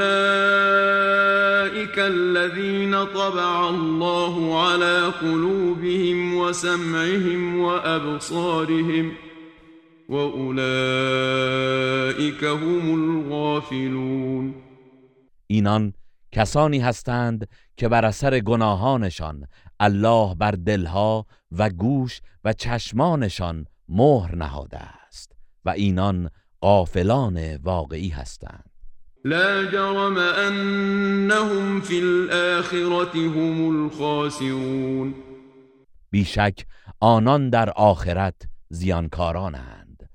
الذين 1.98 3.04
طبع 3.04 3.68
الله 3.68 4.62
على 4.62 5.12
قلوبهم 5.20 6.36
وسمعهم 6.36 7.60
وأبصارهم 7.60 9.12
وأولئك 10.08 11.24
هم 12.44 12.94
الغافلون. 12.94 14.54
اینان 15.46 15.92
کسانی 16.32 16.78
هستند 16.78 17.48
که 17.76 17.88
بر 17.88 18.04
اثر 18.04 18.40
گناهانشان 18.40 19.46
الله 19.80 20.34
بر 20.34 20.50
دلها 20.50 21.26
و 21.52 21.70
گوش 21.70 22.20
و 22.44 22.52
چشمانشان 22.52 23.66
مهر 23.88 24.34
نهاده 24.34 24.78
است 24.78 25.32
و 25.64 25.70
اینان 25.70 26.30
غافلان 26.62 27.56
واقعی 27.56 28.08
هستند. 28.08 28.75
لا 29.26 29.64
جرم 29.64 30.18
أنهم 30.18 31.80
في 31.80 31.98
الآخرة 31.98 33.16
هم 33.16 33.68
الخاسرون. 33.68 35.14
بیشک 36.12 36.64
آنان 37.00 37.50
در 37.50 37.70
آخرت 37.76 38.34
زیانکارانند. 38.70 40.08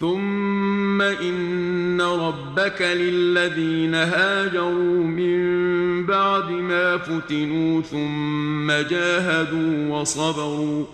ثم 0.00 1.02
إن 1.02 2.00
ربك 2.00 2.82
للذين 2.82 3.94
هاجروا 3.94 5.04
من 5.04 6.06
بعد 6.06 6.50
ما 6.50 6.98
فتنوا 6.98 7.82
ثم 7.82 8.72
جاهدوا 8.90 10.00
وصبروا. 10.00 10.84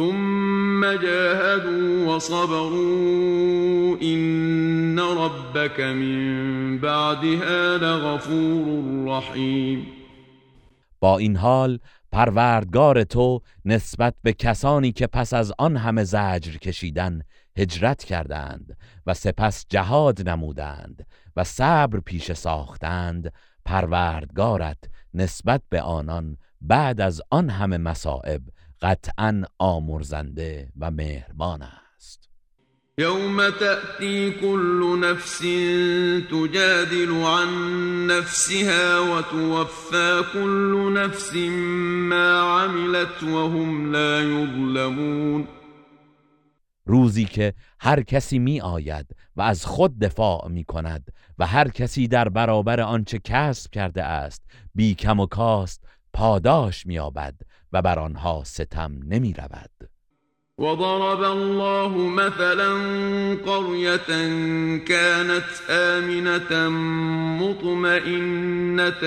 ثم 0.00 0.96
جاهدوا 0.96 2.16
وصبروا 2.16 3.96
إن 4.02 4.98
ربك 4.98 5.80
من 5.80 6.78
بعدها 6.78 7.76
لغفور 7.76 9.04
رحیم 9.06 9.86
با 11.00 11.18
این 11.18 11.36
حال 11.36 11.78
پروردگار 12.12 13.04
تو 13.04 13.40
نسبت 13.64 14.14
به 14.22 14.32
کسانی 14.32 14.92
که 14.92 15.06
پس 15.06 15.32
از 15.32 15.52
آن 15.58 15.76
همه 15.76 16.04
زجر 16.04 16.56
کشیدن 16.56 17.22
هجرت 17.56 18.04
کردند 18.04 18.76
و 19.06 19.14
سپس 19.14 19.66
جهاد 19.68 20.28
نمودند 20.28 21.06
و 21.36 21.44
صبر 21.44 22.00
پیش 22.00 22.32
ساختند 22.32 23.32
پروردگارت 23.64 24.78
نسبت 25.14 25.62
به 25.68 25.82
آنان 25.82 26.36
بعد 26.60 27.00
از 27.00 27.22
آن 27.30 27.50
همه 27.50 27.78
مصائب 27.78 28.42
قطعا 28.82 29.42
آمرزنده 29.58 30.72
و 30.80 30.90
مهربان 30.90 31.62
است. 31.62 32.28
یوم 32.98 33.50
تأتی 33.50 34.30
كل 34.30 35.00
نفس 35.04 35.38
تجادل 36.30 37.12
عن 37.12 37.48
نفسها 38.06 39.16
وتوفى 39.16 40.22
كل 40.32 40.92
نفس 40.96 41.34
ما 42.10 42.60
عملت 42.60 43.22
وهم 43.22 43.92
لا 43.92 44.22
یظلمون. 44.22 45.48
روزی 46.86 47.24
که 47.24 47.54
هر 47.80 48.02
کسی 48.02 48.38
می 48.38 48.60
آید 48.60 49.06
و 49.36 49.42
از 49.42 49.66
خود 49.66 49.98
دفاع 49.98 50.48
می 50.48 50.64
کند 50.64 51.12
و 51.38 51.46
هر 51.46 51.68
کسی 51.68 52.08
در 52.08 52.28
برابر 52.28 52.80
آنچه 52.80 53.18
کسب 53.24 53.70
کرده 53.70 54.04
است 54.04 54.42
بی 54.74 54.94
کم 54.94 55.20
و 55.20 55.26
کاست 55.26 55.84
پاداش 56.12 56.86
می 56.86 56.98
آبد 56.98 57.34
و 57.72 57.82
بر 57.82 57.98
آنها 57.98 58.42
ستم 58.44 58.92
نمی 59.08 59.32
رود. 59.32 59.90
وضرب 60.60 61.22
الله 61.22 61.98
مثلا 61.98 62.72
قرية 63.46 64.06
كانت 64.78 65.44
آمنة 65.70 66.68
مطمئنة 67.40 69.04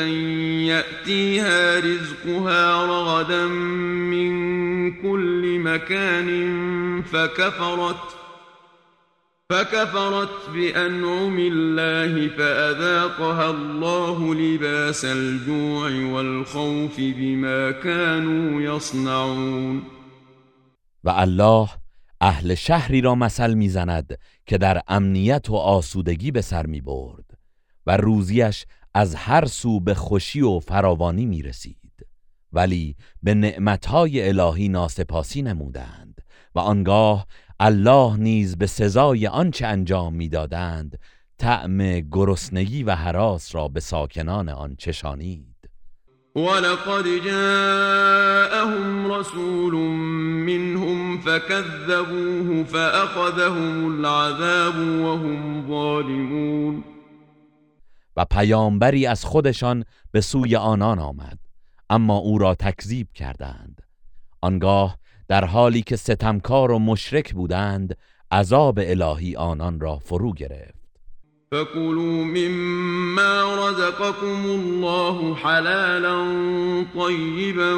يأتيها 0.68 1.80
رزقها 1.80 2.86
رغدا 2.86 3.47
من 3.47 4.32
كل 5.01 5.59
مكان 5.59 6.30
فكفرت 7.01 8.22
فكفرت 9.51 10.49
بأنعم 10.53 11.37
الله 11.37 12.27
فأذاقها 12.27 13.49
الله 13.49 14.35
لباس 14.35 15.05
الجوع 15.05 16.13
والخوف 16.13 16.99
بما 16.99 17.71
كانوا 17.71 18.61
يصنعون. 18.61 19.83
و 21.03 21.09
الله 21.09 21.69
اهل 22.21 22.55
شهری 22.55 23.01
را 23.01 23.15
مثل 23.15 23.53
می‌زند 23.53 24.17
که 24.45 24.57
در 24.57 24.81
امنیت 24.87 25.49
و 25.49 25.55
آسودگی 25.55 26.31
به 26.31 26.41
سر 26.41 26.65
می 26.65 26.81
برد 26.81 27.25
و 27.85 27.97
روزیش 27.97 28.65
از 28.93 29.15
هر 29.15 29.45
سو 29.45 29.79
به 29.79 29.93
خوشی 29.93 30.41
و 30.41 30.59
فراوانی 30.59 31.25
می 31.25 31.41
رسید 31.41 32.07
ولی 32.51 32.95
به 33.23 33.33
نعمتهای 33.33 34.27
الهی 34.27 34.69
ناسپاسی 34.69 35.41
نمودند 35.41 36.21
و 36.55 36.59
آنگاه 36.59 37.27
الله 37.60 38.18
نیز 38.18 38.58
به 38.58 38.68
سزای 38.68 39.28
آنچه 39.28 39.68
انجام 39.68 40.14
می‌دادند 40.14 40.99
طعم 41.38 41.99
گرسنگی 41.99 42.84
و 42.84 42.95
حراس 42.95 43.56
را 43.56 43.68
به 43.68 43.80
ساکنان 43.80 44.49
آن 44.49 44.76
چشانید. 44.76 45.70
ولقد 46.36 47.06
جاءهم 47.26 49.12
رسول 49.12 49.74
منهم 50.45 51.22
فكذبوه 51.22 52.64
فأخذهم 52.64 53.86
العذاب 53.86 54.76
وهم 54.76 55.68
ظالمون. 55.68 56.84
و 58.18 58.26
پیامبری 58.26 59.06
از 59.06 59.26
خودشان 59.26 59.86
به 60.12 60.22
سوی 60.22 60.56
آنان 60.56 60.99
آمد 60.99 61.39
اما 61.89 62.18
او 62.18 62.38
را 62.38 62.56
تکذیب 62.56 63.08
کردند. 63.14 63.82
آنگاه 64.41 64.97
در 65.34 65.45
حالی 65.45 65.81
که 65.81 65.95
ستمکار 65.95 66.71
و 66.71 66.79
مشرک 66.79 67.34
بودند 67.34 67.97
عذاب 68.31 68.79
الهی 68.81 69.36
آنان 69.36 69.79
را 69.79 69.97
فرو 69.97 70.34
گرفت. 70.34 70.84
فكلوا 71.51 72.23
مما 72.23 73.55
رزقكم 73.55 74.45
الله 74.45 75.36
حلالا 75.36 76.15
طيبا 76.95 77.73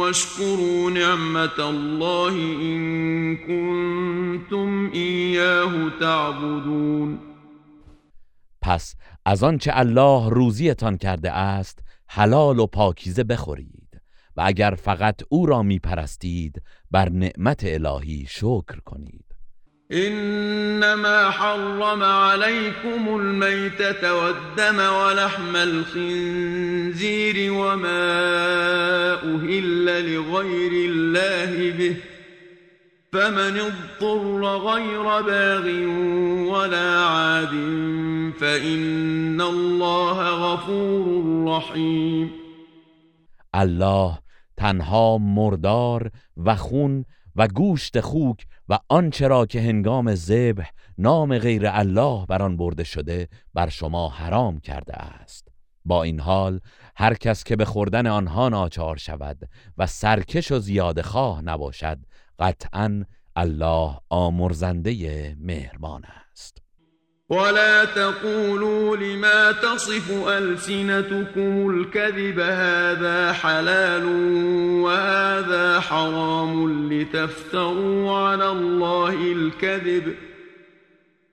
واشكروا 0.00 0.90
نعمة 0.90 1.58
الله 1.58 2.32
إن 2.62 3.36
كنتم 3.36 4.90
إياه 4.94 5.90
تعبدون. 6.00 7.18
پس 8.62 8.94
از 9.26 9.42
آنچه 9.42 9.72
الله 9.74 10.30
روزیتان 10.30 10.96
کرده 10.96 11.32
است 11.32 11.78
حلال 12.06 12.58
و 12.58 12.66
پاکیزه 12.66 13.24
بخورید. 13.24 13.77
و 14.38 14.42
اگر 14.44 14.74
فقط 14.82 15.20
او 15.28 15.46
را 15.46 15.62
می 15.62 15.78
پرستید 15.78 16.62
بر 16.90 17.08
نعمت 17.08 17.60
الهی 17.64 18.26
شکر 18.28 18.80
کنید. 18.84 19.24
انما 19.90 21.30
حرم 21.30 22.02
عليكم 22.02 23.08
الميتة 23.08 24.14
والدم 24.14 24.78
ولحم 24.78 25.56
الخنزير 25.56 27.52
وما 27.52 29.14
أهل 29.14 30.14
لغير 30.14 30.90
الله 30.90 31.72
به 31.78 31.96
فمن 33.12 33.60
اضطر 33.60 34.56
غير 34.56 35.22
باغ 35.22 35.66
ولا 36.52 36.98
عاد 37.04 37.54
فإن 38.40 39.40
الله 39.40 40.20
غفور 40.22 41.44
رحيم 41.56 42.30
الله 43.54 44.27
تنها 44.58 45.18
مردار 45.18 46.10
و 46.36 46.56
خون 46.56 47.04
و 47.36 47.48
گوشت 47.48 48.00
خوک 48.00 48.46
و 48.68 48.78
آنچه 48.88 49.28
را 49.28 49.46
که 49.46 49.60
هنگام 49.60 50.14
ذبح 50.14 50.70
نام 50.98 51.38
غیر 51.38 51.62
الله 51.66 52.26
بر 52.26 52.42
آن 52.42 52.56
برده 52.56 52.84
شده 52.84 53.28
بر 53.54 53.68
شما 53.68 54.08
حرام 54.08 54.60
کرده 54.60 54.96
است. 54.96 55.48
با 55.84 56.02
این 56.02 56.20
حال 56.20 56.60
هر 56.96 57.14
کس 57.14 57.44
که 57.44 57.56
به 57.56 57.64
خوردن 57.64 58.06
آنها 58.06 58.48
ناچار 58.48 58.96
شود 58.96 59.48
و 59.78 59.86
سرکش 59.86 60.52
و 60.52 60.58
زیاده 60.58 61.02
خواه 61.02 61.42
نباشد 61.42 61.98
قطعا 62.38 63.04
الله 63.36 63.98
آمرزنده 64.08 65.36
مهربان 65.40 66.04
است. 66.04 66.27
ولا 67.30 67.84
تقولوا 67.84 68.96
لما 68.96 69.52
تصف 69.52 70.28
ألسنتكم 70.28 71.70
الكذب 71.70 72.40
هذا 72.40 73.32
حلال 73.32 74.04
وهذا 74.82 75.80
حرام 75.80 76.88
لتفتروا 76.92 78.18
على 78.18 78.50
الله 78.50 79.32
الكذب 79.32 80.14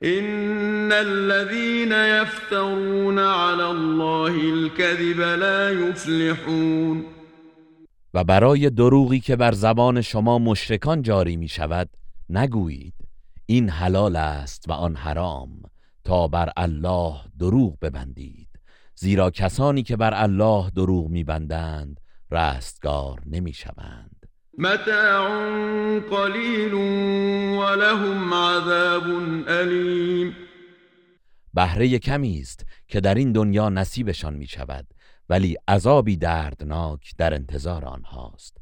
إن 0.04 0.92
الذين 0.92 1.92
يفترون 1.92 3.20
على 3.20 3.72
الله 3.72 4.36
الكذب 4.36 5.20
لا 5.20 5.72
يفلحون. 5.72 7.06
و 8.14 8.24
برای 8.24 8.70
دروغی 8.70 9.20
که 9.20 9.36
بر 9.36 9.52
زبان 9.52 10.02
شما 10.02 10.40
مشرکان 10.40 11.02
جاری 11.02 11.36
می 11.36 11.48
شود 11.48 11.90
نگویید 12.30 12.94
این 13.46 13.70
حلال 13.70 14.16
است 14.16 14.70
و 14.70 14.72
آن 14.72 14.96
حرام. 14.96 15.50
تا 16.06 16.28
بر 16.28 16.50
الله 16.58 17.16
دروغ 17.40 17.80
ببندید. 17.80 18.50
زیرا 18.96 19.32
کسانی 19.32 19.84
که 19.84 19.96
بر 19.96 20.14
الله 20.14 20.70
دروغ 20.70 21.08
میبندند 21.08 22.00
رستگار 22.32 23.22
نمی‌شوند. 23.26 24.26
متاع 24.58 26.00
قلیل 26.00 26.74
ولهم 27.60 28.34
عذاب 28.34 29.04
علیم 29.50 30.36
بهره 31.54 32.00
کمی 32.00 32.40
است 32.40 32.66
که 32.88 33.02
در 33.02 33.16
این 33.16 33.32
دنیا 33.32 33.70
نصیبشان 33.70 34.34
می 34.34 34.48
شود 34.48 34.88
ولی 35.30 35.58
عذابی 35.68 36.18
دردناک 36.18 37.14
در 37.18 37.34
انتظار 37.34 37.86
آنهاست. 37.86 38.58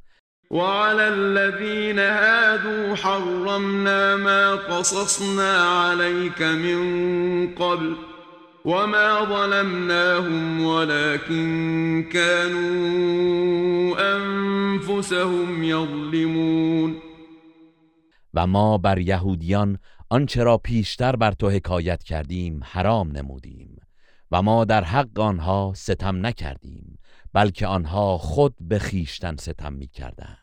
وعلى 0.54 1.08
الذين 1.08 2.00
هادوا 2.00 2.96
حرمنا 2.96 4.16
ما 4.16 4.56
قصصنا 4.56 5.58
عليك 5.58 6.42
من 6.42 7.56
قبل 7.56 7.96
وما 8.66 9.26
ظلمناهم 9.26 10.66
ولكن 10.66 12.10
كانوا 12.14 13.96
انفسهم 14.16 15.64
يظلمون 15.64 16.96
و 18.34 18.48
ما 18.48 18.78
بر 18.78 19.00
یهودیان 19.00 19.78
آنچه 20.10 20.44
را 20.44 20.58
پیشتر 20.58 21.16
بر 21.16 21.32
تو 21.32 21.50
حکایت 21.50 22.04
کردیم 22.04 22.60
حرام 22.64 23.12
نمودیم 23.12 23.78
و 24.32 24.42
ما 24.42 24.66
در 24.66 24.84
حق 24.84 25.20
آنها 25.20 25.74
ستم 25.76 26.26
نکردیم 26.26 27.00
بلکه 27.34 27.68
آنها 27.68 28.18
خود 28.18 28.56
به 28.62 28.80
خیشتن 28.80 29.36
ستم 29.36 29.74
می 29.74 29.88
کردن. 29.88 30.43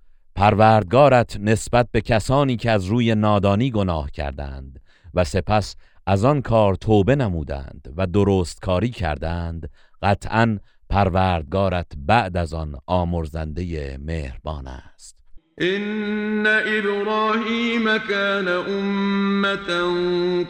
پروردگارت 0.41 1.37
نسبت 1.39 1.87
به 1.91 2.01
کسانی 2.01 2.57
که 2.57 2.71
از 2.71 2.85
روی 2.85 3.15
نادانی 3.15 3.71
گناه 3.71 4.11
کردند 4.11 4.79
و 5.13 5.23
سپس 5.23 5.75
از 6.07 6.25
آن 6.25 6.41
کار 6.41 6.75
توبه 6.75 7.15
نمودند 7.15 7.93
و 7.97 8.07
درست 8.07 8.61
کاری 8.61 8.89
کردند 8.89 9.69
قطعا 10.01 10.59
پروردگارت 10.89 11.91
بعد 11.97 12.37
از 12.37 12.53
آن 12.53 12.75
آمرزنده 12.87 13.97
مهربان 13.97 14.67
است. 14.67 15.15
ان 15.57 16.47
ابراهیم 16.47 17.97
کان 17.97 18.47
امتا 18.47 19.93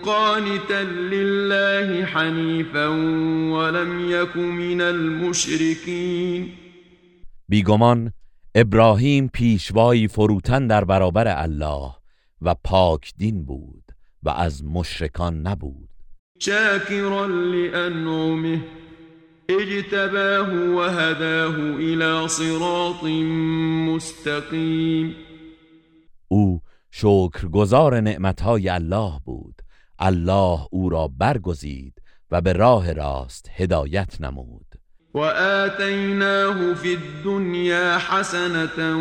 قانتا 0.06 0.82
لله 1.12 2.06
حنیفا 2.06 2.90
ولم 3.54 4.10
یک 4.10 4.38
من 4.38 4.82
المشرکین 4.82 6.50
بیگمان 7.50 8.14
ابراهیم 8.56 9.28
پیشوایی 9.28 10.08
فروتن 10.08 10.68
در 10.68 10.84
برابر 10.84 11.42
الله 11.42 11.92
و 12.42 12.56
پاک 12.64 13.14
دین 13.18 13.46
بود 13.46 13.84
و 14.24 14.30
از 14.30 14.64
مشرکان 14.64 15.42
نبود. 15.42 15.90
شاکرا 16.40 17.26
لانعمه 17.26 18.62
اجتباه 19.50 20.50
و 20.54 20.82
هداه 20.82 21.56
الى 21.56 22.28
صراط 22.28 23.04
مستقیم. 23.94 25.16
او 26.28 26.62
شکرگزار 26.92 28.02
نعمتهای 28.02 28.70
الله 28.70 29.12
بود. 29.26 29.62
الله 30.00 30.68
او 30.72 30.90
را 30.90 31.08
برگزید 31.08 32.02
و 32.32 32.42
به 32.42 32.54
راه 32.54 32.94
راست 32.94 33.50
هدایت 33.56 34.22
نمود. 34.22 34.71
وآتيناه 35.14 36.74
في 36.74 36.94
الدنيا 36.94 37.98
حسنة 37.98 38.96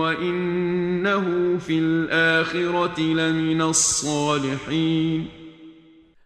وإنه 0.00 1.58
في 1.58 1.78
الآخرة 1.78 3.00
لمن 3.00 3.60
الصالحين. 3.60 5.28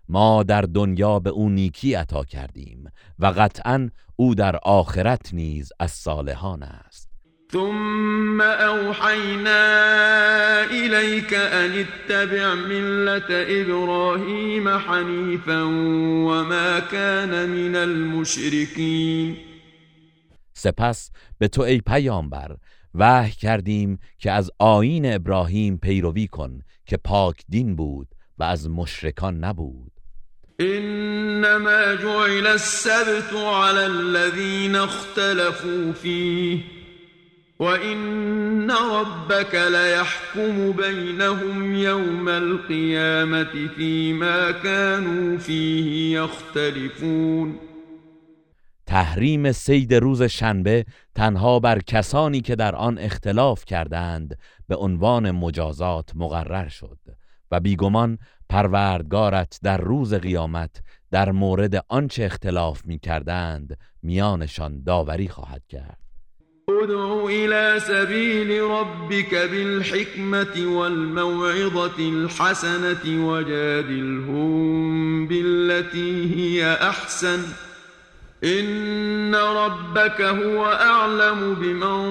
ما 0.08 0.42
در 0.42 0.62
دنیا 0.62 1.18
به 1.18 1.30
او 1.30 1.48
نیکی 1.48 1.94
عطا 1.94 2.24
کردیم 2.24 2.84
و 3.18 3.26
قطعا 3.26 3.90
او 4.16 4.34
در 4.34 4.56
آخرت 4.62 5.34
نیز 5.34 5.72
از 5.80 5.90
صالحان 5.90 6.62
است. 6.62 6.89
ثم 7.52 8.40
أوحينا 8.40 9.64
إليك 10.64 11.34
أن 11.34 11.84
اتبع 11.84 12.54
ملة 12.54 13.30
إبراهيم 13.30 14.78
حنيفا 14.78 15.62
وما 16.26 16.80
كان 16.80 17.48
من 17.48 17.76
المشركين. 17.76 19.36
سپس 20.54 21.10
به 21.38 21.48
تو 21.48 21.62
ای 21.62 21.80
پیامبر 21.80 22.56
وحی 22.94 23.32
کردیم 23.32 23.98
که 24.18 24.30
از 24.30 24.50
آیین 24.58 25.14
ابراهیم 25.14 25.78
پیروی 25.78 26.26
کن 26.26 26.60
که 26.86 26.96
پاک 26.96 27.44
دین 27.48 27.76
بود 27.76 28.08
و 28.38 28.42
از 28.42 28.70
مشرکان 28.70 29.44
نبود. 29.44 29.92
انما 30.58 31.94
جعل 31.94 32.46
السبت 32.46 33.32
على 33.32 33.84
الذين 33.84 34.76
اختلفوا 34.76 35.92
فيه. 35.92 36.79
وإن 37.60 38.70
ربك 38.70 39.54
ليحكم 39.54 40.72
بينهم 40.72 41.74
يوم 41.74 42.28
القيامة 42.28 43.68
فيما 43.76 44.50
كانوا 44.50 45.38
فيه 45.38 46.18
يختلفون 46.18 47.58
تحریم 48.86 49.52
سید 49.52 49.94
روز 49.94 50.22
شنبه 50.22 50.84
تنها 51.14 51.58
بر 51.58 51.78
کسانی 51.78 52.40
که 52.40 52.56
در 52.56 52.76
آن 52.76 52.98
اختلاف 52.98 53.64
کردند 53.64 54.38
به 54.68 54.76
عنوان 54.76 55.30
مجازات 55.30 56.10
مقرر 56.14 56.68
شد 56.68 56.98
و 57.50 57.60
بیگمان 57.60 58.18
پروردگارت 58.48 59.58
در 59.62 59.78
روز 59.78 60.14
قیامت 60.14 60.82
در 61.10 61.32
مورد 61.32 61.84
آنچه 61.88 62.24
اختلاف 62.24 62.84
می 62.84 62.98
کردند 62.98 63.78
میانشان 64.02 64.82
داوری 64.82 65.28
خواهد 65.28 65.62
کرد. 65.68 66.09
ادع 66.82 67.26
إلى 67.26 67.80
سبيل 67.80 68.62
ربك 68.62 69.34
بالحكمة 69.34 70.78
والموعظة 70.78 71.98
الحسنة 71.98 73.26
وجادلهم 73.26 75.26
بالتي 75.26 76.36
هي 76.36 76.74
أحسن. 76.74 77.38
إن 78.44 79.34
ربك 79.34 80.20
هو 80.20 80.66
أعلم 80.66 81.54
بمن 81.54 82.02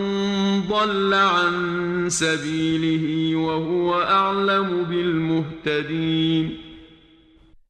ضل 0.68 1.14
عن 1.14 2.10
سبيله 2.10 3.36
وهو 3.36 4.02
أعلم 4.02 4.84
بالمهتدين. 4.84 6.52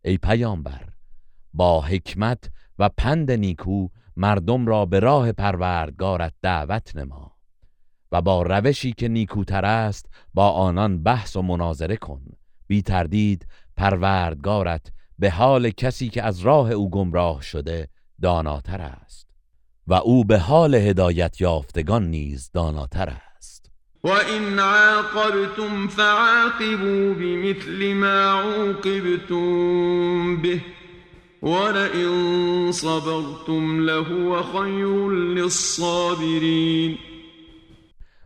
ای 0.06 0.18
پیامبر 0.18 0.82
با 1.54 1.82
حکمت 1.82 2.50
و 2.80 2.90
پند 2.98 3.32
نیکو 3.32 3.88
مردم 4.20 4.66
را 4.66 4.86
به 4.86 5.00
راه 5.00 5.32
پروردگارت 5.32 6.34
دعوت 6.42 6.96
نما 6.96 7.36
و 8.12 8.22
با 8.22 8.42
روشی 8.42 8.94
که 8.94 9.08
نیکوتر 9.08 9.66
است 9.66 10.06
با 10.34 10.50
آنان 10.50 11.04
بحث 11.04 11.36
و 11.36 11.42
مناظره 11.42 11.98
کن. 11.98 12.22
بی 12.68 12.82
تردید 12.82 13.48
پروردگارت 13.78 14.92
به 15.20 15.32
حال 15.32 15.70
کسی 15.70 16.10
که 16.10 16.24
از 16.24 16.40
راه 16.40 16.72
او 16.72 16.90
گمراه 16.90 17.42
شده 17.42 17.88
داناتر 18.22 18.82
است 18.82 19.30
و 19.88 19.94
او 19.94 20.26
به 20.26 20.40
حال 20.40 20.76
هدایت 20.76 21.42
یافتگان 21.42 22.10
نیز 22.10 22.52
داناتر 22.54 23.14
است. 23.38 23.72
و 24.04 24.08
این 24.08 24.60
عاقبتم 24.60 25.88
فعاقبوا 25.88 27.14
بمثل 27.14 27.94
ما 27.94 28.42
عوقبتم 28.42 30.42
به 30.42 30.62
ولئن 31.44 32.72
صبرتم 32.72 33.80
لهو 33.80 34.44
خیر 34.44 35.10
للصابرین 35.10 36.98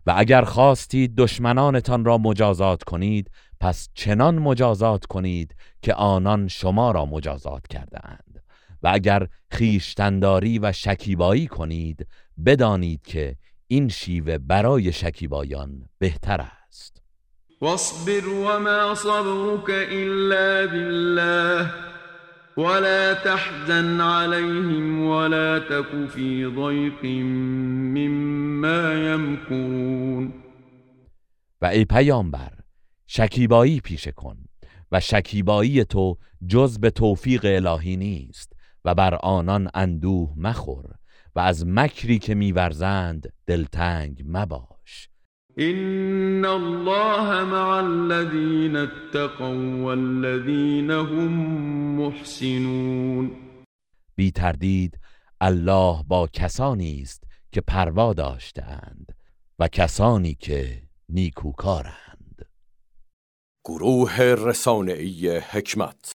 و 0.06 0.14
اگر 0.18 0.42
خواستید 0.42 1.16
دشمنانتان 1.16 2.06
را 2.06 2.18
مجازات 2.18 2.84
کنید 2.84 3.32
پس 3.60 3.90
چنان 3.94 4.40
مجازات 4.40 5.06
کنید 5.06 5.56
که 5.82 5.94
آنان 5.94 6.48
شما 6.48 6.92
را 6.92 7.06
مجازات 7.06 7.68
کرده 7.68 8.00
اند 8.08 8.44
و 8.84 8.92
اگر 8.94 9.28
خیشتنداری 9.52 10.60
و 10.60 10.72
شکیبایی 10.72 11.48
کنید 11.48 12.08
بدانید 12.46 13.02
که 13.02 13.36
این 13.68 13.90
شیوه 13.90 14.38
برای 14.38 14.92
شکیبایان 14.92 15.90
بهتر 16.00 16.42
است. 16.42 17.02
واصبر 17.62 18.28
وما 18.28 18.96
صبرك 18.96 19.70
الا 19.70 20.68
بالله. 20.68 21.93
ولا 22.58 23.14
تحزن 23.14 24.02
عليهم 24.02 25.06
ولا 25.08 25.60
تك 25.60 26.10
في 26.10 26.46
ضيق 26.46 27.06
مما 27.96 28.94
يمكرون 28.94 30.34
و 31.62 31.66
ای 31.66 31.86
پیامبر 31.86 32.52
شکیبایی 33.08 33.80
پیشه 33.80 34.12
کن 34.12 34.38
و 34.92 35.00
شکیبایی 35.00 35.84
تو 35.84 36.18
جز 36.48 36.80
به 36.80 36.90
توفیق 36.90 37.42
الهی 37.46 37.98
نیست 37.98 38.54
و 38.86 38.96
بر 38.96 39.16
آنان 39.16 39.70
اندوه 39.74 40.34
مخور 40.38 40.86
و 41.36 41.40
از 41.40 41.68
مکری 41.68 42.20
که 42.20 42.36
میورزند 42.36 43.34
دلتنگ 43.48 44.24
مباش 44.26 44.73
ان 45.58 46.46
الله 46.46 47.44
مع 47.44 47.80
الذين 47.80 48.76
اتقوا 48.76 49.84
والذين 49.86 50.92
هم 50.92 51.32
محسنون 51.98 53.32
بی 54.16 54.32
تردید 54.32 55.00
الله 55.42 56.04
با 56.08 56.28
کسانی 56.34 57.02
است 57.02 57.24
که 57.52 57.62
پروا 57.62 58.14
داشتند 58.14 59.16
و 59.60 59.68
کسانی 59.68 60.34
که 60.34 60.82
نیکوکارند. 61.10 62.50
گروه 63.66 64.22
رسانه‌ای 64.22 65.38
حکمت 65.38 66.06